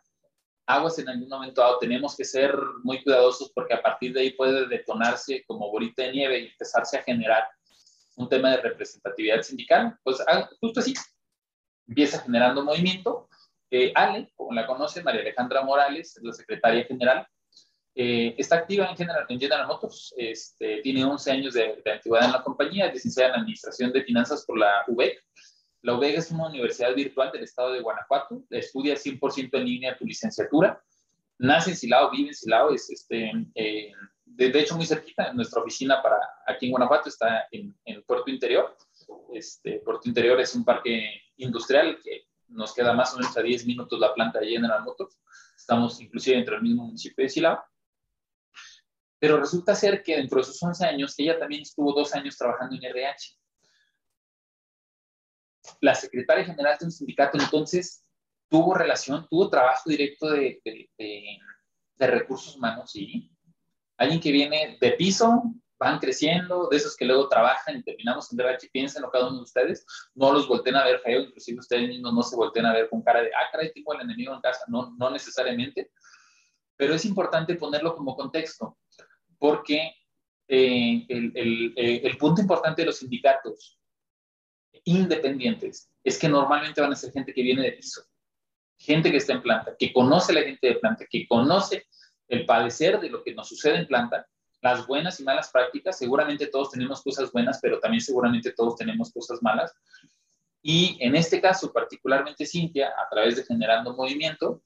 aguas 0.72 0.98
en 1.00 1.10
algún 1.10 1.30
momento 1.30 1.62
dado. 1.62 1.80
Tenemos 1.80 2.16
que 2.16 2.26
ser 2.26 2.56
muy 2.84 3.04
cuidadosos 3.04 3.52
porque 3.54 3.74
a 3.74 3.82
partir 3.82 4.14
de 4.14 4.22
ahí 4.22 4.32
puede 4.32 4.68
detonarse 4.68 5.44
como 5.46 5.72
bolita 5.72 6.04
de 6.04 6.12
nieve 6.12 6.40
y 6.40 6.48
empezarse 6.48 6.98
a 6.98 7.04
generar 7.04 7.44
un 8.16 8.30
tema 8.30 8.52
de 8.52 8.62
representatividad 8.62 9.42
sindical. 9.42 9.98
Pues 10.04 10.24
ah, 10.28 10.50
justo 10.60 10.80
así, 10.80 10.94
empieza 11.88 12.22
generando 12.22 12.64
movimiento. 12.64 13.28
Eh, 13.70 13.92
Ale, 13.96 14.32
como 14.36 14.54
la 14.54 14.68
conoce, 14.68 15.02
María 15.02 15.22
Alejandra 15.22 15.64
Morales, 15.64 16.18
es 16.18 16.24
la 16.24 16.34
secretaria 16.34 16.84
general, 16.84 17.26
eh, 17.96 18.36
está 18.38 18.56
activa 18.56 18.86
en 18.86 18.96
General, 18.96 19.26
en 19.28 19.40
General 19.40 19.68
Motors, 19.68 20.14
este, 20.18 20.82
tiene 20.82 21.04
11 21.04 21.32
años 21.32 21.54
de, 21.54 21.82
antigüedad 21.86 22.26
en 22.26 22.32
la 22.32 22.44
compañía, 22.44 22.88
es 22.88 22.94
licenciada 22.94 23.34
en 23.34 23.42
Administración 23.42 23.92
de 23.92 24.04
Finanzas 24.04 24.46
por 24.46 24.58
la 24.58 24.84
UBEC, 24.88 25.18
la 25.82 25.96
UVEG 25.96 26.16
es 26.16 26.32
una 26.32 26.48
universidad 26.48 26.94
virtual 26.96 27.32
del 27.32 27.44
estado 27.44 27.74
de 27.74 27.82
Guanajuato, 27.82 28.44
estudia 28.50 28.96
100% 28.96 29.50
en 29.54 29.66
línea 29.66 29.98
tu 29.98 30.06
licenciatura, 30.06 30.82
nace 31.38 31.72
en 31.72 31.76
Silao, 31.76 32.12
vive 32.12 32.30
en 32.30 32.36
Silao, 32.36 32.74
es 32.74 32.90
este, 32.90 33.32
de, 34.50 34.60
hecho 34.60 34.76
muy 34.76 34.86
cerquita, 34.86 35.34
nuestra 35.34 35.62
oficina 35.62 36.02
para 36.02 36.18
aquí 36.48 36.66
en 36.66 36.72
Guanajuato 36.72 37.10
está 37.10 37.48
en, 37.52 37.78
en 37.86 38.04
Puerto 38.04 38.30
Interior. 38.32 38.76
Este, 39.34 39.80
Puerto 39.80 40.08
Interior 40.08 40.40
es 40.40 40.56
un 40.56 40.64
parque 40.64 41.22
industrial 41.38 42.00
que 42.04 42.28
nos 42.48 42.74
queda 42.74 42.94
más 42.94 43.14
o 43.14 43.18
menos 43.18 43.36
a 43.38 43.42
10 43.42 43.66
minutos 43.66 44.00
la 44.00 44.14
planta 44.14 44.40
de 44.40 44.50
General 44.50 44.84
Motors. 44.84 45.20
Estamos 45.56 46.00
inclusive 46.02 46.38
dentro 46.38 46.56
del 46.56 46.64
mismo 46.64 46.86
municipio 46.86 47.24
de 47.24 47.30
Silao. 47.30 47.64
Pero 49.20 49.40
resulta 49.40 49.76
ser 49.76 50.02
que 50.02 50.18
dentro 50.18 50.38
de 50.38 50.42
esos 50.42 50.62
11 50.62 50.86
años, 50.86 51.14
ella 51.20 51.38
también 51.38 51.62
estuvo 51.62 51.94
dos 51.94 52.14
años 52.16 52.36
trabajando 52.38 52.76
en 52.76 52.84
RH 52.84 53.42
la 55.80 55.96
secretaria 55.96 56.46
general 56.46 56.78
de 56.80 56.86
un 56.86 56.92
sindicato 56.92 57.38
entonces 57.38 58.04
tuvo 58.50 58.74
relación, 58.74 59.28
tuvo 59.30 59.50
trabajo 59.50 59.90
directo 59.90 60.30
de, 60.30 60.62
recursos 61.98 62.56
humanos, 62.56 62.92
¿sí? 62.92 63.32
Alguien 64.02 64.20
que 64.20 64.32
viene 64.32 64.80
de 64.82 64.92
piso, 64.94 65.44
van 65.78 66.00
creciendo, 66.00 66.68
de 66.72 66.78
esos 66.78 66.98
que 66.98 67.06
luego 67.06 67.30
trabajan 67.30 67.78
y 67.78 67.84
terminamos 67.84 68.32
en 68.32 68.38
DRH, 68.38 68.68
piénsenlo 68.74 69.12
cada 69.12 69.28
uno 69.28 69.38
de 69.38 69.44
ustedes, 69.44 69.86
no 70.16 70.34
los 70.34 70.48
volteen 70.48 70.76
a 70.76 70.84
ver 70.84 71.02
feo, 71.02 71.22
inclusive 71.22 71.60
ustedes 71.60 71.88
mismos 71.88 72.12
no 72.12 72.24
se 72.24 72.36
volteen 72.36 72.66
a 72.66 72.74
ver 72.74 72.90
con 72.90 73.04
cara 73.04 73.22
de, 73.22 73.28
ah, 73.28 73.48
caray, 73.52 73.72
tengo 73.72 73.94
al 73.94 74.02
enemigo 74.02 74.34
en 74.34 74.42
casa, 74.42 74.66
no, 74.70 74.96
no 74.98 75.12
necesariamente, 75.12 75.92
pero 76.76 76.96
es 76.96 77.06
importante 77.06 77.54
ponerlo 77.54 77.96
como 77.96 78.16
contexto, 78.16 78.80
porque 79.38 79.94
eh, 80.48 81.06
el, 81.08 81.74
el 81.76 82.18
punto 82.18 82.42
importante 82.42 82.82
de 82.82 82.88
los 82.88 82.98
sindicatos 82.98 83.80
independientes 84.84 85.92
es 86.04 86.18
que 86.18 86.28
normalmente 86.28 86.82
van 86.82 86.94
a 86.94 86.96
ser 86.96 87.12
gente 87.12 87.36
que 87.36 87.44
viene 87.44 87.62
de 87.62 87.74
piso, 87.74 88.02
gente 88.80 89.12
que 89.12 89.18
está 89.18 89.34
en 89.34 89.44
planta, 89.44 89.76
que 89.78 89.94
conoce 89.94 90.34
la 90.34 90.42
gente 90.42 90.70
de 90.70 90.76
planta, 90.80 91.06
que 91.08 91.28
conoce 91.28 91.86
el 92.32 92.46
padecer 92.46 93.00
de 93.00 93.10
lo 93.10 93.24
que 93.24 93.34
nos 93.34 93.50
sucede 93.50 93.78
en 93.78 93.88
planta, 93.88 94.26
las 94.62 94.88
buenas 94.88 95.20
y 95.20 95.24
malas 95.24 95.50
prácticas. 95.52 95.98
Seguramente 95.98 96.48
todos 96.48 96.72
tenemos 96.72 97.02
cosas 97.02 97.32
buenas, 97.32 97.60
pero 97.62 97.80
también 97.80 98.02
seguramente 98.02 98.54
todos 98.54 98.78
tenemos 98.78 99.12
cosas 99.12 99.40
malas. 99.42 99.74
Y 100.62 100.98
en 101.02 101.16
este 101.16 101.42
caso, 101.42 101.74
particularmente 101.74 102.46
Cintia, 102.46 102.90
a 102.90 103.10
través 103.10 103.36
de 103.36 103.44
Generando 103.44 103.96
Movimiento, 103.96 104.62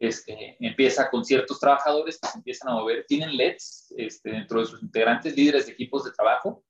este, 0.00 0.56
empieza 0.58 1.08
con 1.08 1.24
ciertos 1.24 1.60
trabajadores 1.60 2.18
que 2.18 2.28
se 2.28 2.38
empiezan 2.38 2.70
a 2.70 2.74
mover, 2.74 3.04
tienen 3.06 3.36
LEDs 3.36 3.94
este, 3.96 4.30
dentro 4.30 4.60
de 4.60 4.66
sus 4.66 4.82
integrantes, 4.82 5.36
líderes 5.36 5.66
de 5.66 5.72
equipos 5.72 6.04
de 6.04 6.10
trabajo, 6.10 6.64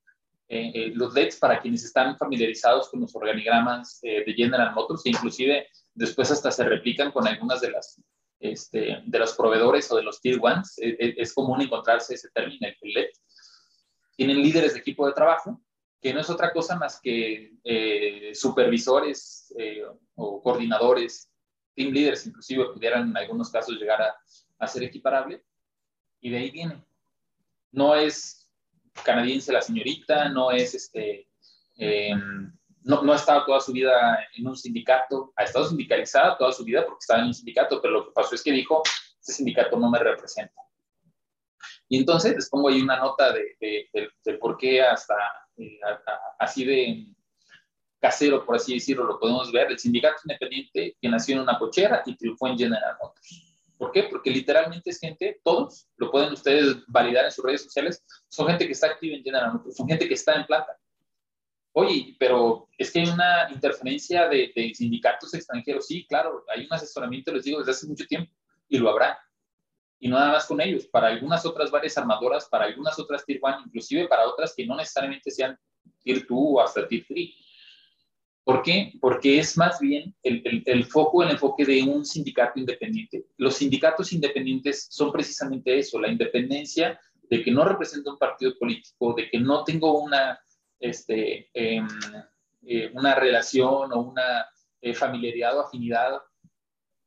eh, 0.49 0.71
eh, 0.73 0.91
los 0.93 1.13
LEDs 1.13 1.37
para 1.37 1.59
quienes 1.59 1.83
están 1.83 2.17
familiarizados 2.17 2.89
con 2.89 3.01
los 3.01 3.13
organigramas 3.15 3.99
eh, 4.03 4.23
de 4.25 4.33
General 4.33 4.73
Motors, 4.73 5.03
que 5.03 5.09
inclusive 5.09 5.67
después 5.93 6.31
hasta 6.31 6.51
se 6.51 6.63
replican 6.63 7.11
con 7.11 7.27
algunas 7.27 7.59
de 7.59 7.71
las 7.71 7.99
este, 8.39 9.01
de 9.05 9.19
los 9.19 9.33
proveedores 9.33 9.91
o 9.91 9.95
de 9.95 10.03
los 10.03 10.21
tier 10.21 10.39
ones, 10.41 10.75
es 10.77 11.33
común 11.33 11.61
encontrarse 11.61 12.13
ese 12.13 12.29
término, 12.29 12.67
el 12.67 12.93
LED. 12.93 13.09
Tienen 14.15 14.41
líderes 14.41 14.73
de 14.73 14.79
equipo 14.79 15.05
de 15.07 15.13
trabajo, 15.13 15.61
que 16.01 16.13
no 16.13 16.19
es 16.19 16.29
otra 16.29 16.51
cosa 16.53 16.75
más 16.77 16.99
que 17.01 17.53
supervisores 18.33 19.53
o 20.15 20.41
coordinadores, 20.41 21.29
team 21.75 21.91
leaders, 21.91 22.25
inclusive 22.25 22.73
pudieran 22.73 23.09
en 23.09 23.17
algunos 23.17 23.51
casos 23.51 23.75
llegar 23.75 24.01
a, 24.01 24.15
a 24.59 24.67
ser 24.67 24.83
equiparable, 24.83 25.43
y 26.19 26.29
de 26.29 26.37
ahí 26.37 26.51
viene. 26.51 26.83
No 27.71 27.95
es 27.95 28.49
canadiense 29.03 29.53
la 29.53 29.61
señorita, 29.61 30.29
no 30.29 30.51
es 30.51 30.73
este, 30.73 31.27
em, 31.77 32.51
no, 32.83 33.01
no, 33.01 33.13
ha 33.13 33.15
estado 33.15 33.45
toda 33.45 33.59
su 33.59 33.71
vida 33.71 34.19
en 34.35 34.47
un 34.47 34.55
sindicato, 34.55 35.33
ha 35.35 35.43
estado 35.43 35.67
sindicalizada 35.67 36.37
toda 36.37 36.51
su 36.51 36.63
vida 36.63 36.85
porque 36.85 36.99
estaba 37.01 37.21
en 37.21 37.27
un 37.27 37.33
sindicato, 37.33 37.81
pero 37.81 37.93
lo 37.93 38.05
que 38.05 38.11
pasó 38.11 38.35
es 38.35 38.43
que 38.43 38.51
dijo, 38.51 38.81
ese 39.21 39.33
sindicato 39.33 39.77
no 39.77 39.89
me 39.89 39.99
representa. 39.99 40.61
Y 41.89 41.97
entonces 41.97 42.35
les 42.35 42.49
pongo 42.49 42.69
ahí 42.69 42.81
una 42.81 42.97
nota 42.97 43.31
de, 43.31 43.79
por 44.39 44.57
qué 44.57 44.81
hasta 44.81 45.15
eh, 45.57 45.79
así 46.39 46.65
de 46.65 47.07
casero, 47.99 48.45
por 48.45 48.55
así 48.55 48.75
decirlo, 48.75 49.05
lo 49.05 49.19
podemos 49.19 49.51
ver, 49.51 49.71
el 49.71 49.79
sindicato 49.79 50.21
independiente 50.25 50.95
que 51.01 51.09
nació 51.09 51.35
en 51.35 51.41
una 51.41 51.57
cochera 51.57 52.03
y 52.05 52.15
triunfó 52.15 52.47
en 52.47 52.57
General 52.57 52.95
Motors. 53.01 53.47
¿Por 53.77 53.91
qué? 53.91 54.03
Porque 54.03 54.31
literalmente 54.31 54.89
es 54.89 54.99
gente, 54.99 55.39
todos, 55.43 55.87
lo 55.97 56.11
pueden 56.11 56.33
ustedes 56.33 56.77
validar 56.87 57.25
en 57.25 57.31
sus 57.31 57.45
redes 57.45 57.63
sociales, 57.63 58.03
son 58.27 58.47
gente 58.47 58.65
que 58.65 58.71
está 58.73 58.87
activa 58.87 59.15
en 59.15 59.23
General 59.23 59.61
son 59.71 59.87
gente 59.87 60.07
que 60.07 60.15
está 60.15 60.33
en 60.33 60.45
plata. 60.45 60.77
Oye, 61.79 62.15
pero 62.17 62.67
es 62.75 62.89
que 62.89 63.01
hay 63.01 63.07
una 63.07 63.51
interferencia 63.53 64.27
de, 64.27 64.51
sindicatos 64.73 65.31
extranjeros. 65.35 65.85
Sí, 65.85 66.07
claro, 66.07 66.43
hay 66.51 66.65
un 66.65 66.73
asesoramiento, 66.73 67.31
les 67.31 67.43
digo, 67.43 67.59
desde 67.59 67.69
hace 67.69 67.85
mucho 67.85 68.07
tiempo, 68.07 68.33
y 68.67 68.79
lo 68.79 68.89
habrá. 68.89 69.19
Y 69.99 70.07
no 70.07 70.17
nada 70.17 70.31
más 70.31 70.47
con 70.47 70.59
ellos, 70.59 70.87
para 70.87 71.09
algunas 71.09 71.45
otras 71.45 71.69
varias 71.69 71.95
armadoras, 71.95 72.49
para 72.49 72.65
algunas 72.65 72.97
otras 72.97 73.23
Tier 73.23 73.39
1, 73.43 73.65
inclusive 73.67 74.07
para 74.07 74.27
otras 74.27 74.55
que 74.55 74.65
no 74.65 74.75
necesariamente 74.75 75.29
sean 75.29 75.55
Tier 75.99 76.21
2 76.21 76.27
o 76.31 76.61
hasta 76.61 76.87
Tier 76.87 77.05
3 77.07 77.29
¿Por 78.43 78.63
qué? 78.63 78.93
Porque 78.99 79.37
es 79.37 79.55
más 79.55 79.79
bien 79.79 80.15
el, 80.23 80.63
el, 80.65 80.83
foco, 80.83 81.21
el 81.21 81.29
enfoque 81.29 81.63
de 81.63 81.83
un 81.83 82.03
sindicato 82.03 82.59
independiente. 82.59 83.27
Los 83.37 83.57
sindicatos 83.57 84.11
independientes 84.13 84.87
son 84.89 85.11
precisamente 85.11 85.77
eso, 85.77 86.01
la 86.01 86.07
independencia 86.07 86.99
de 87.29 87.43
que 87.43 87.51
no 87.51 87.63
represento 87.65 88.09
un 88.09 88.17
partido 88.17 88.57
político, 88.57 89.13
de 89.13 89.29
que 89.29 89.39
no 89.39 89.63
tengo 89.63 90.01
una, 90.01 90.39
este, 90.79 91.49
em, 91.53 91.87
eh, 92.63 92.91
una 92.93 93.15
relación 93.15 93.91
o 93.93 94.01
una 94.01 94.47
eh, 94.81 94.93
familiaridad 94.93 95.57
o 95.57 95.61
afinidad 95.61 96.21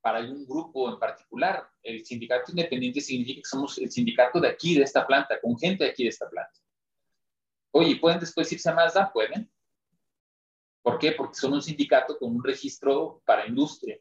para 0.01 0.19
algún 0.19 0.47
grupo 0.47 0.91
en 0.91 0.99
particular. 0.99 1.69
El 1.83 2.05
sindicato 2.05 2.53
independiente 2.53 3.01
significa 3.01 3.43
que 3.43 3.49
somos 3.49 3.79
el 3.79 3.91
sindicato 3.91 4.41
de 4.41 4.49
aquí, 4.49 4.77
de 4.77 4.85
esta 4.85 5.07
planta, 5.07 5.41
con 5.41 5.59
gente 5.59 5.85
de 5.85 5.91
aquí 5.91 6.05
de 6.05 6.09
esta 6.11 6.29
planta. 6.29 6.59
Oye, 7.73 7.97
¿pueden 7.97 8.19
después 8.19 8.51
irse 8.53 8.71
a 8.71 8.75
Mazda? 8.75 9.13
Pueden. 9.13 9.51
¿Por 10.83 10.99
qué? 10.99 11.13
Porque 11.13 11.35
son 11.35 11.53
un 11.53 11.63
sindicato 11.63 12.19
con 12.19 12.35
un 12.35 12.43
registro 12.43 13.23
para 13.25 13.47
industria. 13.47 13.99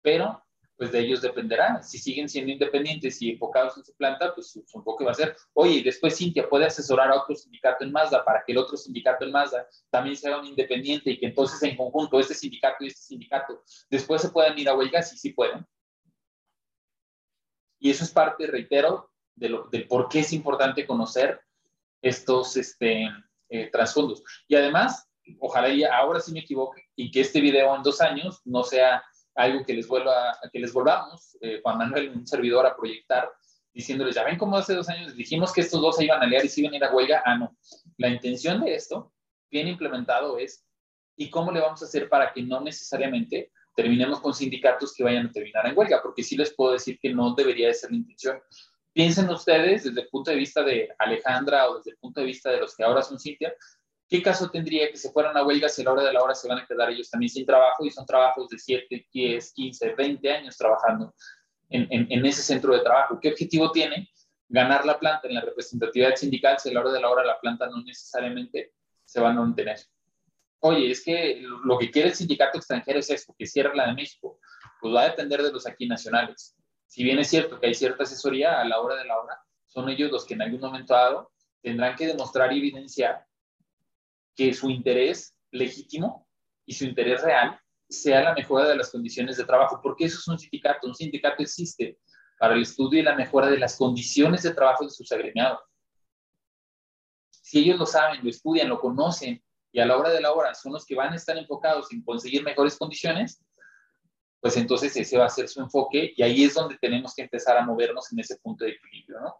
Pero 0.00 0.43
pues 0.76 0.90
de 0.90 1.00
ellos 1.00 1.22
dependerá. 1.22 1.82
Si 1.82 1.98
siguen 1.98 2.28
siendo 2.28 2.52
independientes 2.52 3.20
y 3.22 3.30
enfocados 3.30 3.76
en 3.76 3.84
su 3.84 3.94
planta, 3.94 4.34
pues 4.34 4.50
su 4.50 4.78
enfoque 4.78 5.04
va 5.04 5.12
a 5.12 5.14
ser, 5.14 5.36
oye, 5.52 5.82
después 5.82 6.16
Cintia 6.16 6.48
puede 6.48 6.66
asesorar 6.66 7.10
a 7.10 7.20
otro 7.20 7.34
sindicato 7.34 7.84
en 7.84 7.92
Mazda 7.92 8.24
para 8.24 8.42
que 8.44 8.52
el 8.52 8.58
otro 8.58 8.76
sindicato 8.76 9.24
en 9.24 9.32
Mazda 9.32 9.66
también 9.90 10.16
sea 10.16 10.38
un 10.38 10.46
independiente 10.46 11.10
y 11.10 11.18
que 11.18 11.26
entonces 11.26 11.62
en 11.62 11.76
conjunto 11.76 12.18
este 12.18 12.34
sindicato 12.34 12.82
y 12.82 12.88
este 12.88 13.02
sindicato 13.02 13.62
después 13.88 14.22
se 14.22 14.30
puedan 14.30 14.58
ir 14.58 14.68
a 14.68 14.76
huelga, 14.76 15.02
sí, 15.02 15.16
sí 15.16 15.32
pueden. 15.32 15.64
Y 17.78 17.90
eso 17.90 18.04
es 18.04 18.10
parte, 18.10 18.46
reitero, 18.46 19.10
de 19.34 19.48
lo, 19.48 19.64
del 19.64 19.86
por 19.86 20.08
qué 20.08 20.20
es 20.20 20.32
importante 20.32 20.86
conocer 20.86 21.40
estos 22.00 22.56
este, 22.56 23.08
eh, 23.48 23.70
trasfondos. 23.70 24.22
Y 24.48 24.56
además, 24.56 25.08
ojalá 25.38 25.72
ya 25.72 25.96
ahora 25.96 26.20
sí 26.20 26.32
me 26.32 26.40
equivoque 26.40 26.82
y 26.96 27.10
que 27.10 27.20
este 27.20 27.40
video 27.40 27.74
en 27.74 27.82
dos 27.82 28.00
años 28.00 28.40
no 28.44 28.62
sea 28.62 29.02
algo 29.34 29.64
que 29.64 29.74
les, 29.74 29.86
vuelva, 29.86 30.38
que 30.52 30.58
les 30.58 30.72
volvamos, 30.72 31.36
eh, 31.40 31.60
Juan 31.62 31.78
Manuel, 31.78 32.10
un 32.10 32.26
servidor, 32.26 32.66
a 32.66 32.76
proyectar, 32.76 33.30
diciéndoles, 33.72 34.14
ya 34.14 34.24
ven 34.24 34.38
cómo 34.38 34.56
hace 34.56 34.74
dos 34.74 34.88
años 34.88 35.16
dijimos 35.16 35.52
que 35.52 35.62
estos 35.62 35.80
dos 35.80 35.96
se 35.96 36.04
iban 36.04 36.22
a 36.22 36.26
liar 36.26 36.44
y 36.44 36.48
se 36.48 36.60
iban 36.60 36.74
a 36.74 36.76
ir 36.76 36.84
a 36.84 36.94
huelga. 36.94 37.22
Ah, 37.24 37.36
no. 37.36 37.56
La 37.98 38.08
intención 38.08 38.60
de 38.60 38.74
esto, 38.74 39.12
bien 39.50 39.66
implementado, 39.66 40.38
es, 40.38 40.64
¿y 41.16 41.30
cómo 41.30 41.50
le 41.50 41.60
vamos 41.60 41.82
a 41.82 41.86
hacer 41.86 42.08
para 42.08 42.32
que 42.32 42.42
no 42.42 42.60
necesariamente 42.60 43.50
terminemos 43.74 44.20
con 44.20 44.32
sindicatos 44.32 44.94
que 44.94 45.02
vayan 45.02 45.26
a 45.26 45.32
terminar 45.32 45.66
en 45.66 45.76
huelga? 45.76 46.00
Porque 46.00 46.22
sí 46.22 46.36
les 46.36 46.54
puedo 46.54 46.72
decir 46.72 46.98
que 47.00 47.12
no 47.12 47.34
debería 47.34 47.68
de 47.68 47.74
ser 47.74 47.90
la 47.90 47.96
intención. 47.96 48.40
Piensen 48.92 49.28
ustedes 49.28 49.82
desde 49.82 50.02
el 50.02 50.08
punto 50.08 50.30
de 50.30 50.36
vista 50.36 50.62
de 50.62 50.88
Alejandra 50.98 51.68
o 51.68 51.78
desde 51.78 51.90
el 51.90 51.96
punto 51.96 52.20
de 52.20 52.26
vista 52.26 52.50
de 52.50 52.60
los 52.60 52.76
que 52.76 52.84
ahora 52.84 53.02
son 53.02 53.18
Cintia, 53.18 53.52
¿Qué 54.08 54.22
caso 54.22 54.50
tendría 54.50 54.90
que 54.90 54.96
se 54.96 55.10
fueran 55.10 55.36
a 55.36 55.44
huelga 55.44 55.68
si 55.68 55.82
a 55.82 55.86
la 55.86 55.92
hora 55.92 56.02
de 56.02 56.12
la 56.12 56.22
hora 56.22 56.34
se 56.34 56.46
van 56.46 56.58
a 56.58 56.66
quedar 56.66 56.90
ellos 56.90 57.10
también 57.10 57.30
sin 57.30 57.46
trabajo 57.46 57.84
y 57.84 57.90
son 57.90 58.04
trabajos 58.04 58.48
de 58.48 58.58
7, 58.58 59.08
10, 59.12 59.52
15, 59.52 59.94
20 59.94 60.30
años 60.30 60.56
trabajando 60.56 61.14
en, 61.70 61.86
en, 61.90 62.26
ese 62.26 62.42
centro 62.42 62.74
de 62.74 62.80
trabajo? 62.80 63.18
¿Qué 63.18 63.30
objetivo 63.30 63.72
tiene? 63.72 64.10
Ganar 64.48 64.84
la 64.84 64.98
planta 64.98 65.26
en 65.26 65.34
la 65.34 65.40
representatividad 65.40 66.14
sindical 66.16 66.58
si 66.58 66.68
a 66.68 66.72
la 66.74 66.80
hora 66.80 66.92
de 66.92 67.00
la 67.00 67.10
hora 67.10 67.24
la 67.24 67.40
planta 67.40 67.66
no 67.66 67.82
necesariamente 67.82 68.74
se 69.04 69.20
va 69.20 69.30
a 69.30 69.32
mantener. 69.32 69.78
Oye, 70.60 70.90
es 70.90 71.02
que 71.02 71.42
lo 71.64 71.78
que 71.78 71.90
quiere 71.90 72.08
el 72.08 72.14
sindicato 72.14 72.58
extranjero 72.58 72.98
es 72.98 73.10
esto, 73.10 73.34
que 73.38 73.46
cierre 73.46 73.74
la 73.74 73.86
de 73.86 73.94
México. 73.94 74.38
Pues 74.80 74.94
va 74.94 75.02
a 75.02 75.08
depender 75.08 75.42
de 75.42 75.50
los 75.50 75.66
aquí 75.66 75.86
nacionales. 75.88 76.56
Si 76.86 77.02
bien 77.02 77.18
es 77.18 77.28
cierto 77.28 77.58
que 77.58 77.66
hay 77.66 77.74
cierta 77.74 78.04
asesoría 78.04 78.60
a 78.60 78.64
la 78.64 78.80
hora 78.80 78.96
de 78.96 79.06
la 79.06 79.18
hora, 79.18 79.40
son 79.66 79.88
ellos 79.88 80.10
los 80.10 80.24
que 80.24 80.34
en 80.34 80.42
algún 80.42 80.60
momento 80.60 80.94
dado 80.94 81.32
tendrán 81.62 81.96
que 81.96 82.06
demostrar 82.06 82.52
y 82.52 82.58
evidenciar 82.58 83.26
que 84.34 84.52
su 84.52 84.70
interés 84.70 85.36
legítimo 85.50 86.26
y 86.66 86.74
su 86.74 86.84
interés 86.84 87.22
real 87.22 87.58
sea 87.88 88.22
la 88.22 88.34
mejora 88.34 88.68
de 88.68 88.76
las 88.76 88.90
condiciones 88.90 89.36
de 89.36 89.44
trabajo, 89.44 89.80
porque 89.82 90.04
eso 90.06 90.18
es 90.18 90.28
un 90.28 90.38
sindicato. 90.38 90.86
Un 90.86 90.94
sindicato 90.94 91.42
existe 91.42 91.98
para 92.38 92.54
el 92.54 92.62
estudio 92.62 93.00
y 93.00 93.02
la 93.02 93.14
mejora 93.14 93.48
de 93.48 93.58
las 93.58 93.76
condiciones 93.76 94.42
de 94.42 94.54
trabajo 94.54 94.84
de 94.84 94.90
sus 94.90 95.10
agremiados. 95.12 95.60
Si 97.30 97.60
ellos 97.60 97.78
lo 97.78 97.86
saben, 97.86 98.22
lo 98.22 98.30
estudian, 98.30 98.68
lo 98.68 98.80
conocen 98.80 99.42
y 99.70 99.80
a 99.80 99.86
la 99.86 99.96
hora 99.96 100.10
de 100.10 100.20
la 100.20 100.32
hora 100.32 100.54
son 100.54 100.72
los 100.72 100.84
que 100.86 100.94
van 100.94 101.12
a 101.12 101.16
estar 101.16 101.36
enfocados 101.36 101.92
en 101.92 102.02
conseguir 102.02 102.42
mejores 102.42 102.76
condiciones, 102.76 103.44
pues 104.40 104.56
entonces 104.56 104.96
ese 104.96 105.18
va 105.18 105.26
a 105.26 105.30
ser 105.30 105.48
su 105.48 105.60
enfoque 105.60 106.12
y 106.16 106.22
ahí 106.22 106.44
es 106.44 106.54
donde 106.54 106.76
tenemos 106.78 107.14
que 107.14 107.22
empezar 107.22 107.56
a 107.56 107.64
movernos 107.64 108.12
en 108.12 108.20
ese 108.20 108.36
punto 108.36 108.64
de 108.64 108.72
equilibrio, 108.72 109.20
¿no? 109.20 109.36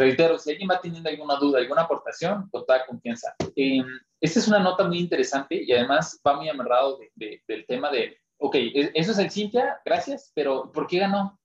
Reitero, 0.00 0.38
si 0.38 0.50
alguien 0.50 0.70
va 0.70 0.80
teniendo 0.80 1.10
alguna 1.10 1.36
duda, 1.36 1.58
alguna 1.58 1.82
aportación, 1.82 2.48
con 2.50 2.64
toda 2.64 2.86
confianza. 2.86 3.34
Eh, 3.54 3.82
esta 4.18 4.38
es 4.38 4.48
una 4.48 4.58
nota 4.58 4.84
muy 4.84 4.98
interesante 4.98 5.62
y 5.62 5.70
además 5.72 6.18
va 6.26 6.36
muy 6.36 6.48
amarrado 6.48 6.98
del 7.14 7.66
tema 7.66 7.90
de, 7.90 8.16
ok, 8.38 8.54
e, 8.54 8.92
eso 8.94 9.12
es 9.12 9.18
el 9.18 9.30
Cintia, 9.30 9.78
gracias, 9.84 10.32
pero 10.34 10.72
¿por 10.72 10.86
qué 10.86 11.00
ganó? 11.00 11.38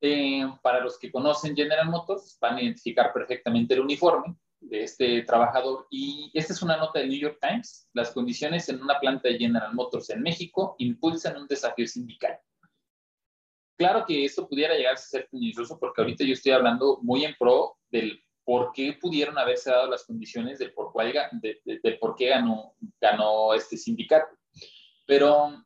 Eh, 0.00 0.44
para 0.60 0.80
los 0.80 0.98
que 0.98 1.12
conocen 1.12 1.54
General 1.54 1.88
Motors, 1.88 2.36
van 2.40 2.56
a 2.56 2.62
identificar 2.62 3.12
perfectamente 3.12 3.74
el 3.74 3.80
uniforme 3.80 4.34
de 4.58 4.82
este 4.82 5.22
trabajador. 5.22 5.86
Y 5.88 6.32
esta 6.34 6.52
es 6.52 6.62
una 6.62 6.76
nota 6.76 6.98
del 6.98 7.10
New 7.10 7.20
York 7.20 7.38
Times. 7.40 7.88
Las 7.92 8.10
condiciones 8.10 8.68
en 8.68 8.82
una 8.82 8.98
planta 8.98 9.28
de 9.28 9.38
General 9.38 9.72
Motors 9.72 10.10
en 10.10 10.20
México 10.20 10.74
impulsan 10.78 11.36
un 11.36 11.46
desafío 11.46 11.86
sindical. 11.86 12.40
Claro 13.76 14.04
que 14.06 14.24
esto 14.24 14.48
pudiera 14.48 14.74
llegar 14.74 14.94
a 14.94 14.98
ser 14.98 15.28
peligroso 15.30 15.78
porque 15.78 16.02
ahorita 16.02 16.24
yo 16.24 16.34
estoy 16.34 16.52
hablando 16.52 16.98
muy 17.02 17.24
en 17.24 17.34
pro 17.38 17.78
del 17.90 18.22
por 18.44 18.72
qué 18.72 18.98
pudieron 19.00 19.38
haberse 19.38 19.70
dado 19.70 19.88
las 19.88 20.04
condiciones 20.04 20.58
del 20.58 20.72
por, 20.72 20.92
cuál, 20.92 21.12
de, 21.40 21.98
por 22.00 22.16
qué 22.16 22.28
ganó, 22.28 22.74
ganó 23.00 23.54
este 23.54 23.76
sindicato. 23.76 24.36
Pero 25.06 25.64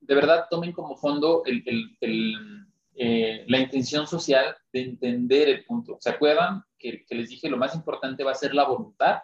de 0.00 0.14
verdad 0.14 0.46
tomen 0.50 0.72
como 0.72 0.96
fondo 0.96 1.42
el, 1.44 1.62
el, 2.00 2.66
eh, 2.94 3.44
la 3.48 3.58
intención 3.58 4.06
social 4.06 4.56
de 4.72 4.82
entender 4.82 5.48
el 5.48 5.64
punto. 5.64 5.96
¿Se 6.00 6.10
acuerdan 6.10 6.64
que, 6.78 7.04
que 7.04 7.14
les 7.14 7.28
dije 7.28 7.50
lo 7.50 7.56
más 7.56 7.74
importante 7.74 8.24
va 8.24 8.32
a 8.32 8.36
ser 8.36 8.54
la 8.54 8.64
voluntad? 8.64 9.20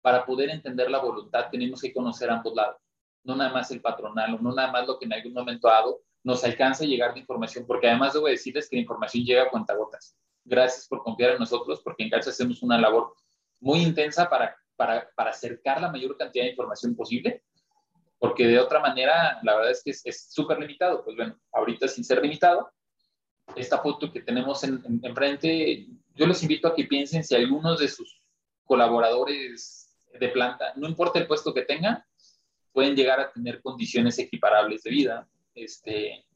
Para 0.00 0.24
poder 0.26 0.50
entender 0.50 0.90
la 0.90 1.00
voluntad 1.00 1.48
tenemos 1.50 1.80
que 1.80 1.92
conocer 1.92 2.30
ambos 2.30 2.54
lados, 2.54 2.76
no 3.22 3.36
nada 3.36 3.52
más 3.52 3.70
el 3.70 3.80
patronal 3.80 4.34
o 4.34 4.38
no 4.38 4.54
nada 4.54 4.70
más 4.70 4.86
lo 4.86 4.98
que 4.98 5.06
en 5.06 5.14
algún 5.14 5.32
momento 5.32 5.68
dado 5.68 6.02
nos 6.24 6.42
alcanza 6.42 6.84
a 6.84 6.86
llegar 6.86 7.14
de 7.14 7.20
información, 7.20 7.64
porque 7.66 7.86
además 7.86 8.14
debo 8.14 8.26
decirles 8.26 8.68
que 8.68 8.76
la 8.76 8.82
información 8.82 9.24
llega 9.24 9.42
a 9.42 9.50
cuentagotas. 9.50 10.16
Gracias 10.42 10.88
por 10.88 11.02
confiar 11.02 11.32
en 11.32 11.38
nosotros, 11.38 11.80
porque 11.84 12.02
en 12.02 12.10
CACH 12.10 12.28
hacemos 12.28 12.62
una 12.62 12.78
labor 12.78 13.14
muy 13.60 13.80
intensa 13.80 14.28
para, 14.28 14.56
para, 14.74 15.08
para, 15.14 15.30
acercar 15.30 15.80
la 15.80 15.90
mayor 15.90 16.16
cantidad 16.16 16.44
de 16.44 16.50
información 16.50 16.96
posible, 16.96 17.44
porque 18.18 18.46
de 18.46 18.58
otra 18.58 18.80
manera, 18.80 19.38
la 19.42 19.54
verdad 19.54 19.70
es 19.70 19.82
que 19.82 19.90
es 19.90 20.26
súper 20.30 20.58
limitado. 20.58 21.04
Pues 21.04 21.14
bueno, 21.14 21.38
ahorita 21.52 21.88
sin 21.88 22.04
ser 22.04 22.22
limitado, 22.22 22.70
esta 23.54 23.78
foto 23.78 24.10
que 24.10 24.22
tenemos 24.22 24.64
en, 24.64 24.82
enfrente, 25.02 25.86
yo 26.14 26.26
les 26.26 26.42
invito 26.42 26.68
a 26.68 26.74
que 26.74 26.84
piensen 26.84 27.22
si 27.22 27.34
algunos 27.34 27.78
de 27.78 27.88
sus 27.88 28.20
colaboradores 28.64 29.94
de 30.18 30.28
planta, 30.28 30.72
no 30.76 30.88
importa 30.88 31.18
el 31.18 31.26
puesto 31.26 31.52
que 31.52 31.62
tengan, 31.62 32.02
pueden 32.72 32.96
llegar 32.96 33.20
a 33.20 33.30
tener 33.30 33.60
condiciones 33.60 34.18
equiparables 34.18 34.82
de 34.82 34.90
vida, 34.90 35.28
este, 35.54 36.26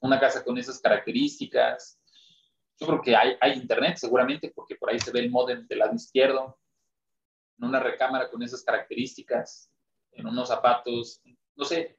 una 0.00 0.20
casa 0.20 0.44
con 0.44 0.58
esas 0.58 0.80
características. 0.80 1.98
Yo 2.78 2.86
creo 2.86 3.02
que 3.02 3.16
hay, 3.16 3.36
hay 3.40 3.52
internet 3.52 3.96
seguramente, 3.96 4.52
porque 4.54 4.76
por 4.76 4.90
ahí 4.90 5.00
se 5.00 5.10
ve 5.10 5.20
el 5.20 5.30
modem 5.30 5.66
del 5.66 5.78
lado 5.80 5.94
izquierdo, 5.94 6.58
en 7.58 7.64
una 7.64 7.80
recámara 7.80 8.30
con 8.30 8.42
esas 8.42 8.62
características, 8.62 9.70
en 10.12 10.26
unos 10.26 10.48
zapatos, 10.48 11.20
no 11.56 11.64
sé. 11.64 11.98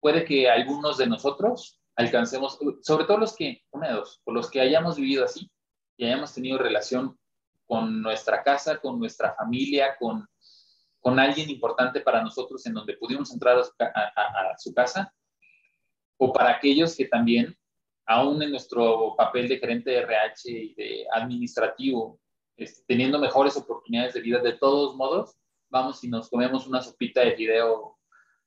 Puede 0.00 0.24
que 0.24 0.48
algunos 0.48 0.98
de 0.98 1.06
nosotros 1.06 1.80
alcancemos, 1.96 2.58
sobre 2.82 3.04
todo 3.04 3.18
los 3.18 3.36
que, 3.36 3.64
una 3.70 3.92
dos, 3.92 4.20
los 4.26 4.50
que 4.50 4.60
hayamos 4.60 4.96
vivido 4.96 5.24
así 5.24 5.50
y 5.96 6.06
hayamos 6.06 6.32
tenido 6.32 6.58
relación 6.58 7.18
con 7.66 8.02
nuestra 8.02 8.42
casa, 8.42 8.78
con 8.78 8.98
nuestra 8.98 9.34
familia, 9.34 9.96
con 9.98 10.28
con 11.02 11.18
alguien 11.18 11.50
importante 11.50 12.00
para 12.00 12.22
nosotros 12.22 12.64
en 12.64 12.74
donde 12.74 12.96
pudimos 12.96 13.32
entrar 13.32 13.58
a 13.58 14.56
su, 14.56 14.72
casa, 14.72 15.12
o 16.16 16.32
para 16.32 16.50
aquellos 16.50 16.96
que 16.96 17.06
también, 17.06 17.58
aún 18.06 18.40
en 18.40 18.52
nuestro 18.52 19.16
papel 19.16 19.48
de 19.48 19.58
gerente 19.58 19.90
de 19.90 19.98
RH 19.98 20.50
y 20.50 20.74
de 20.74 21.06
administrativo, 21.12 22.20
este, 22.56 22.84
teniendo 22.86 23.18
mejores 23.18 23.56
oportunidades 23.56 24.14
de 24.14 24.20
vida, 24.20 24.38
de 24.38 24.52
todos 24.52 24.94
modos, 24.94 25.36
vamos 25.68 26.04
y 26.04 26.08
nos 26.08 26.30
comemos 26.30 26.68
una 26.68 26.80
sopita 26.80 27.22
de 27.22 27.34
video 27.34 27.98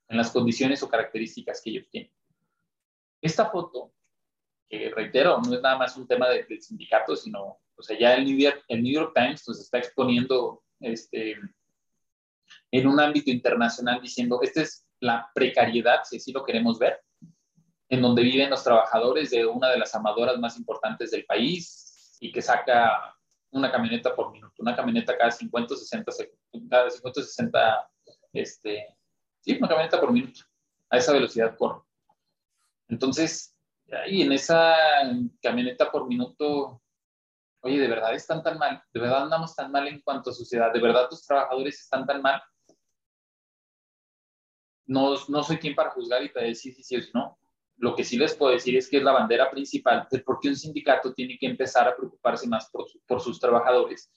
en 0.08 0.16
las 0.16 0.32
condiciones 0.32 0.82
o 0.82 0.90
características 0.90 1.62
que 1.62 1.72
ellos 1.72 1.90
tienen. 1.90 2.12
Esta 3.22 3.50
foto, 3.50 3.92
que 4.70 4.92
reitero, 4.92 5.42
no 5.42 5.54
es 5.54 5.62
nada 5.62 5.78
más 5.78 5.98
un 5.98 6.08
tema 6.08 6.30
del 6.30 6.62
sindicato, 6.62 7.18
sino, 7.18 7.60
o 7.76 7.84
sea, 7.84 8.00
ya 8.00 8.16
el 8.16 8.24
New 8.24 8.94
York 8.94 9.12
Times 9.14 9.46
nos 9.46 9.60
está 9.60 9.80
exponiendo 9.80 10.64
este, 10.80 11.36
en 12.72 12.88
un 12.88 13.00
ámbito 13.00 13.32
internacional 13.32 14.02
diciendo, 14.02 14.40
esta 14.42 14.62
es 14.62 14.86
la 15.00 15.30
precariedad, 15.34 16.02
si 16.04 16.18
así 16.18 16.32
lo 16.32 16.44
queremos 16.44 16.80
ver, 16.80 17.00
en 17.90 18.02
donde 18.02 18.24
viven 18.24 18.50
los 18.50 18.64
trabajadores 18.64 19.30
de 19.32 19.46
una 19.46 19.70
de 19.70 19.80
las 19.80 19.94
amadoras 19.96 20.38
más 20.40 20.58
importantes 20.58 21.12
del 21.12 21.26
país 21.26 22.18
y 22.20 22.32
que 22.32 22.42
saca 22.42 23.16
una 23.52 23.72
camioneta 23.72 24.16
por 24.16 24.32
minuto, 24.32 24.56
una 24.60 24.76
camioneta 24.76 25.18
cada 25.18 25.32
50 25.32 25.76
60 25.76 26.12
cada 26.70 26.90
50 26.90 27.22
60, 27.22 27.90
este, 28.34 28.98
sí, 29.42 29.58
una 29.58 29.68
camioneta 29.68 30.00
por 30.00 30.12
minuto, 30.12 30.42
a 30.90 30.98
esa 30.98 31.14
velocidad 31.14 31.56
corre. 31.58 31.82
Entonces, 32.88 33.56
ahí 33.92 34.24
en 34.24 34.32
esa 34.32 34.76
camioneta 35.42 35.92
por 35.92 36.08
minuto, 36.08 36.82
oye, 37.66 37.80
de 37.80 37.88
verdad 37.88 38.14
están 38.14 38.44
tan 38.44 38.60
mal, 38.60 38.82
de 38.94 39.00
verdad 39.00 39.24
andamos 39.24 39.56
tan 39.56 39.72
mal 39.72 39.88
en 39.88 40.00
cuanto 40.02 40.30
a 40.30 40.34
sociedad, 40.34 40.72
de 40.72 40.80
verdad 40.80 41.10
tus 41.10 41.26
trabajadores 41.26 41.82
están 41.82 42.06
tan 42.06 42.22
mal. 42.22 42.40
No, 44.86 45.16
no 45.30 45.44
soy 45.44 45.58
quien 45.58 45.74
para 45.74 45.90
juzgar 45.90 46.24
y 46.24 46.30
para 46.30 46.46
decir 46.46 46.76
si 46.76 46.84
sí 46.84 46.96
o 46.96 47.02
si 47.02 47.10
no. 47.12 47.40
Lo 47.78 47.96
que 47.96 48.04
sí 48.04 48.18
les 48.18 48.36
puedo 48.36 48.54
decir 48.54 48.78
es 48.78 48.88
que 48.88 48.98
es 48.98 49.04
la 49.04 49.14
bandera 49.14 49.50
principal 49.50 50.08
de 50.12 50.20
por 50.20 50.40
qué 50.40 50.50
un 50.50 50.56
sindicato 50.56 51.12
tiene 51.12 51.40
que 51.40 51.48
empezar 51.48 51.88
a 51.88 51.96
preocuparse 51.96 52.48
más 52.48 52.70
por, 52.70 52.86
por 53.08 53.20
sus 53.20 53.40
trabajadores. 53.40 54.12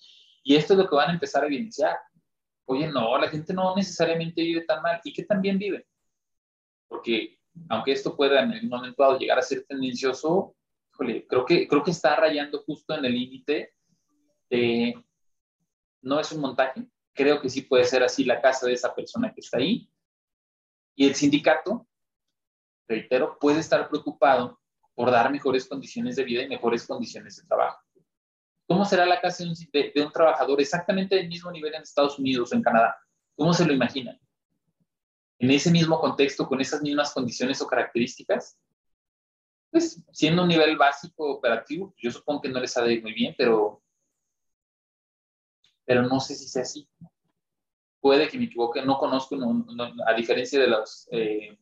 Y 0.45 0.55
esto 0.55 0.75
es 0.75 0.81
lo 0.81 0.89
que 0.89 0.95
van 0.95 1.09
a 1.09 1.15
empezar 1.15 1.43
a 1.43 1.47
evidenciar. 1.47 1.99
Oye, 2.67 2.87
no, 2.89 3.17
la 3.17 3.29
gente 3.29 3.55
no 3.55 3.75
necesariamente 3.75 4.43
vive 4.43 4.67
tan 4.67 4.83
mal. 4.83 5.01
¿Y 5.03 5.13
qué 5.15 5.25
también 5.25 5.59
vive? 5.59 5.87
Porque 6.87 7.39
aunque 7.71 7.93
esto 7.93 8.15
pueda 8.15 8.43
en 8.43 8.53
algún 8.53 8.69
momento 8.69 9.03
dado 9.03 9.19
llegar 9.19 9.39
a 9.39 9.43
ser 9.43 9.65
tendencioso, 9.67 10.55
creo 10.99 11.45
que, 11.45 11.69
creo 11.69 11.83
que 11.83 11.91
está 11.91 12.17
rayando 12.17 12.63
justo 12.65 12.95
en 12.95 13.05
el 13.05 13.13
límite 13.13 13.75
de, 14.51 14.95
no 16.03 16.21
es 16.21 16.33
un 16.33 16.41
montaje, 16.41 16.87
creo 17.13 17.41
que 17.41 17.49
sí 17.49 17.63
puede 17.63 17.85
ser 17.85 18.03
así 18.03 18.25
la 18.25 18.41
casa 18.41 18.67
de 18.67 18.75
esa 18.75 18.95
persona 18.95 19.33
que 19.33 19.41
está 19.41 19.59
ahí. 19.59 19.91
Y 20.97 21.07
el 21.07 21.15
sindicato, 21.15 21.87
reitero, 22.89 23.39
puede 23.39 23.61
estar 23.61 23.89
preocupado 23.89 24.61
por 24.95 25.11
dar 25.11 25.31
mejores 25.31 25.67
condiciones 25.69 26.17
de 26.17 26.25
vida 26.25 26.43
y 26.43 26.49
mejores 26.49 26.87
condiciones 26.87 27.37
de 27.37 27.47
trabajo. 27.47 27.81
¿Cómo 28.67 28.85
será 28.85 29.07
la 29.07 29.21
casa 29.21 29.45
de 29.45 29.51
un, 29.51 29.57
de 29.73 30.03
un 30.05 30.13
trabajador 30.13 30.61
exactamente 30.61 31.15
del 31.15 31.29
mismo 31.29 31.51
nivel 31.51 31.75
en 31.75 31.83
Estados 31.83 32.19
Unidos 32.19 32.53
o 32.53 32.57
en 32.57 32.63
Canadá? 32.63 32.97
¿Cómo 33.37 33.55
se 33.55 33.65
lo 33.65 33.73
imaginan? 33.73 34.21
En 35.39 35.51
ese 35.53 35.71
mismo 35.71 36.01
contexto, 36.01 36.49
con 36.49 36.61
esas 36.61 36.83
mismas 36.83 37.15
condiciones 37.15 37.63
o 37.63 37.67
características, 37.69 38.59
pues 39.71 40.03
siendo 40.13 40.43
un 40.43 40.49
nivel 40.49 40.77
básico 40.77 41.35
operativo, 41.35 41.95
yo 41.99 42.11
supongo 42.11 42.43
que 42.43 42.49
no 42.49 42.61
les 42.61 42.77
ha 42.77 42.83
muy 42.83 43.13
bien, 43.13 43.35
pero, 43.37 43.83
pero 45.85 46.03
no 46.03 46.21
sé 46.21 46.35
si 46.35 46.49
sea 46.49 46.63
así. 46.63 46.89
Puede 48.01 48.29
que 48.29 48.39
me 48.39 48.45
equivoque, 48.45 48.83
no 48.83 48.97
conozco, 48.99 49.37
a 50.07 50.15
diferencia 50.15 50.61
de 50.61 50.69
los 50.69 51.09
eh, 51.11 51.59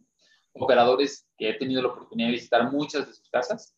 operadores 0.53 1.29
que 1.37 1.51
he 1.51 1.55
tenido 1.55 1.83
la 1.83 1.89
oportunidad 1.89 2.29
de 2.29 2.35
visitar 2.35 2.71
muchas 2.71 3.07
de 3.07 3.15
sus 3.15 3.29
casas, 3.31 3.75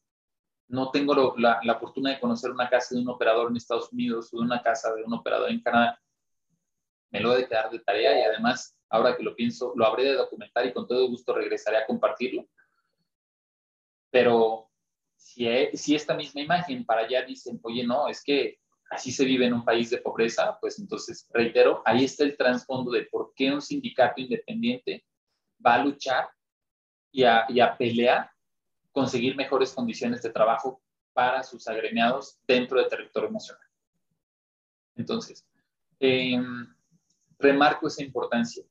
no 0.66 0.90
tengo 0.90 1.34
la, 1.38 1.60
la, 1.62 1.78
fortuna 1.78 2.10
de 2.10 2.20
conocer 2.20 2.50
una 2.50 2.68
casa 2.68 2.94
de 2.94 3.00
un 3.00 3.08
operador 3.08 3.50
en 3.50 3.56
Estados 3.56 3.90
Unidos 3.90 4.28
o 4.34 4.38
de 4.38 4.42
una 4.44 4.62
casa 4.62 4.94
de 4.94 5.02
un 5.02 5.14
operador 5.14 5.50
en 5.50 5.62
Canadá. 5.62 5.98
Me 7.10 7.20
lo 7.20 7.32
he 7.32 7.38
de 7.38 7.48
quedar 7.48 7.70
de 7.70 7.78
tarea 7.78 8.18
y 8.18 8.22
además, 8.22 8.76
ahora 8.90 9.16
que 9.16 9.22
lo 9.22 9.34
pienso, 9.34 9.72
lo 9.76 9.86
habré 9.86 10.04
de 10.04 10.12
documentar 10.12 10.66
y 10.66 10.74
con 10.74 10.86
todo 10.86 11.08
gusto 11.08 11.32
regresaré 11.32 11.78
a 11.78 11.86
compartirlo 11.86 12.46
pero 14.10 14.70
si, 15.16 15.46
si 15.74 15.94
esta 15.94 16.14
misma 16.14 16.40
imagen 16.40 16.84
para 16.84 17.02
allá 17.02 17.22
dicen, 17.22 17.58
oye, 17.62 17.84
no, 17.84 18.08
es 18.08 18.22
que 18.22 18.58
así 18.90 19.12
se 19.12 19.24
vive 19.24 19.46
en 19.46 19.54
un 19.54 19.64
país 19.64 19.90
de 19.90 19.98
pobreza, 19.98 20.58
pues 20.60 20.78
entonces, 20.78 21.28
reitero, 21.32 21.82
ahí 21.84 22.04
está 22.04 22.24
el 22.24 22.36
trasfondo 22.36 22.90
de 22.90 23.04
por 23.04 23.32
qué 23.34 23.52
un 23.52 23.60
sindicato 23.60 24.20
independiente 24.20 25.04
va 25.64 25.74
a 25.74 25.84
luchar 25.84 26.28
y 27.12 27.24
a, 27.24 27.46
y 27.48 27.60
a 27.60 27.76
pelear, 27.76 28.30
conseguir 28.92 29.36
mejores 29.36 29.72
condiciones 29.72 30.22
de 30.22 30.30
trabajo 30.30 30.82
para 31.12 31.42
sus 31.42 31.66
agremiados 31.68 32.38
dentro 32.46 32.78
del 32.78 32.88
territorio 32.88 33.30
nacional. 33.30 33.66
Entonces, 34.96 35.46
em, 36.00 36.66
remarco 37.38 37.86
esa 37.86 38.02
importancia 38.02 38.64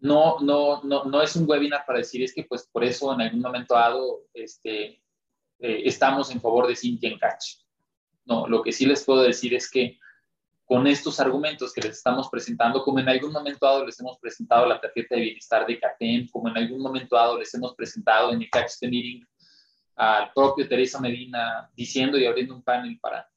no, 0.00 0.38
no, 0.40 0.82
no, 0.82 1.04
no 1.04 1.22
es 1.22 1.34
un 1.36 1.48
webinar 1.48 1.84
para 1.86 1.98
decir 1.98 2.22
es 2.22 2.34
que 2.34 2.44
pues 2.44 2.68
por 2.70 2.84
eso 2.84 3.12
en 3.12 3.20
algún 3.20 3.40
momento 3.40 3.74
dado 3.74 4.22
este, 4.32 5.02
eh, 5.58 5.82
estamos 5.84 6.30
en 6.30 6.40
favor 6.40 6.66
de 6.66 6.76
Cintia. 6.76 7.16
No, 8.24 8.46
lo 8.46 8.62
que 8.62 8.72
sí 8.72 8.86
les 8.86 9.04
puedo 9.04 9.22
decir 9.22 9.54
es 9.54 9.70
que 9.70 9.98
con 10.64 10.86
estos 10.86 11.18
argumentos 11.18 11.72
que 11.72 11.80
les 11.80 11.96
estamos 11.96 12.28
presentando, 12.28 12.84
como 12.84 12.98
en 12.98 13.08
algún 13.08 13.32
momento 13.32 13.64
dado 13.64 13.86
les 13.86 13.98
hemos 14.00 14.18
presentado 14.18 14.66
la 14.66 14.78
tarjeta 14.78 15.14
de 15.14 15.22
bienestar 15.22 15.66
de 15.66 15.80
CATEM, 15.80 16.28
como 16.28 16.48
en 16.48 16.58
algún 16.58 16.80
momento 16.80 17.16
dado 17.16 17.38
les 17.38 17.52
hemos 17.54 17.74
presentado 17.74 18.32
en 18.32 18.42
el 18.42 18.50
Catch 18.50 18.72
the 18.80 18.88
Meeting 18.88 19.24
al 19.96 20.30
propio 20.32 20.68
Teresa 20.68 21.00
Medina 21.00 21.70
diciendo 21.74 22.18
y 22.18 22.26
abriendo 22.26 22.54
un 22.54 22.62
panel 22.62 22.98
para, 23.00 23.28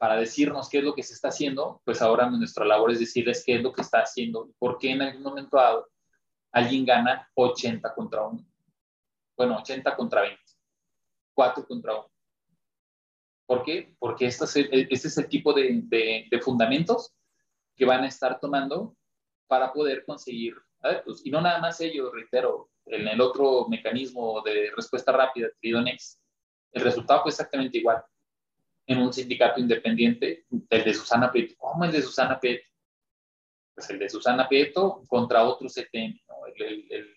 para 0.00 0.16
decirnos 0.16 0.70
qué 0.70 0.78
es 0.78 0.84
lo 0.84 0.94
que 0.94 1.02
se 1.02 1.12
está 1.12 1.28
haciendo, 1.28 1.82
pues 1.84 2.00
ahora 2.00 2.30
nuestra 2.30 2.64
labor 2.64 2.90
es 2.90 3.00
decirles 3.00 3.44
qué 3.44 3.56
es 3.56 3.62
lo 3.62 3.70
que 3.70 3.82
está 3.82 3.98
haciendo, 3.98 4.50
por 4.58 4.78
qué 4.78 4.92
en 4.92 5.02
algún 5.02 5.22
momento 5.22 5.58
dado 5.58 5.90
alguien 6.52 6.86
gana 6.86 7.30
80 7.34 7.94
contra 7.94 8.26
1. 8.26 8.42
Bueno, 9.36 9.58
80 9.58 9.94
contra 9.94 10.22
20. 10.22 10.40
4 11.34 11.66
contra 11.66 11.96
1. 11.96 12.10
¿Por 13.44 13.62
qué? 13.62 13.94
Porque 13.98 14.24
este 14.24 14.46
es 14.46 15.18
el, 15.18 15.28
tipo 15.28 15.52
de, 15.52 16.26
fundamentos 16.40 17.14
que 17.76 17.84
van 17.84 18.02
a 18.02 18.08
estar 18.08 18.40
tomando 18.40 18.96
para 19.48 19.70
poder 19.70 20.06
conseguir 20.06 20.54
adeptos. 20.80 21.20
Y 21.26 21.30
no 21.30 21.42
nada 21.42 21.58
más 21.58 21.78
ellos, 21.82 22.10
reitero, 22.10 22.70
en 22.86 23.06
el 23.06 23.20
otro 23.20 23.68
mecanismo 23.68 24.40
de 24.46 24.72
respuesta 24.74 25.12
rápida, 25.12 25.48
Tridonex, 25.60 26.22
el 26.72 26.84
resultado 26.84 27.20
fue 27.20 27.32
exactamente 27.32 27.76
igual. 27.76 28.02
En 28.86 28.98
un 28.98 29.12
sindicato 29.12 29.60
independiente, 29.60 30.46
el 30.68 30.84
de 30.84 30.94
Susana 30.94 31.30
Pet. 31.30 31.54
¿Cómo 31.56 31.84
el 31.84 31.92
de 31.92 32.02
Susana 32.02 32.40
Pet? 32.40 32.62
Pues 33.74 33.88
el 33.90 33.98
de 33.98 34.08
Susana 34.08 34.48
Peto 34.48 35.04
contra 35.06 35.44
otro 35.44 35.68
CTM, 35.68 36.20
el, 36.56 37.16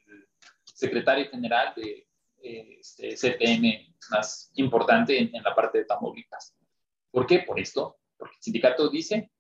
secretario 0.64 1.30
general 1.30 1.74
de 1.76 2.08
este, 2.42 3.16
CTM 3.16 3.96
más 4.12 4.52
importante 4.56 5.18
en, 5.18 5.32
la 5.44 5.56
parte 5.56 5.80
de 5.80 5.86
Tamaulipas. 5.86 6.56
¿Por 7.10 7.26
qué? 7.26 7.40
Por 7.40 7.60
esto, 7.60 7.98
porque 8.18 8.36
el 8.36 8.44
sindicato 8.44 8.90
dice, 8.90 9.32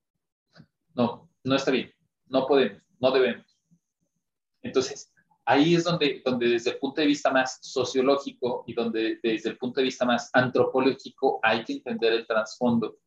no, 0.93 1.30
no 1.43 1.55
está 1.55 1.71
bien, 1.71 1.93
no 2.28 2.47
podemos, 2.47 2.82
no 2.99 3.11
debemos. 3.11 3.57
Entonces, 4.61 5.12
ahí 5.46 5.76
es 5.76 5.84
donde, 5.84 6.22
donde 6.24 6.50
desde 6.50 6.72
el 6.72 6.78
punto 6.78 7.02
de 7.02 7.08
vista 7.08 7.32
más 7.32 7.60
sociológico 7.62 8.64
y 8.68 8.74
donde 8.74 9.20
desde 9.22 9.50
el 9.50 9.58
punto 9.58 9.80
de 9.80 9.86
vista 9.86 10.06
más 10.06 10.30
antropológico 10.34 11.39
hay 11.41 11.64
que 11.64 11.74
entender 11.74 12.14
el 12.14 12.28
trasfondo 12.28 12.98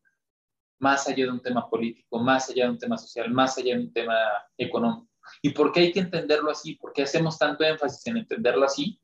más 0.79 1.07
allá 1.07 1.25
de 1.25 1.31
un 1.31 1.41
tema 1.41 1.67
político, 1.69 2.19
más 2.19 2.49
allá 2.49 2.65
de 2.65 2.71
un 2.71 2.77
tema 2.77 2.97
social, 2.97 3.31
más 3.31 3.57
allá 3.57 3.75
de 3.75 3.81
un 3.81 3.93
tema 3.93 4.15
económico. 4.57 5.09
¿Y 5.41 5.49
por 5.49 5.71
qué 5.71 5.81
hay 5.81 5.91
que 5.91 5.99
entenderlo 5.99 6.51
así? 6.51 6.75
¿Por 6.75 6.93
qué 6.93 7.03
hacemos 7.03 7.37
tanto 7.37 7.63
énfasis 7.63 8.05
en 8.07 8.17
entenderlo 8.17 8.65
así? 8.65 9.01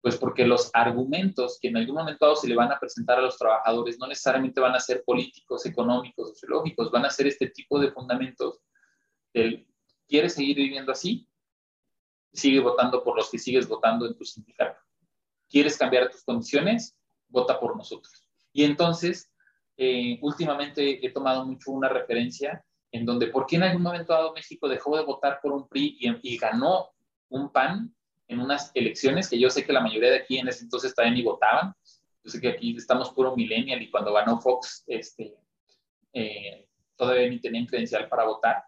Pues 0.00 0.18
porque 0.18 0.44
los 0.44 0.70
argumentos 0.74 1.58
que 1.60 1.68
en 1.68 1.78
algún 1.78 1.96
momento 1.96 2.36
se 2.36 2.48
le 2.48 2.56
van 2.56 2.72
a 2.72 2.78
presentar 2.78 3.18
a 3.18 3.22
los 3.22 3.38
trabajadores 3.38 3.98
no 3.98 4.06
necesariamente 4.06 4.60
van 4.60 4.74
a 4.74 4.80
ser 4.80 5.02
políticos, 5.04 5.64
económicos, 5.64 6.30
sociológicos, 6.30 6.90
van 6.90 7.06
a 7.06 7.10
ser 7.10 7.26
este 7.28 7.48
tipo 7.48 7.78
de 7.78 7.90
fundamentos 7.90 8.60
del 9.32 9.66
¿quieres 10.06 10.34
seguir 10.34 10.56
viviendo 10.56 10.92
así? 10.92 11.26
Sigue 12.34 12.60
votando 12.60 13.02
por 13.02 13.16
los 13.16 13.30
que 13.30 13.38
sigues 13.38 13.66
votando 13.66 14.06
en 14.06 14.16
tu 14.16 14.24
sindicato. 14.24 14.78
¿Quieres 15.48 15.78
cambiar 15.78 16.10
tus 16.10 16.24
condiciones? 16.24 16.96
Vota 17.28 17.58
por 17.58 17.76
nosotros. 17.76 18.28
Y 18.52 18.64
entonces 18.64 19.32
eh, 19.76 20.18
últimamente 20.20 21.04
he 21.04 21.10
tomado 21.10 21.46
mucho 21.46 21.70
una 21.70 21.88
referencia 21.88 22.64
en 22.92 23.04
donde, 23.04 23.28
¿por 23.28 23.46
qué 23.46 23.56
en 23.56 23.64
algún 23.64 23.82
momento 23.82 24.12
dado 24.12 24.32
México 24.32 24.68
dejó 24.68 24.96
de 24.96 25.04
votar 25.04 25.40
por 25.40 25.52
un 25.52 25.68
PRI 25.68 25.96
y, 26.22 26.36
ganó 26.36 26.90
un 27.28 27.50
PAN 27.50 27.92
en 28.28 28.40
unas 28.40 28.70
elecciones 28.74 29.28
que 29.28 29.38
yo 29.38 29.50
sé 29.50 29.64
que 29.64 29.72
la 29.72 29.80
mayoría 29.80 30.10
de 30.10 30.18
aquí 30.18 30.38
en 30.38 30.46
ese 30.46 30.64
entonces 30.64 30.94
también 30.94 31.14
ni 31.14 31.22
votaban? 31.22 31.74
Yo 32.22 32.30
sé 32.30 32.40
que 32.40 32.48
aquí 32.48 32.76
estamos 32.76 33.10
puro 33.10 33.34
millennial 33.34 33.82
y 33.82 33.90
cuando 33.90 34.12
ganó 34.12 34.40
Fox, 34.40 34.84
este, 34.86 35.36
eh, 36.12 36.68
todavía 36.96 37.28
ni 37.28 37.40
tenían 37.40 37.66
credencial 37.66 38.08
para 38.08 38.24
votar. 38.24 38.64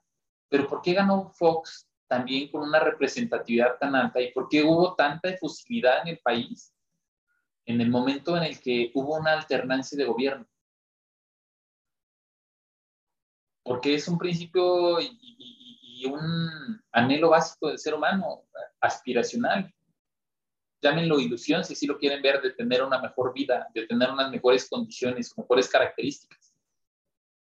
Pero 0.48 0.66
¿por 0.66 0.82
qué 0.82 0.92
ganó 0.92 1.30
Fox 1.30 1.88
también 2.08 2.50
con 2.50 2.62
una 2.62 2.80
representatividad 2.80 3.78
tan 3.78 3.94
alta 3.94 4.20
y 4.20 4.32
por 4.32 4.48
qué 4.48 4.62
hubo 4.62 4.94
tanta 4.94 5.30
efusividad 5.30 6.02
en 6.02 6.08
el 6.08 6.18
país 6.18 6.72
en 7.64 7.80
el 7.80 7.90
momento 7.90 8.36
en 8.36 8.44
el 8.44 8.60
que 8.60 8.92
hubo 8.94 9.16
una 9.16 9.32
alternancia 9.32 9.98
de 9.98 10.04
gobierno? 10.04 10.46
porque 13.66 13.96
es 13.96 14.06
un 14.06 14.16
principio 14.16 15.00
y, 15.00 16.06
un 16.06 16.80
anhelo 16.92 17.30
básico 17.30 17.68
del 17.68 17.78
ser 17.78 17.94
humano, 17.94 18.44
aspiracional. 18.80 19.74
Llámenlo 20.80 21.18
ilusión 21.18 21.64
si 21.64 21.72
así 21.72 21.86
lo 21.86 21.98
quieren 21.98 22.22
ver, 22.22 22.40
de 22.40 22.52
tener 22.52 22.82
una 22.82 23.00
mejor 23.00 23.32
vida, 23.32 23.66
de 23.74 23.86
tener 23.86 24.10
unas 24.10 24.30
mejores 24.30 24.68
condiciones, 24.68 25.36
mejores 25.36 25.68
características. 25.68 26.54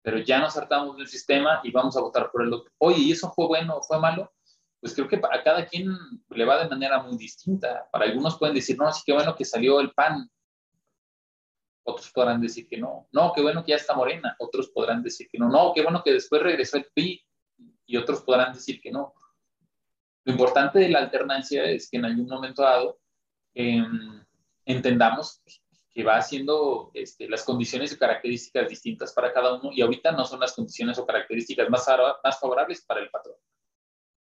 Pero 0.01 0.17
ya 0.17 0.39
nos 0.39 0.57
hartamos 0.57 0.97
de 0.97 1.03
un 1.03 1.07
sistema 1.07 1.61
y 1.63 1.71
vamos 1.71 1.95
a 1.95 2.01
votar 2.01 2.29
por 2.31 2.41
el 2.41 2.51
otro. 2.51 2.69
Oye, 2.79 2.97
¿y 2.99 3.11
eso 3.13 3.31
fue 3.31 3.47
bueno 3.47 3.77
o 3.77 3.83
fue 3.83 3.99
malo? 3.99 4.29
Pues 4.79 4.93
creo 4.93 5.07
que 5.07 5.17
a 5.17 5.43
cada 5.43 5.65
quien 5.65 5.97
le 6.29 6.45
va 6.45 6.63
de 6.63 6.69
manera 6.69 7.01
muy 7.01 7.17
distinta. 7.17 7.87
Para 7.91 8.05
algunos 8.05 8.37
pueden 8.37 8.55
decir, 8.55 8.77
no, 8.77 8.91
sí 8.93 9.03
que 9.05 9.13
bueno 9.13 9.35
que 9.35 9.45
salió 9.45 9.79
el 9.79 9.91
PAN, 9.91 10.29
otros 11.89 12.11
podrán 12.11 12.41
decir 12.41 12.67
que 12.67 12.77
no. 12.77 13.07
No, 13.11 13.33
qué 13.33 13.41
bueno 13.41 13.63
que 13.63 13.71
ya 13.71 13.77
está 13.77 13.95
Morena. 13.95 14.35
Otros 14.39 14.69
podrán 14.69 15.01
decir 15.01 15.27
que 15.31 15.37
no. 15.37 15.49
No, 15.49 15.73
qué 15.73 15.81
bueno 15.81 16.01
que 16.03 16.13
después 16.13 16.41
regresó 16.41 16.77
el 16.77 16.87
PRI. 16.93 17.21
Y 17.85 17.97
otros 17.97 18.21
podrán 18.21 18.53
decir 18.53 18.79
que 18.79 18.91
no. 18.91 19.13
Lo 20.23 20.31
importante 20.33 20.79
de 20.79 20.89
la 20.89 20.99
alternancia 20.99 21.63
es 21.63 21.89
que 21.89 21.97
en 21.97 22.05
algún 22.05 22.27
momento 22.27 22.61
dado 22.61 22.99
em, 23.53 24.23
entendamos 24.65 25.41
que 25.91 26.03
va 26.03 26.17
haciendo 26.17 26.91
este, 26.93 27.27
las 27.27 27.43
condiciones 27.43 27.91
y 27.91 27.97
características 27.97 28.69
distintas 28.69 29.11
para 29.11 29.33
cada 29.33 29.55
uno 29.55 29.71
y 29.73 29.81
ahorita 29.81 30.11
no 30.11 30.25
son 30.25 30.39
las 30.39 30.53
condiciones 30.53 30.99
o 30.99 31.05
características 31.05 31.67
más, 31.69 31.87
más 32.23 32.39
favorables 32.39 32.85
para 32.85 33.01
el 33.01 33.09
patrón. 33.09 33.35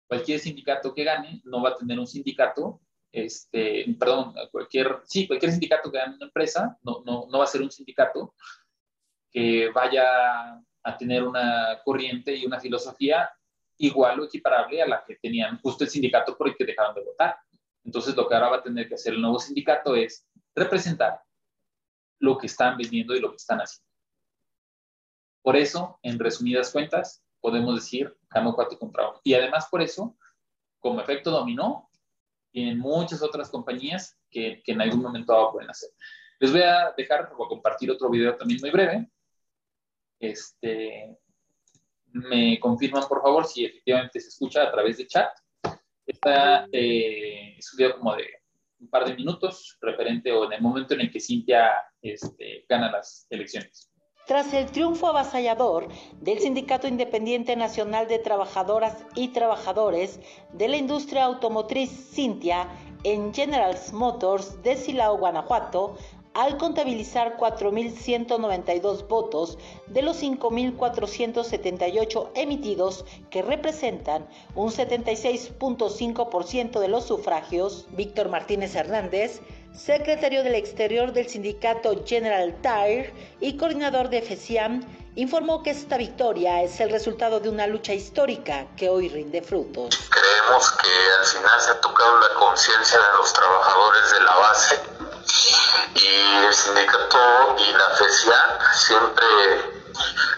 Cualquier 0.07 0.39
sindicato 0.39 0.93
que 0.93 1.03
gane 1.03 1.41
no 1.43 1.61
va 1.61 1.69
a 1.69 1.75
tener 1.75 1.99
un 1.99 2.07
sindicato, 2.07 2.81
este, 3.11 3.85
perdón, 3.99 4.33
cualquier, 4.51 5.01
sí, 5.05 5.27
cualquier 5.27 5.51
sindicato 5.51 5.91
que 5.91 5.97
gane 5.97 6.15
una 6.15 6.25
empresa 6.25 6.77
no, 6.83 7.03
no, 7.05 7.27
no 7.29 7.37
va 7.37 7.43
a 7.43 7.47
ser 7.47 7.61
un 7.61 7.71
sindicato 7.71 8.33
que 9.31 9.69
vaya 9.69 10.61
a 10.83 10.97
tener 10.97 11.23
una 11.23 11.79
corriente 11.83 12.35
y 12.35 12.45
una 12.45 12.59
filosofía 12.59 13.29
igual 13.77 14.19
o 14.19 14.25
equiparable 14.25 14.81
a 14.81 14.87
la 14.87 15.03
que 15.05 15.15
tenían 15.17 15.59
justo 15.59 15.83
el 15.83 15.89
sindicato 15.89 16.37
por 16.37 16.47
el 16.47 16.55
que 16.55 16.65
dejaron 16.65 16.95
de 16.95 17.03
votar. 17.03 17.37
Entonces, 17.83 18.15
lo 18.15 18.27
que 18.27 18.35
ahora 18.35 18.49
va 18.49 18.57
a 18.57 18.63
tener 18.63 18.87
que 18.87 18.95
hacer 18.95 19.13
el 19.13 19.21
nuevo 19.21 19.39
sindicato 19.39 19.95
es 19.95 20.27
representar 20.55 21.21
lo 22.19 22.37
que 22.37 22.47
están 22.47 22.77
vendiendo 22.77 23.15
y 23.15 23.19
lo 23.19 23.29
que 23.29 23.37
están 23.37 23.59
haciendo. 23.59 23.87
Por 25.41 25.55
eso, 25.55 25.99
en 26.01 26.19
resumidas 26.19 26.71
cuentas, 26.71 27.23
podemos 27.39 27.75
decir 27.75 28.16
cuatro 28.55 28.77
contra 28.77 29.09
uno. 29.09 29.21
Y 29.23 29.33
además 29.33 29.67
por 29.69 29.81
eso, 29.81 30.17
como 30.79 31.01
efecto 31.01 31.31
dominó, 31.31 31.89
tienen 32.51 32.79
muchas 32.79 33.21
otras 33.21 33.49
compañías 33.49 34.17
que, 34.29 34.61
que 34.63 34.71
en 34.71 34.81
algún 34.81 35.01
momento 35.01 35.51
pueden 35.51 35.69
hacer. 35.69 35.89
Les 36.39 36.51
voy 36.51 36.61
a 36.61 36.93
dejar 36.95 37.31
o 37.37 37.47
compartir 37.47 37.89
otro 37.91 38.09
video 38.09 38.35
también 38.35 38.59
muy 38.61 38.71
breve. 38.71 39.09
Este, 40.19 41.17
me 42.11 42.59
confirman, 42.59 43.07
por 43.07 43.21
favor, 43.21 43.45
si 43.45 43.65
efectivamente 43.65 44.19
se 44.19 44.29
escucha 44.29 44.63
a 44.63 44.71
través 44.71 44.97
de 44.97 45.07
chat. 45.07 45.31
Esta 46.05 46.67
eh, 46.71 47.55
es 47.57 47.73
un 47.73 47.77
video 47.77 47.97
como 47.97 48.15
de 48.15 48.27
un 48.79 48.89
par 48.89 49.05
de 49.05 49.15
minutos 49.15 49.77
referente 49.81 50.31
o 50.31 50.45
en 50.45 50.53
el 50.53 50.61
momento 50.61 50.93
en 50.93 51.01
el 51.01 51.11
que 51.11 51.19
Cintia 51.19 51.71
este, 52.01 52.65
gana 52.69 52.91
las 52.91 53.27
elecciones. 53.29 53.91
Tras 54.27 54.53
el 54.53 54.65
triunfo 54.65 55.07
avasallador 55.07 55.87
del 56.19 56.39
Sindicato 56.39 56.85
Independiente 56.85 57.55
Nacional 57.55 58.09
de 58.09 58.19
Trabajadoras 58.19 58.97
y 59.15 59.29
Trabajadores 59.29 60.19
de 60.51 60.67
la 60.67 60.75
Industria 60.75 61.23
Automotriz 61.23 62.11
Cintia 62.13 62.67
en 63.05 63.33
General 63.33 63.77
Motors 63.93 64.61
de 64.63 64.75
Silao, 64.75 65.17
Guanajuato, 65.17 65.95
al 66.33 66.57
contabilizar 66.57 67.37
4.192 67.37 69.07
votos 69.07 69.57
de 69.87 70.01
los 70.01 70.21
5.478 70.21 72.29
emitidos, 72.35 73.05
que 73.29 73.41
representan 73.41 74.27
un 74.55 74.71
76.5% 74.71 76.81
de 76.81 76.87
los 76.89 77.05
sufragios, 77.05 77.87
Víctor 77.91 78.27
Martínez 78.27 78.75
Hernández, 78.75 79.41
secretario 79.77 80.43
del 80.43 80.55
Exterior 80.55 81.13
del 81.13 81.29
sindicato 81.29 82.03
General 82.05 82.53
Tire 82.61 83.13
y 83.39 83.57
coordinador 83.57 84.09
de 84.09 84.21
FECIAM, 84.21 84.83
informó 85.15 85.63
que 85.63 85.71
esta 85.71 85.97
victoria 85.97 86.63
es 86.63 86.79
el 86.79 86.89
resultado 86.89 87.39
de 87.39 87.49
una 87.49 87.67
lucha 87.67 87.93
histórica 87.93 88.67
que 88.75 88.89
hoy 88.89 89.09
rinde 89.09 89.41
frutos. 89.41 90.09
Creemos 90.09 90.71
que 90.71 90.89
al 91.19 91.25
final 91.25 91.61
se 91.61 91.71
ha 91.71 91.81
tocado 91.81 92.19
la 92.19 92.39
conciencia 92.39 92.97
de 92.99 93.17
los 93.17 93.33
trabajadores 93.33 94.11
de 94.11 94.19
la 94.21 94.35
base 94.35 94.79
y 95.95 96.45
el 96.45 96.53
sindicato 96.53 97.55
y 97.57 97.71
la 97.71 97.89
FECIAN 97.97 98.59
siempre 98.73 99.76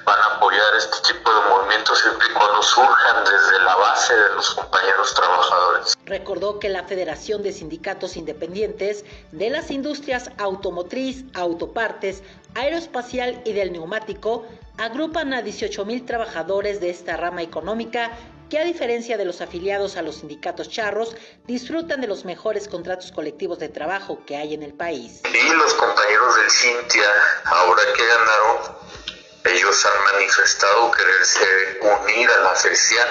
van 0.05 0.19
a 0.19 0.35
apoyar 0.35 0.75
este 0.77 1.13
tipo 1.13 1.31
de 1.31 1.49
movimientos 1.49 1.99
siempre 1.99 2.27
y 2.29 2.33
cuando 2.33 2.61
surjan 2.63 3.23
desde 3.23 3.63
la 3.63 3.75
base 3.75 4.15
de 4.15 4.35
los 4.35 4.53
compañeros 4.55 5.13
trabajadores. 5.13 5.97
Recordó 6.05 6.59
que 6.59 6.69
la 6.69 6.83
Federación 6.83 7.43
de 7.43 7.53
Sindicatos 7.53 8.17
Independientes 8.17 9.05
de 9.31 9.49
las 9.49 9.71
Industrias 9.71 10.31
Automotriz, 10.37 11.25
Autopartes, 11.33 12.23
Aeroespacial 12.55 13.41
y 13.45 13.53
del 13.53 13.71
Neumático 13.71 14.45
agrupan 14.77 15.33
a 15.33 15.41
18 15.41 15.85
mil 15.85 16.05
trabajadores 16.05 16.79
de 16.79 16.89
esta 16.89 17.17
rama 17.17 17.41
económica 17.41 18.11
que 18.49 18.57
a 18.57 18.63
diferencia 18.63 19.17
de 19.17 19.25
los 19.25 19.41
afiliados 19.41 19.95
a 19.95 20.01
los 20.01 20.17
sindicatos 20.17 20.69
charros, 20.69 21.15
disfrutan 21.45 22.01
de 22.01 22.07
los 22.07 22.25
mejores 22.25 22.67
contratos 22.67 23.11
colectivos 23.11 23.59
de 23.59 23.69
trabajo 23.69 24.25
que 24.25 24.35
hay 24.35 24.55
en 24.55 24.63
el 24.63 24.73
país. 24.73 25.21
Y 25.25 25.53
los 25.53 25.73
compañeros 25.75 26.35
del 26.35 26.49
Cintia, 26.49 27.09
ahora 27.45 27.83
que 27.95 28.05
ganaron, 28.05 28.77
ellos 29.45 29.85
han 29.85 30.03
manifestado 30.13 30.91
quererse 30.91 31.79
unir 31.81 32.29
a 32.29 32.43
la 32.43 32.55
FECIAN. 32.55 33.07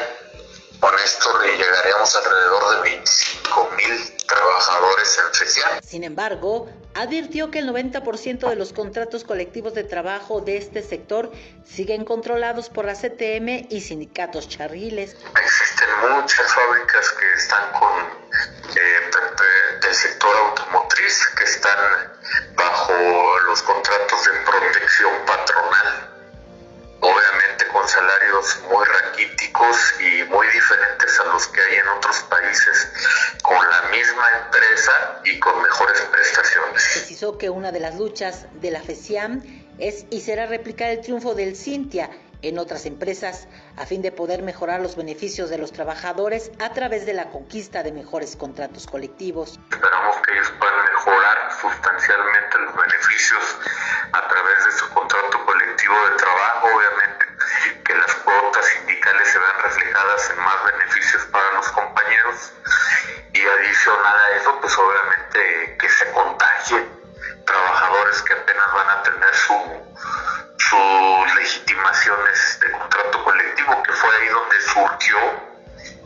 Con 0.80 0.94
esto 1.04 1.42
llegaremos 1.42 2.16
alrededor 2.16 2.76
de 2.76 2.90
25 2.90 3.70
mil 3.76 4.16
trabajadores 4.26 5.18
en 5.18 5.34
FECIAN. 5.34 5.82
Sin 5.82 6.04
embargo, 6.04 6.68
advirtió 6.94 7.50
que 7.50 7.58
el 7.58 7.68
90% 7.68 8.48
de 8.48 8.56
los 8.56 8.72
contratos 8.72 9.24
colectivos 9.24 9.74
de 9.74 9.84
trabajo 9.84 10.40
de 10.40 10.58
este 10.58 10.82
sector 10.82 11.32
siguen 11.64 12.04
controlados 12.04 12.68
por 12.68 12.84
la 12.84 12.94
CTM 12.94 13.66
y 13.70 13.80
sindicatos 13.80 14.48
charriles. 14.48 15.16
Existen 15.42 15.88
muchas 16.12 16.52
fábricas 16.52 17.10
que 17.10 17.32
están 17.32 17.72
con 17.72 18.28
eh, 18.76 19.80
del 19.82 19.94
sector 19.94 20.36
automotriz 20.36 21.26
que 21.36 21.44
están 21.44 21.78
bajo 22.54 22.92
los 23.46 23.62
contratos 23.62 24.24
de 24.24 24.30
protección 24.44 25.12
patronal 25.26 26.17
obviamente 27.01 27.66
con 27.72 27.86
salarios 27.88 28.61
muy 28.70 28.84
raquíticos 28.84 29.94
y 30.01 30.24
muy 30.24 30.46
diferentes 30.49 31.20
a 31.20 31.24
los 31.24 31.46
que 31.49 31.61
hay 31.61 31.76
en 31.76 31.88
otros 31.88 32.20
países, 32.22 32.88
con 33.42 33.68
la 33.70 33.82
misma 33.90 34.24
empresa 34.44 35.20
y 35.24 35.38
con 35.38 35.62
mejores 35.62 36.01
prestaciones. 36.12 36.90
Precisó 36.94 37.38
que 37.38 37.51
una 37.51 37.72
de 37.72 37.80
las 37.80 37.96
luchas 37.96 38.46
de 38.61 38.70
la 38.70 38.82
FECIAM 38.82 39.42
es 39.78 40.07
y 40.11 40.20
será 40.20 40.46
replicar 40.46 40.90
el 40.90 41.01
triunfo 41.01 41.34
del 41.34 41.57
Cintia 41.57 42.11
en 42.42 42.59
otras 42.59 42.86
empresas 42.86 43.49
a 43.76 43.86
fin 43.86 44.03
de 44.03 44.12
poder 44.12 44.42
mejorar 44.42 44.80
los 44.80 44.96
beneficios 44.96 45.51
de 45.51 45.59
los 45.59 45.72
trabajadores 45.72 46.53
a 46.61 46.72
través 46.72 47.07
de 47.07 47.12
la 47.12 47.30
conquista 47.30 47.82
de 47.82 47.92
mejores 47.92 48.36
contratos 48.36 48.86
colectivos. 48.86 49.59
Esperamos 49.70 50.16
que 50.24 50.32
ellos 50.32 50.51
sustancialmente 51.61 52.59
los 52.59 52.76
beneficios 52.76 53.59
a 54.12 54.28
través 54.28 54.64
de 54.64 54.72
su 54.72 54.88
contrato 54.90 55.44
colectivo 55.44 55.94
de 56.09 56.16
trabajo, 56.16 56.68
obviamente 56.74 57.26
que 57.84 57.94
las 57.94 58.14
cuotas 58.16 58.66
sindicales 58.66 59.28
se 59.28 59.38
vean 59.38 59.62
reflejadas 59.62 60.30
en 60.30 60.38
más 60.40 60.64
beneficios 60.64 61.24
para 61.26 61.52
los 61.52 61.68
compañeros 61.70 62.52
y 63.32 63.40
adicional 63.40 64.16
a 64.16 64.36
eso, 64.36 64.61
pues 64.61 64.76
obviamente 64.76 65.76
que 65.78 65.88
se 65.88 66.11
contagien 66.12 66.88
trabajadores 67.44 68.22
que 68.22 68.32
apenas 68.34 68.72
van 68.74 68.90
a 68.90 69.02
tener 69.02 69.34
su 69.34 69.88
sus 70.68 71.34
legitimaciones 71.36 72.59
de 72.61 72.72
contrato 72.72 73.24
colectivo, 73.24 73.82
que 73.82 73.92
fue 73.92 74.11
ahí 74.16 74.28
donde 74.28 74.61
surgió 74.61 75.16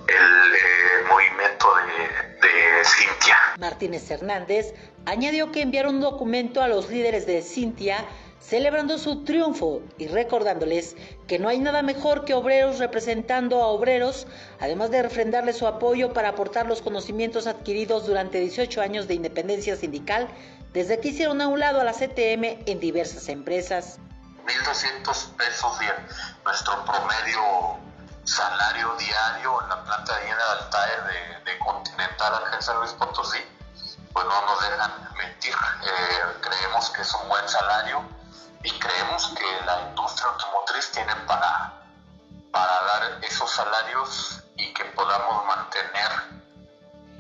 el 0.07 0.55
eh, 0.55 1.05
movimiento 1.09 1.75
de, 1.77 2.49
de 2.49 2.85
Cintia. 2.85 3.39
Martínez 3.59 4.11
Hernández 4.11 4.73
añadió 5.13 5.53
que 5.53 5.61
enviaron 5.61 5.97
un 5.97 6.01
documento 6.01 6.63
a 6.63 6.69
los 6.69 6.89
líderes 6.89 7.27
de 7.27 7.43
Cintia 7.43 8.03
celebrando 8.41 8.97
su 8.97 9.25
triunfo 9.25 9.83
y 9.99 10.09
recordándoles 10.09 10.97
que 11.29 11.39
no 11.39 11.51
hay 11.51 11.59
nada 11.59 11.83
mejor 11.83 12.25
que 12.25 12.33
obreros 12.33 12.79
representando 12.79 13.63
a 13.63 13.67
obreros, 13.67 14.27
además 14.59 14.91
de 14.91 15.03
refrendarles 15.03 15.59
su 15.59 15.67
apoyo 15.67 16.15
para 16.15 16.31
aportar 16.31 16.67
los 16.67 16.81
conocimientos 16.81 17.47
adquiridos 17.47 18.07
durante 18.07 18.41
18 18.41 18.81
años 18.81 19.07
de 19.07 19.15
independencia 19.15 19.77
sindical, 19.77 20.29
desde 20.73 20.99
que 20.99 21.09
hicieron 21.09 21.43
a 21.43 21.47
un 21.47 21.61
lado 21.61 21.81
a 21.83 21.85
la 21.85 21.93
CTM 21.93 22.65
en 22.67 22.81
diversas 22.81 23.29
empresas. 23.29 23.99
1.200 24.47 25.37
pesos 25.37 25.79
nuestro 26.45 26.85
promedio 26.87 27.77
salario 28.25 28.97
diario 28.99 29.63
en 29.63 29.69
la 29.69 29.85
planta 29.85 30.15
de 30.17 30.23
Tire 30.71 31.45
de, 31.45 31.59
Continental 31.59 32.33
San 32.61 32.79
Luis 32.79 32.93
Potosí, 32.93 33.39
pues 34.13 34.27
no 34.27 34.47
nos 34.47 34.61
dejan 34.61 34.91
mentir. 35.17 35.55
Eh, 35.55 36.39
creemos 36.41 36.91
que 36.91 37.03
es 37.03 37.15
un 37.15 37.29
buen 37.29 37.49
salario 37.49 38.03
y 38.63 38.71
creemos 38.79 39.29
que 39.37 39.67
la 39.67 39.89
industria 39.89 40.31
automotriz 40.31 40.91
tiene 40.93 41.15
para, 41.27 41.73
para 42.51 42.83
dar 42.85 43.25
esos 43.25 43.51
salarios 43.51 44.43
y 44.57 44.73
que 44.73 44.85
podamos 44.97 45.47
mantener 45.47 46.11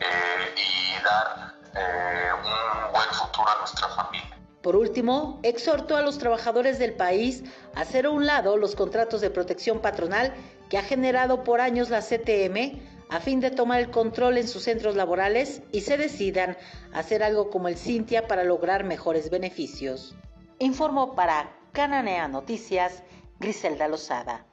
eh, 0.01 0.55
y 0.57 1.03
dar 1.03 1.55
eh, 1.75 2.31
un 2.35 2.93
buen 2.93 3.11
futuro 3.11 3.49
a 3.49 3.59
nuestra 3.59 3.89
familia. 3.89 4.39
Por 4.63 4.77
último, 4.77 5.41
exhortó 5.43 5.97
a 5.97 6.03
los 6.03 6.19
trabajadores 6.19 6.79
del 6.79 6.95
país 6.95 7.43
a 7.75 7.81
hacer 7.81 8.07
a 8.07 8.11
un 8.11 8.27
lado 8.27 8.57
los 8.57 8.77
contratos 8.77 9.21
de 9.21 9.31
protección 9.31 9.81
patronal 9.81 10.35
que 10.71 10.79
ha 10.79 10.83
generado 10.83 11.43
por 11.43 11.61
años 11.61 11.91
la 11.91 12.01
CTM 12.01 12.81
a 13.13 13.21
fin 13.21 13.41
de 13.41 13.51
tomar 13.51 13.79
el 13.79 13.91
control 13.91 14.39
en 14.39 14.49
sus 14.49 14.63
centros 14.63 14.97
laborales 14.97 15.63
y 15.71 15.83
se 15.83 15.99
decidan 15.99 16.57
a 16.95 17.01
hacer 17.01 17.23
algo 17.23 17.51
como 17.51 17.69
el 17.69 17.77
Cintia 17.77 18.27
para 18.27 18.43
lograr 18.43 18.85
mejores 18.85 19.29
beneficios. 19.29 20.17
Informó 20.59 21.15
para 21.15 21.55
Cananea 21.73 22.27
Noticias 22.29 23.03
Griselda 23.39 23.87
Lozada. 23.87 24.47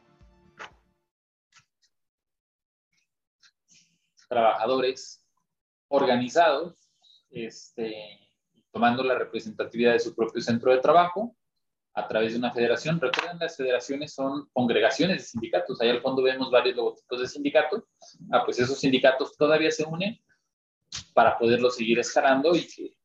Trabajadores 4.27 5.23
organizados, 5.87 6.91
este, 7.29 8.19
tomando 8.73 9.03
la 9.03 9.17
representatividad 9.17 9.93
de 9.93 9.99
su 10.01 10.13
propio 10.13 10.41
centro 10.41 10.73
de 10.73 10.79
trabajo 10.79 11.33
a 11.93 12.07
través 12.07 12.33
de 12.33 12.39
una 12.39 12.51
federación. 12.51 12.99
Recuerden, 12.99 13.39
las 13.39 13.57
federaciones 13.57 14.13
son 14.13 14.47
congregaciones 14.53 15.17
de 15.17 15.23
sindicatos. 15.23 15.81
Ahí 15.81 15.89
al 15.89 16.01
fondo 16.01 16.23
vemos 16.23 16.51
varios 16.51 16.75
logotipos 16.75 17.21
de 17.21 17.27
sindicatos. 17.27 17.83
Ah, 18.31 18.43
pues 18.45 18.59
esos 18.59 18.79
sindicatos 18.79 19.35
todavía 19.37 19.71
se 19.71 19.85
unen 19.85 20.19
para 21.13 21.37
poderlo 21.37 21.69
seguir 21.69 21.99
escalando 21.99 22.55
y 22.55 22.65
que 22.65 22.95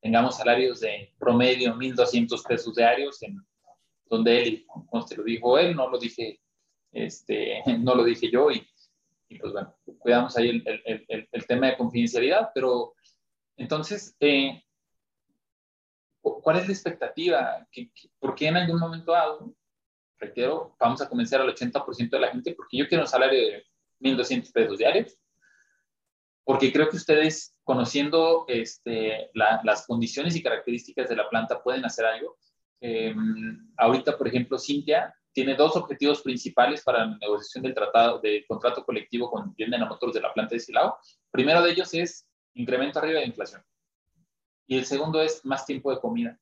tengamos 0.00 0.36
salarios 0.36 0.80
de 0.80 1.14
promedio 1.18 1.74
1.200 1.74 2.46
pesos 2.46 2.74
diarios, 2.74 3.22
en 3.22 3.38
donde 4.06 4.42
él, 4.42 4.66
como 4.66 5.06
se 5.06 5.16
lo 5.16 5.24
dijo 5.24 5.58
él, 5.58 5.74
no 5.74 5.88
lo 5.88 5.98
dije, 5.98 6.40
este, 6.92 7.62
no 7.80 7.94
lo 7.94 8.04
dije 8.04 8.30
yo, 8.30 8.50
y, 8.50 8.66
pues 9.38 9.52
bueno, 9.52 9.74
cuidamos 9.98 10.36
ahí 10.36 10.50
el, 10.50 10.82
el, 10.84 11.28
el, 11.32 11.46
tema 11.46 11.68
de 11.68 11.76
confidencialidad, 11.76 12.50
pero 12.54 12.94
entonces, 13.56 14.14
eh, 14.20 14.63
¿cuál 16.24 16.56
es 16.56 16.66
la 16.66 16.72
expectativa? 16.72 17.66
por 18.18 18.34
qué 18.34 18.48
en 18.48 18.56
algún 18.56 18.80
momento 18.80 19.12
dado, 19.12 19.54
reitero, 20.18 20.74
vamos 20.78 21.00
a 21.02 21.08
convencer 21.08 21.40
al 21.40 21.54
80% 21.54 22.10
de 22.10 22.20
la 22.20 22.30
gente? 22.30 22.54
Porque 22.54 22.78
yo 22.78 22.88
quiero 22.88 23.04
un 23.04 23.08
salario 23.08 23.38
de 23.38 23.64
1.200 24.00 24.52
pesos 24.52 24.78
diarios, 24.78 25.18
porque 26.44 26.72
creo 26.72 26.88
que 26.88 26.96
ustedes, 26.96 27.56
conociendo 27.62 28.44
este, 28.48 29.30
las 29.34 29.86
condiciones 29.86 30.36
y 30.36 30.42
características 30.42 31.08
de 31.08 31.16
la 31.16 31.28
planta, 31.28 31.62
pueden 31.62 31.84
hacer 31.84 32.04
algo. 32.04 32.36
Em, 32.80 33.72
ahorita, 33.78 34.16
por 34.18 34.28
ejemplo, 34.28 34.58
Cintia 34.58 35.14
tiene 35.32 35.54
dos 35.54 35.74
objetivos 35.74 36.22
principales 36.22 36.82
para 36.82 37.06
la 37.06 37.18
negociación 37.18 37.64
del 37.64 37.74
tratado 37.74 38.20
contrato 38.46 38.84
colectivo 38.84 39.30
con 39.30 39.54
General 39.56 39.88
Motors 39.88 40.14
de 40.14 40.20
la 40.20 40.32
planta 40.32 40.54
de 40.54 40.60
Silao. 40.60 40.98
Primero 41.30 41.62
de 41.62 41.72
ellos 41.72 41.92
es 41.94 42.26
incremento 42.54 42.98
arriba 42.98 43.20
de 43.20 43.26
inflación. 43.26 43.62
Y 44.66 44.78
el 44.78 44.86
segundo 44.86 45.20
es 45.20 45.44
más 45.44 45.66
tiempo 45.66 45.90
de 45.90 46.00
comida. 46.00 46.38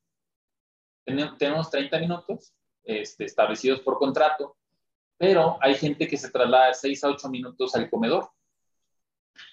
Tenemos 1.05 1.71
30 1.71 1.99
minutos 1.99 2.55
este, 2.85 3.25
establecidos 3.25 3.81
por 3.81 3.99
contrato, 3.99 4.57
pero 5.19 5.59
hay 5.61 5.75
gente 5.75 6.07
que 6.07 6.17
se 6.17 6.31
traslada 6.31 6.73
6 6.73 7.05
a 7.05 7.09
8 7.09 7.29
minutos 7.29 7.75
al 7.75 7.91
comedor. 7.91 8.31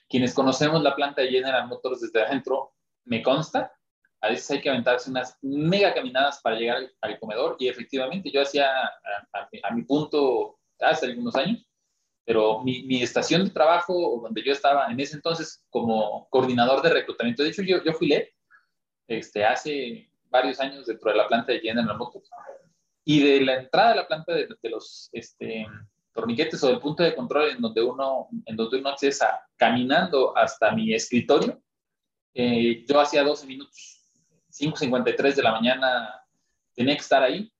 Quienes 0.07 0.33
conocemos 0.33 0.81
la 0.83 0.95
planta 0.95 1.21
de 1.21 1.29
General 1.29 1.67
Motors 1.67 2.01
desde 2.01 2.21
adentro, 2.21 2.73
me 3.05 3.23
consta, 3.23 3.71
a 4.21 4.29
veces 4.29 4.51
hay 4.51 4.61
que 4.61 4.69
aventarse 4.69 5.09
unas 5.09 5.37
mega 5.41 5.93
caminadas 5.93 6.41
para 6.41 6.57
llegar 6.57 6.91
al, 7.01 7.19
comedor 7.19 7.55
y 7.59 7.67
efectivamente 7.67 8.29
yo 8.31 8.41
hacía 8.41 8.69
a, 8.73 9.73
mi 9.73 9.83
punto 9.83 10.59
hace 10.79 11.05
algunos 11.05 11.35
años, 11.35 11.65
pero 12.25 12.61
mi, 12.61 13.01
estación 13.01 13.45
de 13.45 13.51
trabajo, 13.51 14.19
donde 14.21 14.43
yo 14.43 14.51
estaba 14.51 14.91
en 14.91 14.99
ese 14.99 15.15
entonces 15.15 15.63
como 15.69 16.27
coordinador 16.29 16.81
de 16.81 16.89
reclutamiento, 16.89 17.43
de 17.43 17.49
hecho 17.49 17.63
yo, 17.63 17.81
yo 17.83 17.93
fui 17.93 18.07
LED 18.07 18.27
este, 19.09 19.43
hace 19.43 20.09
varios 20.29 20.59
años 20.59 20.85
dentro 20.85 21.11
de 21.11 21.17
la 21.17 21.27
planta 21.27 21.51
de 21.51 21.59
General 21.59 21.97
Motors 21.97 22.29
y 23.03 23.23
de 23.23 23.41
la 23.41 23.55
entrada 23.55 23.89
de 23.89 23.95
la 23.95 24.07
planta 24.07 24.33
de, 24.33 24.47
los 24.69 25.09
este, 25.11 25.65
torniquetes 26.13 26.63
o 26.63 26.67
del 26.67 26.79
punto 26.79 27.01
de 27.01 27.15
control 27.15 27.49
en 27.49 27.61
donde 27.61 27.81
uno, 27.81 28.27
en 28.45 28.55
donde 28.55 28.77
uno 28.77 28.89
accesa 28.89 29.41
caminando 29.57 30.37
hasta 30.37 30.71
mi 30.71 30.93
escritorio, 30.93 31.59
eh, 32.35 32.85
yo 32.87 32.99
hacía 32.99 33.23
12 33.23 33.47
minutos, 33.47 34.03
5.53 34.51 35.35
de 35.35 35.43
la 35.43 35.51
mañana 35.51 36.23
tenía 36.75 36.93
que 36.93 37.01
estar 37.01 37.23
ahí 37.23 37.51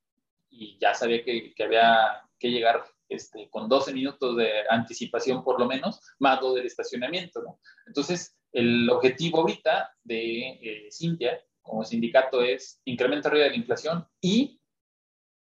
y 0.52 0.78
ya 0.80 0.94
sabía 0.94 1.24
que, 1.24 1.54
que 1.56 1.64
había 1.64 2.22
que 2.38 2.50
llegar 2.52 2.84
este, 3.10 3.50
con 3.50 3.68
12 3.68 3.92
minutos 3.92 4.38
de 4.38 4.52
anticipación 4.70 5.44
por 5.44 5.60
lo 5.60 5.66
menos, 5.66 6.00
más 6.20 6.40
lo 6.42 6.54
del 6.54 6.68
estacionamiento. 6.68 7.42
¿no? 7.42 7.60
Entonces, 7.88 8.39
el 8.52 8.90
objetivo 8.90 9.42
ahorita 9.42 9.96
de 10.04 10.50
eh, 10.62 10.88
Cintia 10.92 11.40
como 11.62 11.86
sindicato 11.86 12.42
es 12.42 12.82
incrementar 12.86 13.32
arriba 13.32 13.46
de 13.46 13.52
la 13.52 13.58
inflación 13.58 14.08
y 14.22 14.60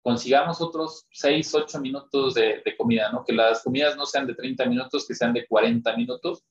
consigamos 0.04 0.62
otros 0.62 1.08
6, 1.12 1.54
8 1.54 1.80
minutos 1.80 2.34
de, 2.34 2.62
de, 2.64 2.78
comida, 2.78 3.12
¿no? 3.12 3.24
Que 3.24 3.34
las 3.34 3.64
comidas 3.64 3.95
no 3.95 4.06
sean 4.06 4.28
de 4.28 4.36
30 4.36 4.66
minutos, 4.66 5.08
que 5.08 5.16
sean 5.16 5.34
de 5.34 5.47
40 5.47 5.95
minutos. 5.95 6.43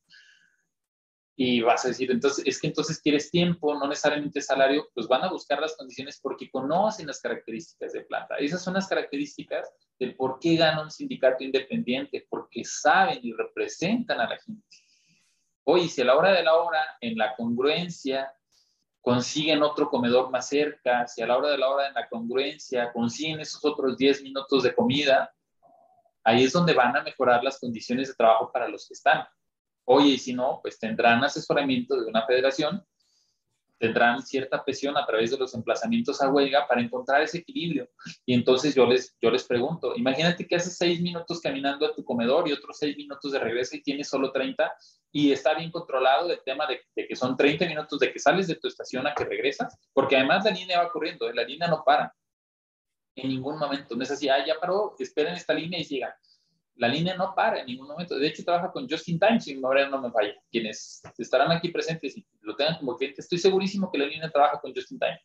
Y 1.37 1.63
vas 1.63 1.85
a 1.85 1.89
decir, 1.89 2.11
entonces, 2.11 2.45
es 2.47 2.61
que 2.61 2.67
entonces 2.67 3.01
quieres 3.01 3.31
tiempo, 3.31 3.75
no 3.75 3.89
necesariamente 3.89 4.43
salario, 4.43 4.89
pues 4.95 5.09
van 5.09 5.23
a 5.23 5.31
buscar 5.31 5.61
las 5.61 5.77
condiciones 5.77 6.21
porque 6.21 6.51
conocen 6.51 7.07
las 7.07 7.21
características 7.21 7.93
de 7.93 8.03
planta. 8.03 8.37
Esas 8.37 8.63
son 8.63 8.75
las 8.75 8.87
características 8.87 9.69
del 9.99 10.15
por 10.17 10.39
qué 10.39 10.57
gana 10.57 10.83
un 10.83 10.91
sindicato 10.91 11.43
independiente, 11.43 12.27
porque 12.29 12.63
saben 12.65 13.21
y 13.23 13.33
representan 13.33 14.21
a 14.21 14.29
la 14.29 14.39
gente. 14.39 14.67
Oye, 15.73 15.89
si 15.89 16.01
a 16.01 16.05
la 16.05 16.17
hora 16.17 16.33
de 16.33 16.43
la 16.43 16.57
hora, 16.57 16.81
en 17.01 17.17
la 17.17 17.37
congruencia, 17.37 18.35
consiguen 19.01 19.63
otro 19.63 19.89
comedor 19.89 20.29
más 20.29 20.49
cerca, 20.49 21.07
si 21.07 21.23
a 21.23 21.29
la 21.29 21.39
hora 21.39 21.51
de 21.51 21.59
la 21.59 21.69
hora 21.69 21.87
en 21.87 21.95
la 21.95 22.09
congruencia 22.09 22.93
consiguen 22.93 23.39
esos 23.39 23.65
otros 23.65 23.97
10 23.97 24.25
minutos 24.25 24.65
de 24.65 24.75
comida, 24.75 25.33
ahí 26.25 26.43
es 26.43 26.53
donde 26.53 26.75
van 26.75 26.97
a 26.97 27.03
mejorar 27.05 27.45
las 27.45 27.61
condiciones 27.61 28.09
de 28.09 28.15
trabajo 28.15 28.51
para 28.53 28.67
los 28.67 28.89
que 28.89 28.95
están. 28.95 29.25
Oye, 29.85 30.09
y 30.09 30.19
si 30.19 30.33
no, 30.33 30.59
pues 30.61 30.77
tendrán 30.77 31.23
asesoramiento 31.23 32.01
de 32.01 32.07
una 32.09 32.27
federación, 32.27 32.85
tendrán 33.81 34.23
cierta 34.23 34.63
presión 34.63 34.97
a 34.99 35.07
través 35.07 35.31
de 35.31 35.39
los 35.39 35.55
emplazamientos 35.55 36.21
a 36.21 36.29
huelga 36.29 36.69
para 36.69 36.83
encontrar 36.83 37.23
ese 37.23 37.39
equilibrio. 37.39 37.89
Y 38.27 38.35
entonces 38.35 38.75
yo 38.75 38.85
les, 38.87 39.17
yo 39.21 39.31
les 39.31 39.45
pregunto, 39.45 39.97
imagínate 39.97 40.47
que 40.47 40.57
haces 40.57 40.77
seis 40.77 41.01
minutos 41.01 41.41
caminando 41.41 41.87
a 41.87 41.95
tu 41.95 42.05
comedor 42.05 42.47
y 42.47 42.53
otros 42.53 42.77
seis 42.79 42.95
minutos 42.97 43.33
de 43.33 43.39
regreso 43.39 43.75
y 43.77 43.83
tienes 43.83 44.09
solo 44.09 44.31
30 44.31 44.71
y 45.13 45.33
está 45.33 45.55
bien 45.55 45.71
controlado 45.71 46.31
el 46.31 46.41
tema 46.45 46.67
de, 46.67 46.83
que 46.95 47.17
son 47.17 47.37
30 47.37 47.67
minutos 47.67 47.99
de 47.99 48.13
que 48.13 48.19
sales 48.19 48.47
de 48.47 48.57
tu 48.57 48.69
estación 48.69 49.07
a 49.07 49.15
que 49.15 49.25
regresas, 49.25 49.75
porque 49.95 50.17
además 50.17 50.45
la 50.45 50.51
línea 50.51 50.83
va 50.83 50.91
corriendo, 50.91 51.29
¿eh? 51.29 51.35
la 51.35 51.45
línea 51.45 51.67
no 51.67 51.83
para 51.83 52.15
en 53.17 53.29
ningún 53.29 53.59
momento. 53.59 53.97
No 53.97 54.03
es 54.03 54.11
así, 54.11 54.29
ah, 54.29 54.45
ya 54.47 54.61
paró, 54.61 54.95
esperen 54.99 55.35
esta 55.35 55.55
línea 55.55 55.81
y 55.81 55.85
sigan. 55.85 56.13
La 56.81 56.89
línea 56.89 57.15
no 57.15 57.35
para 57.35 57.61
en 57.61 57.67
ningún 57.67 57.89
momento. 57.89 58.19
De 58.19 58.27
hecho, 58.27 58.43
trabaja 58.43 58.73
con 58.73 58.89
Just 58.89 59.07
in 59.11 59.19
Time, 59.19 59.39
si 59.39 59.55
memoria 59.55 59.87
no 59.91 60.01
me 60.01 60.11
falla. 60.11 60.35
Quienes 60.51 61.03
estarán 61.19 61.53
aquí 61.53 61.69
presentes 61.69 62.17
y 62.17 62.27
lo 62.41 62.57
tengan 62.57 62.79
como 62.79 62.97
cliente, 62.97 63.21
estoy 63.21 63.37
segurísimo 63.37 63.93
que 63.93 63.99
la 63.99 64.07
línea 64.07 64.31
trabaja 64.31 64.59
con 64.59 64.73
Just 64.75 64.91
in 64.91 64.99
Time. 64.99 65.21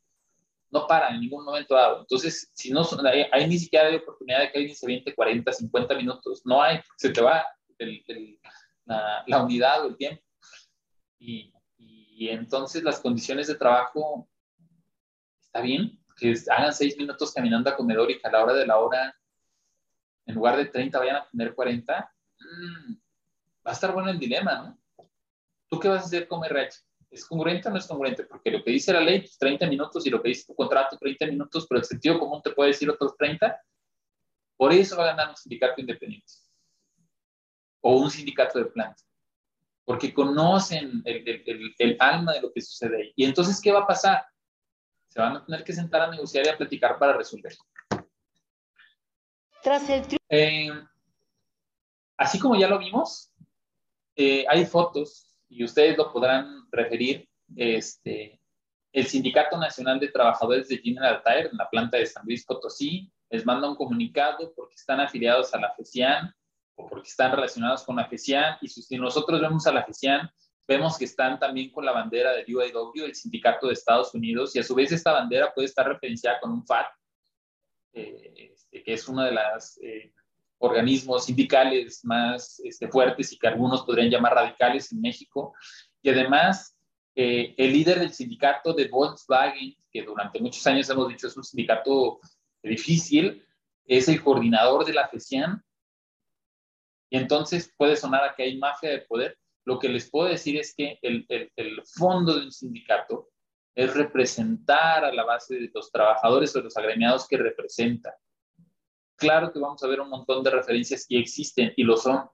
No 0.69 0.85
para 0.85 1.09
en 1.11 1.21
ningún 1.21 1.45
momento 1.45 1.73
dado. 1.75 2.01
Entonces, 2.01 2.51
si 2.53 2.71
no, 2.71 2.85
hay 3.31 3.47
ni 3.47 3.57
siquiera 3.57 3.87
hay 3.87 3.95
oportunidad 3.95 4.41
de 4.41 4.51
que 4.51 4.57
alguien 4.57 4.75
se 4.75 4.85
viente 4.85 5.15
40, 5.15 5.49
50 5.49 5.95
minutos. 5.95 6.41
No 6.43 6.61
hay, 6.61 6.81
se 6.97 7.11
te 7.11 7.21
va 7.21 7.45
el 7.77 8.03
la, 8.85 9.41
unidad 9.41 9.85
o 9.85 9.87
el 9.87 9.95
tiempo. 9.95 10.21
Y, 11.19 11.53
y, 11.77 12.27
entonces 12.27 12.83
las 12.83 12.99
condiciones 12.99 13.47
de 13.47 13.55
trabajo, 13.55 14.29
está 15.41 15.61
bien, 15.61 16.03
que 16.17 16.35
hagan 16.49 16.73
seis 16.73 16.97
minutos 16.97 17.33
caminando 17.33 17.69
a 17.69 17.77
comedor 17.77 18.11
y 18.11 18.19
que 18.19 18.27
a 18.27 18.31
la 18.31 18.43
hora 18.43 18.53
de 18.53 18.67
la 18.67 18.77
hora, 18.77 19.15
en 20.25 20.35
lugar 20.35 20.57
de 20.57 20.65
30, 20.65 20.97
vayan 20.99 21.15
a 21.17 21.29
tener 21.29 21.53
40. 21.53 22.13
Mm, 22.39 22.93
va 23.65 23.71
a 23.71 23.73
estar 23.73 23.93
bueno 23.93 24.09
el 24.09 24.19
dilema, 24.19 24.55
¿no? 24.55 25.07
¿Tú 25.67 25.79
qué 25.79 25.87
vas 25.87 26.03
a 26.03 26.05
hacer 26.05 26.27
como 26.27 26.45
RH? 26.45 26.79
¿Es 27.09 27.25
congruente 27.25 27.67
o 27.67 27.71
no 27.71 27.77
es 27.77 27.87
congruente? 27.87 28.23
Porque 28.23 28.51
lo 28.51 28.63
que 28.63 28.71
dice 28.71 28.93
la 28.93 28.99
ley, 28.99 29.25
30 29.39 29.59
pues, 29.59 29.69
minutos, 29.69 30.05
y 30.05 30.09
lo 30.09 30.21
que 30.21 30.29
dice 30.29 30.45
tu 30.47 30.55
contrato, 30.55 30.97
30 30.97 31.27
minutos, 31.27 31.65
pero 31.67 31.79
el 31.79 31.85
sentido 31.85 32.19
común 32.19 32.41
te 32.41 32.51
puede 32.51 32.71
decir 32.71 32.89
otros 32.89 33.15
30. 33.17 33.59
Por 34.57 34.71
eso 34.73 34.97
va 34.97 35.03
a 35.03 35.07
ganar 35.07 35.29
un 35.29 35.35
sindicato 35.35 35.79
independiente 35.81 36.33
o 37.81 37.97
un 37.97 38.09
sindicato 38.09 38.57
de 38.57 38.65
planta, 38.65 39.03
porque 39.83 40.11
conocen 40.11 41.03
el, 41.05 41.97
alma 41.99 42.33
de 42.33 42.41
lo 42.41 42.51
que 42.51 42.61
sucede 42.61 42.97
ahí. 42.97 43.13
Y 43.15 43.25
entonces, 43.25 43.61
¿qué 43.61 43.71
va 43.71 43.81
a 43.81 43.87
pasar? 43.87 44.25
Se 45.07 45.21
van 45.21 45.35
a 45.35 45.45
tener 45.45 45.63
que 45.63 45.71
sentar 45.71 46.01
a 46.01 46.09
negociar 46.09 46.45
y 46.45 46.49
a 46.49 46.57
platicar 46.57 46.97
para 46.97 47.15
resolver. 47.15 47.53
Tras 49.65 49.89
el 49.89 50.03
eh, 50.29 50.69
así 52.17 52.37
como 52.37 52.55
ya 52.55 52.67
lo 52.67 52.77
vimos, 52.77 53.31
eh, 54.15 54.45
hay 54.47 54.63
fotos 54.63 55.35
y 55.49 55.63
ustedes 55.63 55.97
lo 55.97 56.13
podrán 56.13 56.67
referir. 56.71 57.27
Este, 57.55 58.39
el 58.93 59.07
Sindicato 59.07 59.57
Nacional 59.57 59.99
de 59.99 60.09
Trabajadores 60.09 60.67
de 60.67 60.77
General 60.77 61.19
Tire 61.25 61.49
en 61.49 61.57
la 61.57 61.67
planta 61.67 61.97
de 61.97 62.05
San 62.05 62.23
Luis 62.27 62.45
Potosí 62.45 63.11
les 63.31 63.43
manda 63.43 63.67
un 63.67 63.75
comunicado 63.75 64.53
porque 64.55 64.75
están 64.75 64.99
afiliados 64.99 65.51
a 65.55 65.59
la 65.59 65.73
FECIAN 65.73 66.31
o 66.75 66.87
porque 66.87 67.09
están 67.09 67.31
relacionados 67.31 67.81
con 67.85 67.95
la 67.95 68.05
FECIAN, 68.05 68.57
y 68.61 68.67
si 68.67 68.97
nosotros 68.99 69.41
vemos 69.41 69.65
a 69.65 69.73
la 69.73 69.83
FECIAN, 69.83 70.29
vemos 70.67 70.95
que 70.95 71.05
están 71.05 71.39
también 71.39 71.71
con 71.71 71.83
la 71.85 71.91
bandera 71.91 72.33
del 72.33 72.55
UAW, 72.55 73.03
el 73.03 73.15
sindicato 73.15 73.65
de 73.65 73.73
Estados 73.73 74.13
Unidos, 74.13 74.55
y 74.55 74.59
a 74.59 74.63
su 74.63 74.75
vez 74.75 74.91
esta 74.91 75.11
bandera 75.11 75.51
puede 75.51 75.65
estar 75.65 75.87
referenciada 75.87 76.39
con 76.39 76.51
un 76.51 76.63
FAT, 76.67 76.85
eh, 77.93 78.54
este, 78.75 78.83
que 78.83 78.93
es 78.93 79.07
uno 79.07 79.23
de 79.23 79.31
los 79.31 79.77
eh, 79.81 80.11
organismos 80.57 81.25
sindicales 81.25 82.03
más 82.03 82.59
este, 82.63 82.87
fuertes 82.87 83.31
y 83.31 83.37
que 83.37 83.47
algunos 83.47 83.83
podrían 83.83 84.09
llamar 84.09 84.33
radicales 84.33 84.91
en 84.91 85.01
México, 85.01 85.53
y 86.01 86.09
además 86.09 86.77
eh, 87.15 87.53
el 87.57 87.73
líder 87.73 87.99
del 87.99 88.13
sindicato 88.13 88.73
de 88.73 88.87
Volkswagen, 88.87 89.75
que 89.91 90.03
durante 90.03 90.39
muchos 90.39 90.65
años 90.67 90.89
hemos 90.89 91.07
dicho 91.07 91.27
es 91.27 91.37
un 91.37 91.43
sindicato 91.43 92.19
difícil, 92.61 93.45
es 93.85 94.07
el 94.07 94.21
coordinador 94.21 94.85
de 94.85 94.93
la 94.93 95.07
FECIAN, 95.07 95.61
y 97.09 97.17
entonces 97.17 97.73
puede 97.77 97.95
sonar 97.95 98.23
a 98.23 98.35
que 98.35 98.43
hay 98.43 98.57
mafia 98.57 98.89
de 98.89 99.01
poder. 99.01 99.37
Lo 99.63 99.79
que 99.79 99.87
les 99.87 100.09
puedo 100.09 100.27
decir 100.27 100.57
es 100.57 100.73
que 100.75 100.97
el, 101.01 101.25
el, 101.29 101.81
fondo 101.85 102.37
de 102.37 102.45
un 102.45 102.51
sindicato 102.51 103.29
es 103.75 103.93
representar 103.95 105.05
a 105.05 105.13
la 105.13 105.23
base 105.23 105.55
de 105.55 105.71
los 105.73 105.91
trabajadores 105.91 106.55
o 106.55 106.61
los 106.61 106.75
agremiados 106.75 107.27
que 107.27 107.37
representa. 107.37 108.15
Claro 109.17 109.51
que 109.51 109.59
vamos 109.59 109.81
a 109.83 109.87
ver 109.87 110.01
un 110.01 110.09
montón 110.09 110.43
de 110.43 110.51
referencias 110.51 111.05
y 111.07 111.17
existen 111.17 111.73
y 111.75 111.83
lo 111.83 111.95
son. 111.97 112.29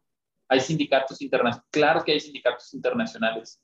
Hay 0.48 0.60
sindicatos 0.60 1.22
internacionales, 1.22 1.70
claro 1.72 2.04
que 2.04 2.12
hay 2.12 2.20
sindicatos 2.20 2.74
internacionales. 2.74 3.62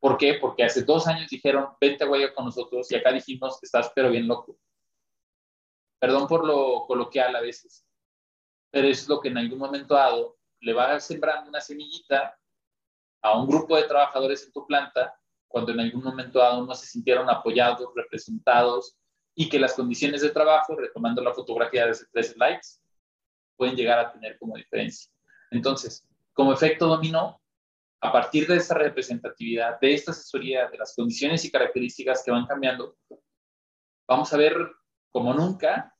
¿Por 0.00 0.16
qué? 0.16 0.34
Porque 0.40 0.64
hace 0.64 0.82
dos 0.82 1.06
años 1.06 1.28
dijeron, 1.28 1.68
vente 1.80 2.04
a 2.04 2.08
Huella 2.08 2.32
con 2.32 2.46
nosotros 2.46 2.90
y 2.90 2.96
acá 2.96 3.12
dijimos, 3.12 3.58
estás 3.62 3.90
pero 3.94 4.10
bien 4.10 4.26
loco. 4.26 4.58
Perdón 5.98 6.26
por 6.26 6.46
lo 6.46 6.86
coloquial 6.86 7.34
a 7.34 7.40
veces, 7.40 7.84
pero 8.70 8.88
es 8.88 9.08
lo 9.08 9.20
que 9.20 9.28
en 9.28 9.38
algún 9.38 9.58
momento 9.58 9.94
dado 9.94 10.38
le 10.60 10.72
va 10.72 10.98
sembrando 11.00 11.48
una 11.48 11.60
semillita 11.60 12.38
a 13.22 13.38
un 13.38 13.48
grupo 13.48 13.76
de 13.76 13.84
trabajadores 13.84 14.44
en 14.44 14.52
tu 14.52 14.66
planta 14.66 15.18
cuando 15.48 15.72
en 15.72 15.80
algún 15.80 16.04
momento 16.04 16.38
dado 16.38 16.64
no 16.64 16.74
se 16.74 16.86
sintieron 16.86 17.28
apoyados, 17.28 17.90
representados 17.94 18.96
y 19.40 19.48
que 19.48 19.60
las 19.60 19.74
condiciones 19.74 20.20
de 20.20 20.30
trabajo, 20.30 20.74
retomando 20.74 21.22
la 21.22 21.32
fotografía 21.32 21.86
de 21.86 21.96
tres 22.12 22.32
slides, 22.32 22.82
pueden 23.56 23.76
llegar 23.76 24.00
a 24.00 24.12
tener 24.12 24.36
como 24.36 24.56
diferencia. 24.56 25.08
Entonces, 25.52 26.04
como 26.32 26.52
efecto 26.52 26.88
dominó, 26.88 27.40
a 28.00 28.10
partir 28.10 28.48
de 28.48 28.56
esa 28.56 28.74
representatividad, 28.74 29.78
de 29.78 29.94
esta 29.94 30.10
asesoría, 30.10 30.68
de 30.68 30.78
las 30.78 30.92
condiciones 30.96 31.44
y 31.44 31.52
características 31.52 32.24
que 32.24 32.32
van 32.32 32.46
cambiando, 32.46 32.96
vamos 34.08 34.32
a 34.32 34.36
ver 34.36 34.56
como 35.12 35.32
nunca 35.32 35.94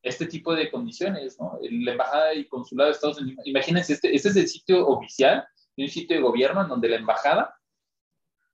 este 0.00 0.26
tipo 0.26 0.54
de 0.54 0.70
condiciones, 0.70 1.40
¿no? 1.40 1.58
La 1.60 1.90
Embajada 1.90 2.34
y 2.34 2.46
Consulado 2.46 2.90
de 2.90 2.94
Estados 2.94 3.20
Unidos, 3.20 3.44
imagínense, 3.46 3.94
este, 3.94 4.14
este 4.14 4.28
es 4.28 4.36
el 4.36 4.46
sitio 4.46 4.86
oficial 4.86 5.44
un 5.76 5.88
sitio 5.88 6.16
de 6.16 6.22
gobierno 6.22 6.62
en 6.62 6.68
donde 6.68 6.88
la 6.88 6.96
Embajada 6.96 7.54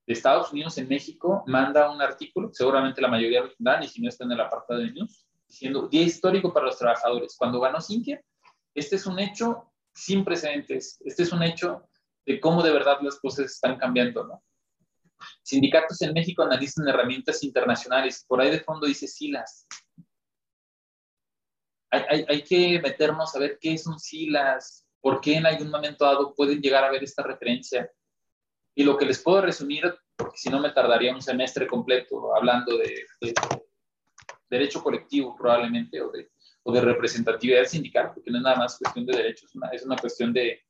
de 0.06 0.12
Estados 0.12 0.52
Unidos 0.52 0.78
en 0.78 0.88
México 0.88 1.42
manda 1.46 1.90
un 1.90 2.00
artículo, 2.00 2.50
seguramente 2.52 3.00
la 3.00 3.08
mayoría 3.08 3.42
lo 3.42 3.52
tendrán, 3.52 3.82
y 3.82 3.88
si 3.88 4.00
no 4.00 4.08
están 4.08 4.28
en 4.28 4.38
el 4.38 4.40
apartado 4.40 4.80
de 4.80 4.92
news, 4.92 5.26
diciendo 5.48 5.88
día 5.88 6.02
histórico 6.02 6.52
para 6.52 6.66
los 6.66 6.78
trabajadores. 6.78 7.34
Cuando 7.36 7.60
ganó 7.60 7.80
Cintia, 7.80 8.22
este 8.74 8.96
es 8.96 9.06
un 9.06 9.18
hecho 9.18 9.72
sin 9.92 10.24
precedentes, 10.24 11.00
este 11.04 11.24
es 11.24 11.32
un 11.32 11.42
hecho 11.42 11.88
de 12.24 12.38
cómo 12.40 12.62
de 12.62 12.72
verdad 12.72 12.98
las 13.02 13.18
cosas 13.18 13.46
están 13.46 13.76
cambiando, 13.78 14.24
¿no? 14.24 14.42
Sindicatos 15.42 16.00
en 16.02 16.12
México 16.12 16.42
analizan 16.42 16.86
herramientas 16.86 17.42
internacionales, 17.42 18.24
por 18.28 18.40
ahí 18.40 18.50
de 18.50 18.60
fondo 18.60 18.86
dice 18.86 19.08
SILAS. 19.08 19.66
Hay, 21.90 22.02
hay, 22.10 22.26
hay 22.28 22.42
que 22.42 22.80
meternos 22.80 23.34
a 23.34 23.38
ver 23.38 23.58
qué 23.60 23.78
son 23.78 23.98
SILAS, 23.98 24.86
por 25.00 25.20
qué 25.20 25.36
en 25.36 25.46
algún 25.46 25.70
momento 25.70 26.04
dado 26.04 26.34
pueden 26.34 26.60
llegar 26.60 26.84
a 26.84 26.90
ver 26.90 27.02
esta 27.02 27.22
referencia 27.22 27.90
y 28.76 28.84
lo 28.84 28.96
que 28.96 29.06
les 29.06 29.20
puedo 29.20 29.40
resumir, 29.40 29.82
porque 30.14 30.36
si 30.36 30.50
no 30.50 30.60
me 30.60 30.70
tardaría 30.70 31.14
un 31.14 31.22
semestre 31.22 31.66
completo 31.66 32.36
hablando 32.36 32.76
de, 32.76 33.06
derecho 34.50 34.82
colectivo 34.82 35.34
probablemente 35.34 36.00
o 36.00 36.10
de, 36.10 36.30
o 36.62 36.70
de, 36.70 36.82
representatividad 36.82 37.64
sindical, 37.64 38.12
porque 38.12 38.30
no 38.30 38.36
es 38.36 38.44
nada 38.44 38.56
más 38.56 38.78
cuestión 38.78 39.06
de 39.06 39.16
derechos, 39.16 39.48
es 39.48 39.56
una, 39.56 39.68
es 39.70 39.84
una 39.84 39.96
cuestión 39.96 40.32
de, 40.32 40.62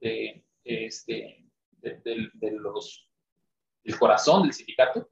de 0.00 0.42
este, 0.64 1.44
de, 1.82 2.50
los, 2.52 3.06
del 3.84 3.98
corazón 3.98 4.44
del 4.44 4.54
sindicato. 4.54 5.10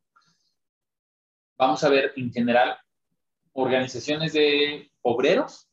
Vamos 1.58 1.84
a 1.84 1.90
ver 1.90 2.14
en 2.16 2.32
general 2.32 2.78
organizaciones 3.52 4.32
de 4.32 4.90
obreros 5.02 5.68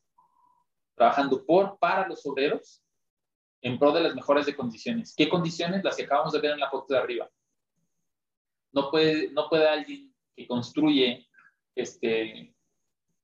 trabajando 0.94 1.44
por, 1.44 1.78
para 1.78 2.06
los 2.06 2.24
obreros, 2.26 2.82
en 3.66 3.78
pro 3.80 3.92
de 3.92 4.00
las 4.00 4.14
mejores 4.14 4.46
de 4.46 4.54
condiciones. 4.54 5.12
¿Qué 5.16 5.28
condiciones? 5.28 5.82
Las 5.82 5.96
que 5.96 6.04
acabamos 6.04 6.32
de 6.32 6.40
ver 6.40 6.52
en 6.52 6.60
la 6.60 6.70
foto 6.70 6.94
de 6.94 7.00
arriba. 7.00 7.28
No 8.72 8.90
puede, 8.90 9.30
no 9.32 9.48
puede 9.48 9.68
alguien 9.68 10.14
que 10.36 10.46
construye 10.46 11.26
este, 11.74 12.54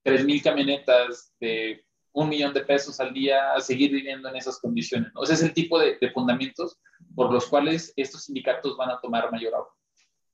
3.000 0.04 0.42
camionetas 0.42 1.32
de 1.38 1.84
un 2.12 2.28
millón 2.28 2.52
de 2.52 2.64
pesos 2.64 2.98
al 2.98 3.14
día 3.14 3.58
seguir 3.60 3.92
viviendo 3.92 4.28
en 4.28 4.36
esas 4.36 4.58
condiciones. 4.58 5.12
¿no? 5.14 5.22
Ese 5.22 5.34
es 5.34 5.42
el 5.42 5.54
tipo 5.54 5.78
de, 5.78 5.96
fundamentos 6.12 6.76
por 7.14 7.32
los 7.32 7.46
cuales 7.46 7.92
estos 7.96 8.24
sindicatos 8.24 8.76
van 8.76 8.90
a 8.90 9.00
tomar 9.00 9.30
mayor 9.30 9.54
agua. 9.54 9.72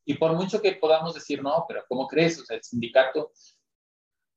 Y 0.06 0.14
por 0.14 0.32
mucho 0.32 0.62
que 0.62 0.72
podamos 0.72 1.14
decir, 1.14 1.42
no, 1.42 1.66
pero 1.68 1.84
¿cómo 1.86 2.08
crees? 2.08 2.40
O 2.40 2.44
sea, 2.46 2.56
el 2.56 2.62
sindicato, 2.62 3.30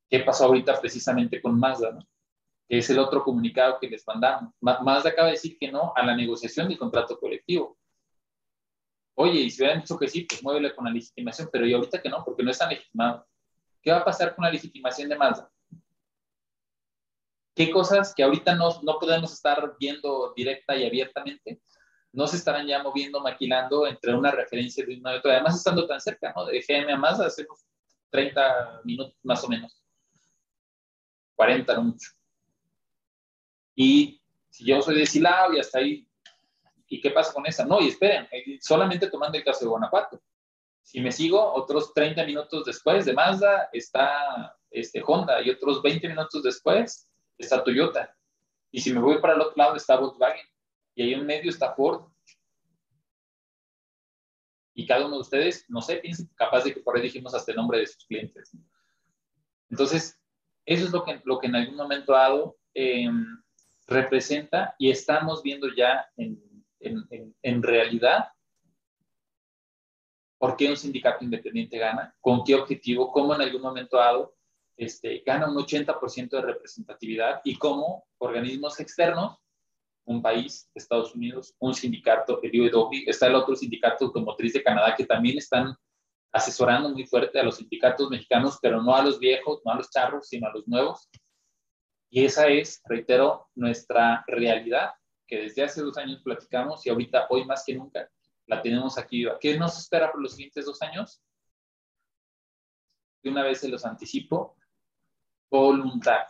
¿qué 0.09 0.19
pasó 0.19 0.45
ahorita 0.45 0.81
precisamente 0.81 1.41
con 1.41 1.57
Mazda? 1.57 1.97
Es 2.77 2.89
el 2.89 2.99
otro 2.99 3.21
comunicado 3.21 3.77
que 3.81 3.89
les 3.89 4.07
mandamos. 4.07 4.53
Más 4.61 5.05
acaba 5.05 5.27
de 5.27 5.33
decir 5.33 5.57
que 5.59 5.69
no 5.69 5.91
a 5.93 6.05
la 6.05 6.15
negociación 6.15 6.69
del 6.69 6.77
contrato 6.77 7.19
colectivo. 7.19 7.77
Oye, 9.15 9.41
y 9.41 9.51
si 9.51 9.61
hubieran 9.61 9.81
dicho 9.81 9.97
que 9.97 10.07
sí, 10.07 10.21
pues 10.23 10.41
muévele 10.41 10.73
con 10.73 10.85
la 10.85 10.91
legitimación, 10.91 11.49
pero 11.51 11.65
y 11.67 11.73
ahorita 11.73 12.01
que 12.01 12.07
no, 12.07 12.23
porque 12.23 12.43
no 12.43 12.51
están 12.51 12.69
legitimados. 12.69 13.25
¿Qué 13.81 13.91
va 13.91 13.97
a 13.97 14.05
pasar 14.05 14.33
con 14.33 14.45
la 14.45 14.51
legitimación 14.51 15.09
de 15.09 15.17
Mazda? 15.17 15.51
¿Qué 17.53 17.69
cosas 17.69 18.13
que 18.15 18.23
ahorita 18.23 18.55
no, 18.55 18.81
no 18.83 18.97
podemos 18.99 19.33
estar 19.33 19.75
viendo 19.77 20.33
directa 20.33 20.73
y 20.77 20.85
abiertamente 20.85 21.61
no 22.13 22.25
se 22.25 22.37
estarán 22.37 22.67
ya 22.67 22.81
moviendo, 22.81 23.19
maquilando 23.19 23.85
entre 23.85 24.15
una 24.15 24.31
referencia 24.31 24.85
de 24.85 24.95
una 24.95 25.13
y 25.13 25.17
otra? 25.17 25.33
Además, 25.33 25.57
estando 25.57 25.85
tan 25.85 25.99
cerca, 25.99 26.31
¿no? 26.33 26.45
De 26.45 26.61
GM 26.65 26.89
a 26.93 26.95
Mazda, 26.95 27.25
hacemos 27.25 27.65
30 28.11 28.79
minutos 28.85 29.17
más 29.23 29.43
o 29.43 29.49
menos. 29.49 29.83
40 31.35 31.75
no 31.75 31.83
mucho. 31.83 32.20
Y 33.75 34.21
si 34.49 34.65
yo 34.65 34.81
soy 34.81 34.99
de 34.99 35.05
Silao 35.05 35.53
y 35.53 35.59
hasta 35.59 35.79
ahí, 35.79 36.07
¿y 36.87 36.99
qué 36.99 37.11
pasa 37.11 37.33
con 37.33 37.45
esa? 37.45 37.65
No, 37.65 37.79
y 37.79 37.87
esperen, 37.87 38.27
eh, 38.31 38.57
solamente 38.59 39.09
tomando 39.09 39.37
el 39.37 39.43
caso 39.43 39.61
de 39.61 39.69
Guanajuato. 39.69 40.21
Si 40.83 40.99
me 40.99 41.11
sigo, 41.11 41.53
otros 41.53 41.93
30 41.93 42.25
minutos 42.25 42.65
después 42.65 43.05
de 43.05 43.13
Mazda 43.13 43.69
está 43.71 44.57
este, 44.69 45.01
Honda 45.05 45.41
y 45.41 45.49
otros 45.49 45.81
20 45.81 46.07
minutos 46.09 46.43
después 46.43 47.09
está 47.37 47.63
Toyota. 47.63 48.15
Y 48.71 48.81
si 48.81 48.93
me 48.93 48.99
voy 48.99 49.19
para 49.19 49.35
el 49.35 49.41
otro 49.41 49.53
lado 49.55 49.75
está 49.75 49.97
Volkswagen 49.97 50.45
y 50.95 51.03
ahí 51.03 51.13
en 51.13 51.25
medio 51.25 51.49
está 51.49 51.73
Ford. 51.73 52.07
Y 54.73 54.85
cada 54.85 55.05
uno 55.05 55.15
de 55.15 55.21
ustedes, 55.21 55.65
no 55.69 55.81
sé, 55.81 55.97
piensen 55.97 56.29
capaz 56.35 56.63
de 56.63 56.73
que 56.73 56.79
por 56.79 56.95
ahí 56.95 57.03
dijimos 57.03 57.33
hasta 57.33 57.51
el 57.51 57.57
nombre 57.57 57.79
de 57.79 57.87
sus 57.87 58.05
clientes. 58.05 58.51
Entonces, 59.69 60.19
eso 60.65 60.85
es 60.85 60.91
lo 60.91 61.03
que, 61.03 61.21
lo 61.23 61.39
que 61.39 61.47
en 61.47 61.55
algún 61.55 61.75
momento 61.75 62.13
dado. 62.13 62.57
Eh, 62.73 63.09
representa 63.91 64.75
y 64.79 64.89
estamos 64.89 65.43
viendo 65.43 65.67
ya 65.75 66.09
en, 66.15 66.41
realidad 67.61 68.29
por 70.39 70.55
qué 70.55 70.69
un 70.69 70.77
sindicato 70.77 71.23
independiente 71.23 71.77
gana, 71.77 72.15
con 72.19 72.43
qué 72.43 72.55
objetivo, 72.55 73.11
cómo 73.11 73.35
en 73.35 73.41
algún 73.41 73.61
momento 73.61 73.97
dado 73.97 74.35
este, 74.75 75.21
gana 75.25 75.49
un 75.49 75.55
80% 75.55 76.29
de 76.29 76.41
representatividad 76.41 77.41
y 77.43 77.55
cómo 77.57 78.07
organismos 78.17 78.79
externos, 78.79 79.37
un 80.05 80.21
país, 80.21 80.69
Estados 80.73 81.13
Unidos, 81.13 81.53
un 81.59 81.75
sindicato, 81.75 82.39
el 82.41 82.59
UAW, 82.59 82.89
está 83.05 83.27
el 83.27 83.35
otro 83.35 83.55
sindicato 83.55 84.05
automotriz 84.05 84.53
de 84.53 84.63
Canadá 84.63 84.95
que 84.95 85.05
también 85.05 85.37
están 85.37 85.75
asesorando 86.33 86.89
muy 86.89 87.05
fuerte 87.05 87.39
a 87.39 87.43
los 87.43 87.57
sindicatos 87.57 88.09
mexicanos, 88.09 88.57
pero 88.61 88.81
no 88.81 88.95
a 88.95 89.03
los 89.03 89.19
viejos, 89.19 89.61
no 89.63 89.73
a 89.73 89.75
los 89.75 89.91
charros, 89.91 90.27
sino 90.27 90.47
a 90.47 90.53
los 90.53 90.67
nuevos, 90.67 91.07
y 92.13 92.25
esa 92.25 92.47
es, 92.47 92.81
reitero, 92.83 93.49
nuestra 93.55 94.25
realidad 94.27 94.91
que 95.25 95.43
desde 95.43 95.63
hace 95.63 95.81
dos 95.81 95.97
años 95.97 96.21
platicamos 96.21 96.85
y 96.85 96.89
ahorita, 96.89 97.27
hoy 97.29 97.45
más 97.45 97.63
que 97.65 97.73
nunca, 97.73 98.11
la 98.47 98.61
tenemos 98.61 98.97
aquí. 98.97 99.25
¿Qué 99.39 99.57
nos 99.57 99.79
espera 99.79 100.11
por 100.11 100.21
los 100.21 100.33
siguientes 100.33 100.65
dos 100.65 100.81
años? 100.81 101.23
De 103.23 103.29
una 103.29 103.43
vez 103.43 103.61
se 103.61 103.69
los 103.69 103.85
anticipo, 103.85 104.57
voluntad. 105.49 106.27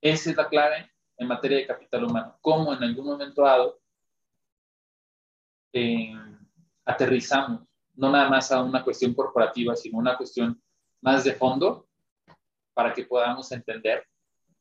Esa 0.00 0.30
es 0.30 0.36
la 0.36 0.48
clave 0.48 0.88
en 1.16 1.26
materia 1.26 1.58
de 1.58 1.66
capital 1.66 2.04
humano. 2.04 2.38
Cómo 2.40 2.72
en 2.72 2.84
algún 2.84 3.06
momento 3.06 3.42
dado 3.42 3.80
eh, 5.72 6.14
aterrizamos, 6.84 7.62
no 7.94 8.08
nada 8.08 8.30
más 8.30 8.52
a 8.52 8.62
una 8.62 8.84
cuestión 8.84 9.14
corporativa, 9.14 9.74
sino 9.74 9.98
una 9.98 10.16
cuestión 10.16 10.62
más 11.00 11.24
de 11.24 11.32
fondo 11.32 11.89
para 12.74 12.92
que 12.92 13.04
podamos 13.04 13.50
entender 13.52 14.06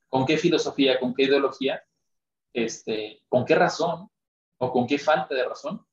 con 0.08 0.26
qué 0.26 0.38
filosofía, 0.38 1.00
con 1.00 1.14
qué 1.14 1.24
ideología, 1.24 1.84
este, 2.54 3.22
con 3.30 3.46
qué 3.46 3.56
razón 3.56 4.10
o 4.58 4.72
con 4.72 4.88
qué 4.88 4.98
falta 4.98 5.36
de 5.36 5.46
razón 5.46 5.86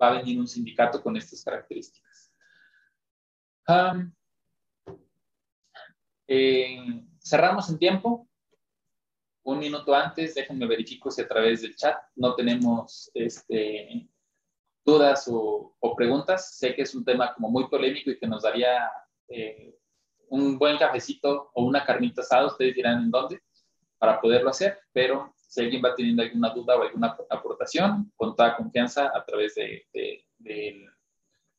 va 0.00 0.08
a 0.08 0.18
venir 0.18 0.38
un 0.38 0.48
sindicato 0.48 1.02
con 1.02 1.16
estas 1.16 1.42
características. 1.44 2.32
Eh, 6.26 7.04
cerramos 7.22 7.68
en 7.70 7.78
tiempo. 7.78 8.28
Un 9.46 9.58
minuto 9.58 9.94
antes, 9.94 10.34
déjenme 10.34 10.66
verifico 10.66 11.10
si 11.10 11.20
a 11.20 11.28
través 11.28 11.60
del 11.60 11.76
chat 11.76 11.98
no 12.16 12.34
tenemos 12.34 13.10
este, 13.12 14.08
dudas 14.84 15.28
o, 15.30 15.76
preguntas. 15.96 16.56
Sé 16.56 16.74
que 16.74 16.82
es 16.82 16.94
un 16.94 17.04
tema 17.04 17.34
como 17.34 17.50
muy 17.50 17.68
polémico 17.68 18.10
y 18.10 18.18
que 18.18 18.26
nos 18.26 18.42
daría 18.42 18.90
eh, 19.28 19.78
un 20.28 20.58
buen 20.58 20.78
cafecito 20.78 21.50
o 21.54 21.64
una 21.64 21.84
carnita 21.84 22.22
asada, 22.22 22.46
ustedes 22.46 22.74
dirán 22.74 23.04
en 23.04 23.10
dónde, 23.10 23.40
para 23.98 24.20
poderlo 24.20 24.50
hacer, 24.50 24.78
pero 24.92 25.34
si 25.36 25.62
alguien 25.62 25.82
va 25.84 25.94
teniendo 25.94 26.22
alguna 26.22 26.50
duda 26.50 26.76
o 26.76 26.82
alguna 26.82 27.16
aportación, 27.30 28.12
con 28.16 28.34
toda 28.34 28.56
confianza 28.56 29.12
a 29.14 29.24
través 29.24 29.54
de, 29.54 29.86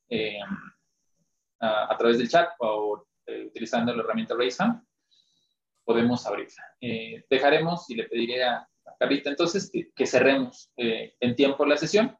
eh, 0.08 0.38
a, 1.60 1.96
través 1.96 2.18
del 2.18 2.28
chat 2.28 2.50
o 2.58 3.04
utilizando 3.46 3.94
la 3.94 4.02
herramienta 4.02 4.34
Raise 4.34 4.62
podemos 5.84 6.26
abrirla. 6.26 6.62
dejaremos 7.30 7.88
y 7.90 7.94
le 7.94 8.04
pediré 8.04 8.44
a, 8.44 8.68
Carlita 8.98 9.30
entonces 9.30 9.70
que, 9.94 10.06
cerremos 10.06 10.70
en 10.76 11.34
tiempo 11.34 11.66
la 11.66 11.76
sesión. 11.76 12.16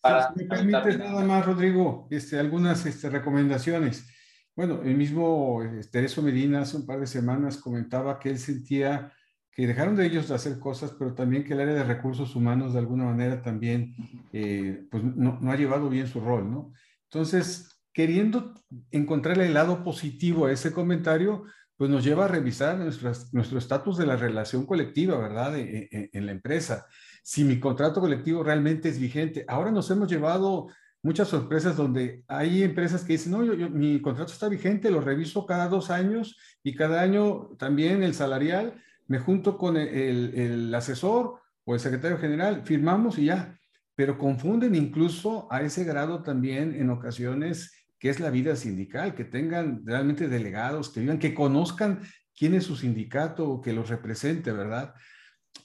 Para 0.00 0.32
si 0.32 0.40
me 0.40 0.46
permites 0.46 0.98
nada 0.98 1.22
más, 1.24 1.46
Rodrigo, 1.46 2.08
este, 2.10 2.38
algunas 2.38 2.84
este, 2.84 3.08
recomendaciones. 3.08 4.08
Bueno, 4.54 4.82
el 4.82 4.96
mismo 4.96 5.62
este, 5.62 5.90
Tereso 5.90 6.22
Medina 6.22 6.60
hace 6.60 6.76
un 6.76 6.86
par 6.86 7.00
de 7.00 7.06
semanas 7.06 7.56
comentaba 7.56 8.18
que 8.18 8.30
él 8.30 8.38
sentía 8.38 9.12
que 9.50 9.66
dejaron 9.66 9.96
de 9.96 10.06
ellos 10.06 10.28
de 10.28 10.34
hacer 10.34 10.58
cosas, 10.58 10.94
pero 10.98 11.14
también 11.14 11.44
que 11.44 11.52
el 11.52 11.60
área 11.60 11.74
de 11.74 11.84
recursos 11.84 12.34
humanos 12.34 12.72
de 12.72 12.78
alguna 12.78 13.04
manera 13.04 13.42
también 13.42 13.94
eh, 14.32 14.86
pues 14.90 15.04
no, 15.04 15.38
ha 15.50 15.56
llevado 15.56 15.90
bien 15.90 16.06
su 16.06 16.20
rol, 16.20 16.50
¿no? 16.50 16.72
Entonces, 17.04 17.82
queriendo 17.92 18.54
encontrarle 18.90 19.46
el 19.46 19.54
lado 19.54 19.84
positivo 19.84 20.46
a 20.46 20.52
ese 20.52 20.72
comentario, 20.72 21.44
pues 21.76 21.90
nos 21.90 22.02
lleva 22.02 22.24
a 22.24 22.28
revisar 22.28 22.78
nuestro 22.78 23.58
estatus 23.58 23.98
de 23.98 24.06
la 24.06 24.16
relación 24.16 24.64
colectiva, 24.64 25.18
¿verdad? 25.18 25.58
E, 25.58 25.88
e, 25.90 26.10
en, 26.12 26.26
la 26.26 26.32
empresa. 26.32 26.86
Si 27.22 27.44
mi 27.44 27.60
contrato 27.60 28.00
colectivo 28.00 28.42
realmente 28.42 28.88
es 28.88 28.98
vigente. 28.98 29.44
Ahora 29.48 29.70
nos 29.70 29.90
hemos 29.90 30.08
llevado 30.08 30.68
muchas 31.02 31.28
sorpresas 31.28 31.76
donde 31.76 32.24
hay 32.28 32.62
empresas 32.62 33.02
que 33.02 33.14
dicen, 33.14 33.32
no, 33.32 33.44
yo, 33.44 33.68
mi 33.68 34.00
contrato 34.00 34.32
está 34.32 34.48
vigente, 34.48 34.90
lo 34.90 35.00
reviso 35.00 35.44
cada 35.46 35.68
dos 35.68 35.90
años 35.90 36.36
y 36.62 36.74
cada 36.74 37.02
año 37.02 37.50
también 37.58 38.02
el 38.02 38.14
salarial, 38.14 38.80
me 39.08 39.18
junto 39.18 39.58
con 39.58 39.76
el, 39.76 40.34
el, 40.34 40.74
asesor 40.74 41.40
o 41.64 41.74
el 41.74 41.80
secretario 41.80 42.18
general, 42.18 42.62
firmamos 42.64 43.18
y 43.18 43.26
ya, 43.26 43.58
pero 43.94 44.16
confunden 44.16 44.74
incluso 44.74 45.48
a 45.50 45.62
ese 45.62 45.84
grado 45.84 46.22
también 46.22 46.74
en 46.74 46.88
ocasiones 46.90 47.72
que 47.98 48.08
es 48.08 48.20
la 48.20 48.30
vida 48.30 48.56
sindical, 48.56 49.14
que 49.14 49.24
tengan 49.24 49.82
realmente 49.84 50.28
delegados, 50.28 50.88
que 50.90 51.00
vivan, 51.00 51.18
que 51.18 51.34
conozcan 51.34 52.00
quién 52.36 52.54
es 52.54 52.64
su 52.64 52.76
sindicato 52.76 53.48
o 53.48 53.60
que 53.60 53.72
los 53.72 53.88
represente, 53.88 54.50
¿verdad? 54.50 54.94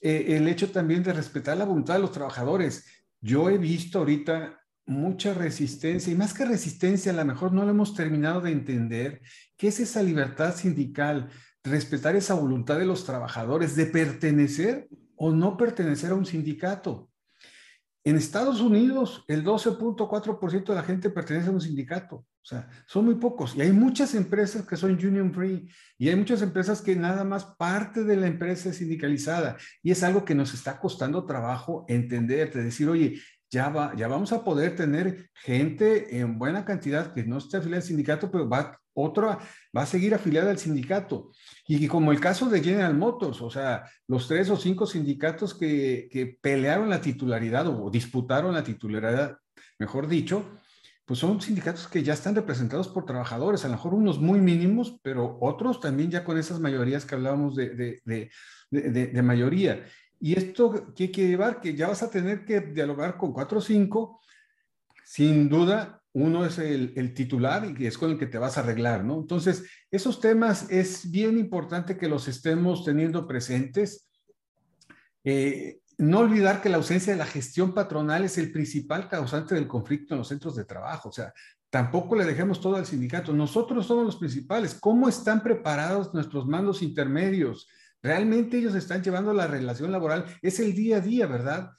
Eh, 0.01 0.35
el 0.37 0.47
hecho 0.47 0.69
también 0.71 1.01
de 1.03 1.13
respetar 1.13 1.57
la 1.57 1.65
voluntad 1.65 1.95
de 1.95 2.01
los 2.01 2.11
trabajadores. 2.11 2.85
Yo 3.21 3.49
he 3.49 3.57
visto 3.57 3.99
ahorita 3.99 4.59
mucha 4.87 5.33
resistencia 5.33 6.11
y 6.11 6.15
más 6.15 6.33
que 6.33 6.45
resistencia, 6.45 7.11
a 7.11 7.15
lo 7.15 7.25
mejor 7.25 7.53
no 7.53 7.63
lo 7.63 7.71
hemos 7.71 7.93
terminado 7.93 8.41
de 8.41 8.51
entender, 8.51 9.21
qué 9.57 9.67
es 9.67 9.79
esa 9.79 10.01
libertad 10.01 10.55
sindical, 10.55 11.29
respetar 11.63 12.15
esa 12.15 12.33
voluntad 12.33 12.79
de 12.79 12.85
los 12.85 13.05
trabajadores 13.05 13.75
de 13.75 13.85
pertenecer 13.87 14.87
o 15.17 15.31
no 15.31 15.57
pertenecer 15.57 16.11
a 16.11 16.15
un 16.15 16.25
sindicato. 16.25 17.09
En 18.05 18.15
Estados 18.15 18.61
Unidos, 18.61 19.25
el 19.27 19.43
12.4% 19.43 20.65
de 20.65 20.75
la 20.75 20.83
gente 20.83 21.09
pertenece 21.09 21.49
a 21.49 21.51
un 21.51 21.59
sindicato. 21.59 22.15
O 22.15 22.49
sea, 22.49 22.69
son 22.85 23.03
muy 23.03 23.15
pocos. 23.15 23.53
Y 23.57 23.61
hay 23.61 23.73
muchas 23.73 24.15
empresas 24.15 24.65
que 24.65 24.77
son 24.77 24.91
union 24.91 25.33
free. 25.33 25.69
Y 25.97 26.07
hay 26.07 26.15
muchas 26.15 26.41
empresas 26.41 26.81
que 26.81 26.95
nada 26.95 27.25
más 27.25 27.43
parte 27.43 28.05
de 28.05 28.15
la 28.15 28.27
empresa 28.27 28.69
es 28.69 28.77
sindicalizada. 28.77 29.57
Y 29.83 29.91
es 29.91 30.01
algo 30.03 30.23
que 30.23 30.35
nos 30.35 30.53
está 30.53 30.79
costando 30.79 31.25
trabajo 31.25 31.83
entender, 31.89 32.53
de 32.53 32.63
decir, 32.63 32.87
oye, 32.87 33.19
ya, 33.49 33.69
va, 33.69 33.95
ya 33.95 34.07
vamos 34.07 34.31
a 34.33 34.43
poder 34.43 34.75
tener 34.75 35.29
gente 35.33 36.19
en 36.19 36.37
buena 36.37 36.65
cantidad 36.65 37.13
que 37.13 37.23
no 37.23 37.37
esté 37.37 37.57
afiliada 37.57 37.81
al 37.81 37.87
sindicato, 37.87 38.29
pero 38.29 38.47
va, 38.49 38.79
otra 38.93 39.39
va 39.75 39.81
a 39.83 39.85
seguir 39.85 40.13
afiliada 40.13 40.51
al 40.51 40.57
sindicato. 40.57 41.31
Y 41.67 41.87
como 41.87 42.11
el 42.11 42.19
caso 42.19 42.49
de 42.49 42.61
General 42.61 42.95
Motors, 42.95 43.41
o 43.41 43.49
sea, 43.49 43.83
los 44.07 44.27
tres 44.27 44.49
o 44.49 44.57
cinco 44.57 44.85
sindicatos 44.85 45.53
que, 45.53 46.09
que 46.11 46.37
pelearon 46.41 46.89
la 46.89 47.01
titularidad 47.01 47.67
o 47.67 47.89
disputaron 47.89 48.53
la 48.53 48.63
titularidad, 48.63 49.37
mejor 49.79 50.07
dicho, 50.07 50.43
pues 51.05 51.19
son 51.19 51.39
sindicatos 51.39 51.87
que 51.87 52.03
ya 52.03 52.13
están 52.13 52.35
representados 52.35 52.89
por 52.89 53.05
trabajadores, 53.05 53.63
a 53.63 53.69
lo 53.69 53.75
mejor 53.75 53.93
unos 53.93 54.19
muy 54.19 54.41
mínimos, 54.41 54.99
pero 55.01 55.37
otros 55.39 55.79
también 55.79 56.11
ya 56.11 56.25
con 56.25 56.37
esas 56.37 56.59
mayorías 56.59 57.05
que 57.05 57.15
hablábamos 57.15 57.55
de, 57.55 57.69
de, 58.03 58.29
de, 58.71 59.07
de 59.07 59.21
mayoría. 59.21 59.85
Y 60.19 60.37
esto, 60.37 60.93
¿qué 60.95 61.11
quiere 61.11 61.31
llevar? 61.31 61.61
Que 61.61 61.75
ya 61.75 61.87
vas 61.87 62.03
a 62.03 62.09
tener 62.09 62.45
que 62.45 62.59
dialogar 62.59 63.17
con 63.17 63.33
cuatro 63.33 63.59
o 63.59 63.61
cinco. 63.61 64.21
Sin 65.03 65.47
duda, 65.47 66.01
uno 66.13 66.45
es 66.45 66.57
el, 66.57 67.13
titular 67.13 67.75
y 67.79 67.85
es 67.85 67.97
con 67.97 68.11
el 68.11 68.17
que 68.17 68.25
te 68.25 68.39
vas 68.39 68.57
a 68.57 68.61
arreglar, 68.61 69.03
¿no? 69.03 69.19
Entonces, 69.19 69.65
esos 69.91 70.19
temas 70.19 70.69
es 70.71 71.11
bien 71.11 71.37
importante 71.37 71.97
que 71.97 72.09
los 72.09 72.27
estemos 72.27 72.83
teniendo 72.83 73.27
presentes. 73.27 74.09
Eh, 75.23 75.79
no 75.99 76.19
olvidar 76.19 76.61
que 76.61 76.69
la 76.69 76.77
ausencia 76.77 77.13
de 77.13 77.19
la 77.19 77.25
gestión 77.25 77.73
patronal 77.73 78.23
es 78.23 78.37
el 78.37 78.51
principal 78.51 79.07
causante 79.07 79.55
del 79.55 79.67
conflicto 79.67 80.13
en 80.13 80.19
los 80.19 80.27
centros 80.27 80.55
de 80.55 80.65
trabajo. 80.65 81.09
O 81.09 81.11
sea, 81.11 81.33
tampoco 81.69 82.15
le 82.15 82.25
dejemos 82.25 82.59
todo 82.59 82.75
al 82.75 82.85
sindicato. 82.85 83.31
Nosotros 83.33 83.85
somos 83.85 84.05
los 84.05 84.15
principales. 84.15 84.73
¿Cómo 84.73 85.07
están 85.07 85.43
preparados 85.43 86.13
nuestros 86.13 86.47
mandos 86.47 86.81
intermedios? 86.81 87.67
Realmente 88.01 88.57
ellos 88.57 88.75
están 88.75 89.03
llevando 89.03 89.33
la 89.33 89.47
relación 89.47 89.91
laboral, 89.91 90.25
es 90.41 90.59
el 90.59 90.73
día 90.73 90.97
a 90.97 91.01
día, 91.01 91.27
¿verdad? 91.27 91.71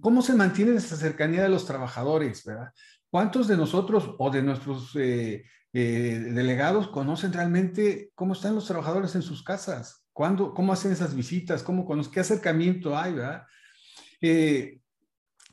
¿Cómo 0.00 0.22
se 0.22 0.34
mantiene 0.34 0.76
esa 0.76 0.96
cercanía 0.96 1.42
de 1.42 1.48
los 1.48 1.66
trabajadores, 1.66 2.44
¿verdad? 2.44 2.72
¿Cuántos 3.10 3.48
de 3.48 3.56
nosotros 3.56 4.14
o 4.18 4.30
de 4.30 4.42
nuestros 4.42 4.96
eh, 4.96 5.44
eh, 5.72 6.30
delegados 6.32 6.88
conocen 6.88 7.32
realmente 7.32 8.10
cómo 8.14 8.32
están 8.32 8.54
los 8.54 8.66
trabajadores 8.66 9.14
en 9.14 9.22
sus 9.22 9.42
casas? 9.42 10.06
¿Cuándo, 10.12 10.54
¿Cómo 10.54 10.72
hacen 10.72 10.92
esas 10.92 11.14
visitas? 11.14 11.62
¿Cómo, 11.62 11.86
¿Qué 12.10 12.20
acercamiento 12.20 12.96
hay, 12.96 13.14
verdad? 13.14 13.44
Eh, 14.20 14.80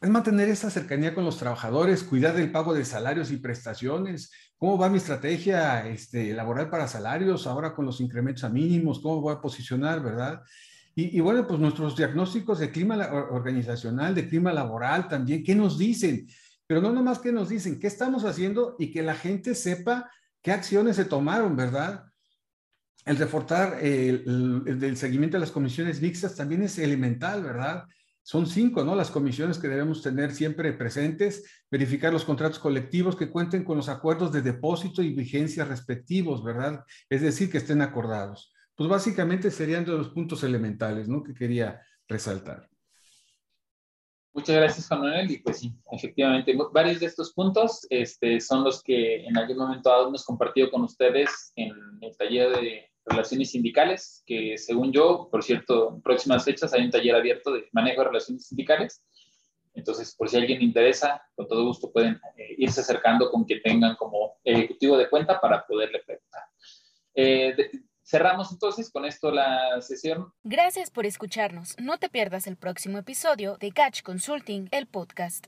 es 0.01 0.09
mantener 0.09 0.47
esa 0.47 0.69
cercanía 0.69 1.13
con 1.13 1.25
los 1.25 1.37
trabajadores, 1.37 2.03
cuidar 2.03 2.35
del 2.35 2.51
pago 2.51 2.73
de 2.73 2.85
salarios 2.85 3.31
y 3.31 3.37
prestaciones. 3.37 4.31
¿Cómo 4.59 4.77
va 4.77 4.89
mi 4.89 4.97
estrategia 4.97 5.87
este, 5.87 6.33
laboral 6.33 6.69
para 6.69 6.85
salarios 6.85 7.47
ahora 7.47 7.73
con 7.73 7.85
los 7.85 8.01
incrementos 8.01 8.43
a 8.43 8.49
mínimos? 8.49 8.99
¿Cómo 8.99 9.21
voy 9.21 9.33
a 9.33 9.39
posicionar, 9.39 10.03
verdad? 10.03 10.43
Y, 10.95 11.17
bueno, 11.21 11.47
pues 11.47 11.61
nuestros 11.61 11.95
diagnósticos 11.95 12.59
de 12.59 12.69
clima 12.69 12.97
organizacional, 13.31 14.13
de 14.13 14.27
clima 14.27 14.51
laboral 14.51 15.07
también, 15.07 15.45
¿qué 15.45 15.55
nos 15.55 15.77
dicen? 15.77 16.27
Pero 16.67 16.81
no 16.81 16.91
nomás 16.91 17.19
qué 17.19 17.31
nos 17.31 17.47
dicen, 17.47 17.79
qué 17.79 17.87
estamos 17.87 18.25
haciendo 18.25 18.75
y 18.77 18.91
que 18.91 19.01
la 19.01 19.15
gente 19.15 19.55
sepa 19.55 20.11
qué 20.41 20.51
acciones 20.51 20.97
se 20.97 21.05
tomaron, 21.05 21.55
¿verdad? 21.55 22.03
El 23.05 23.15
reforzar 23.15 23.77
el, 23.81 24.65
el 24.67 24.97
seguimiento 24.97 25.37
de 25.37 25.41
las 25.41 25.51
comisiones 25.51 26.01
mixtas 26.01 26.35
también 26.35 26.63
es 26.63 26.77
elemental, 26.77 27.43
¿verdad? 27.43 27.85
Son 28.23 28.45
cinco, 28.45 28.83
¿no? 28.83 28.95
Las 28.95 29.11
comisiones 29.11 29.57
que 29.57 29.67
debemos 29.67 30.01
tener 30.01 30.31
siempre 30.31 30.73
presentes, 30.73 31.63
verificar 31.71 32.13
los 32.13 32.25
contratos 32.25 32.59
colectivos 32.59 33.15
que 33.15 33.29
cuenten 33.29 33.63
con 33.63 33.77
los 33.77 33.89
acuerdos 33.89 34.31
de 34.31 34.41
depósito 34.41 35.01
y 35.01 35.13
vigencia 35.13 35.65
respectivos, 35.65 36.43
¿verdad? 36.43 36.83
Es 37.09 37.21
decir, 37.21 37.51
que 37.51 37.57
estén 37.57 37.81
acordados. 37.81 38.53
Pues 38.75 38.89
básicamente 38.89 39.51
serían 39.51 39.83
de 39.83 39.91
los 39.91 40.09
puntos 40.09 40.43
elementales, 40.43 41.07
¿no? 41.07 41.23
Que 41.23 41.33
quería 41.33 41.81
resaltar. 42.07 42.69
Muchas 44.31 44.55
gracias, 44.55 44.87
Juan 44.87 45.01
Manuel. 45.01 45.31
Y 45.31 45.37
pues 45.39 45.59
sí, 45.59 45.73
efectivamente, 45.91 46.55
varios 46.71 46.99
de 46.99 47.07
estos 47.07 47.33
puntos 47.33 47.85
este, 47.89 48.39
son 48.39 48.63
los 48.63 48.83
que 48.83 49.25
en 49.25 49.37
algún 49.37 49.57
momento 49.57 50.07
hemos 50.07 50.23
compartido 50.23 50.69
con 50.69 50.83
ustedes 50.83 51.51
en 51.55 51.73
el 52.01 52.15
taller 52.15 52.55
de 52.55 52.88
relaciones 53.05 53.51
sindicales, 53.51 54.23
que 54.25 54.57
según 54.57 54.91
yo, 54.91 55.29
por 55.31 55.43
cierto, 55.43 55.93
en 55.95 56.01
próximas 56.01 56.45
fechas 56.45 56.73
hay 56.73 56.85
un 56.85 56.91
taller 56.91 57.15
abierto 57.15 57.53
de 57.53 57.67
manejo 57.71 58.01
de 58.01 58.07
relaciones 58.07 58.47
sindicales. 58.47 59.03
Entonces, 59.73 60.15
por 60.15 60.29
si 60.29 60.37
alguien 60.37 60.61
interesa, 60.61 61.21
con 61.35 61.47
todo 61.47 61.65
gusto 61.65 61.91
pueden 61.91 62.19
eh, 62.37 62.55
irse 62.57 62.81
acercando 62.81 63.29
con 63.31 63.45
que 63.45 63.59
tengan 63.59 63.95
como 63.95 64.37
ejecutivo 64.43 64.97
de 64.97 65.09
cuenta 65.09 65.39
para 65.39 65.65
poderle 65.65 65.99
preguntar. 66.05 66.43
Eh, 67.15 67.55
cerramos 68.03 68.51
entonces 68.51 68.91
con 68.91 69.05
esto 69.05 69.31
la 69.31 69.81
sesión. 69.81 70.33
Gracias 70.43 70.89
por 70.89 71.05
escucharnos. 71.05 71.75
No 71.79 71.97
te 71.97 72.09
pierdas 72.09 72.47
el 72.47 72.57
próximo 72.57 72.97
episodio 72.97 73.57
de 73.57 73.71
Catch 73.71 74.01
Consulting, 74.01 74.67
el 74.71 74.87
podcast. 74.87 75.37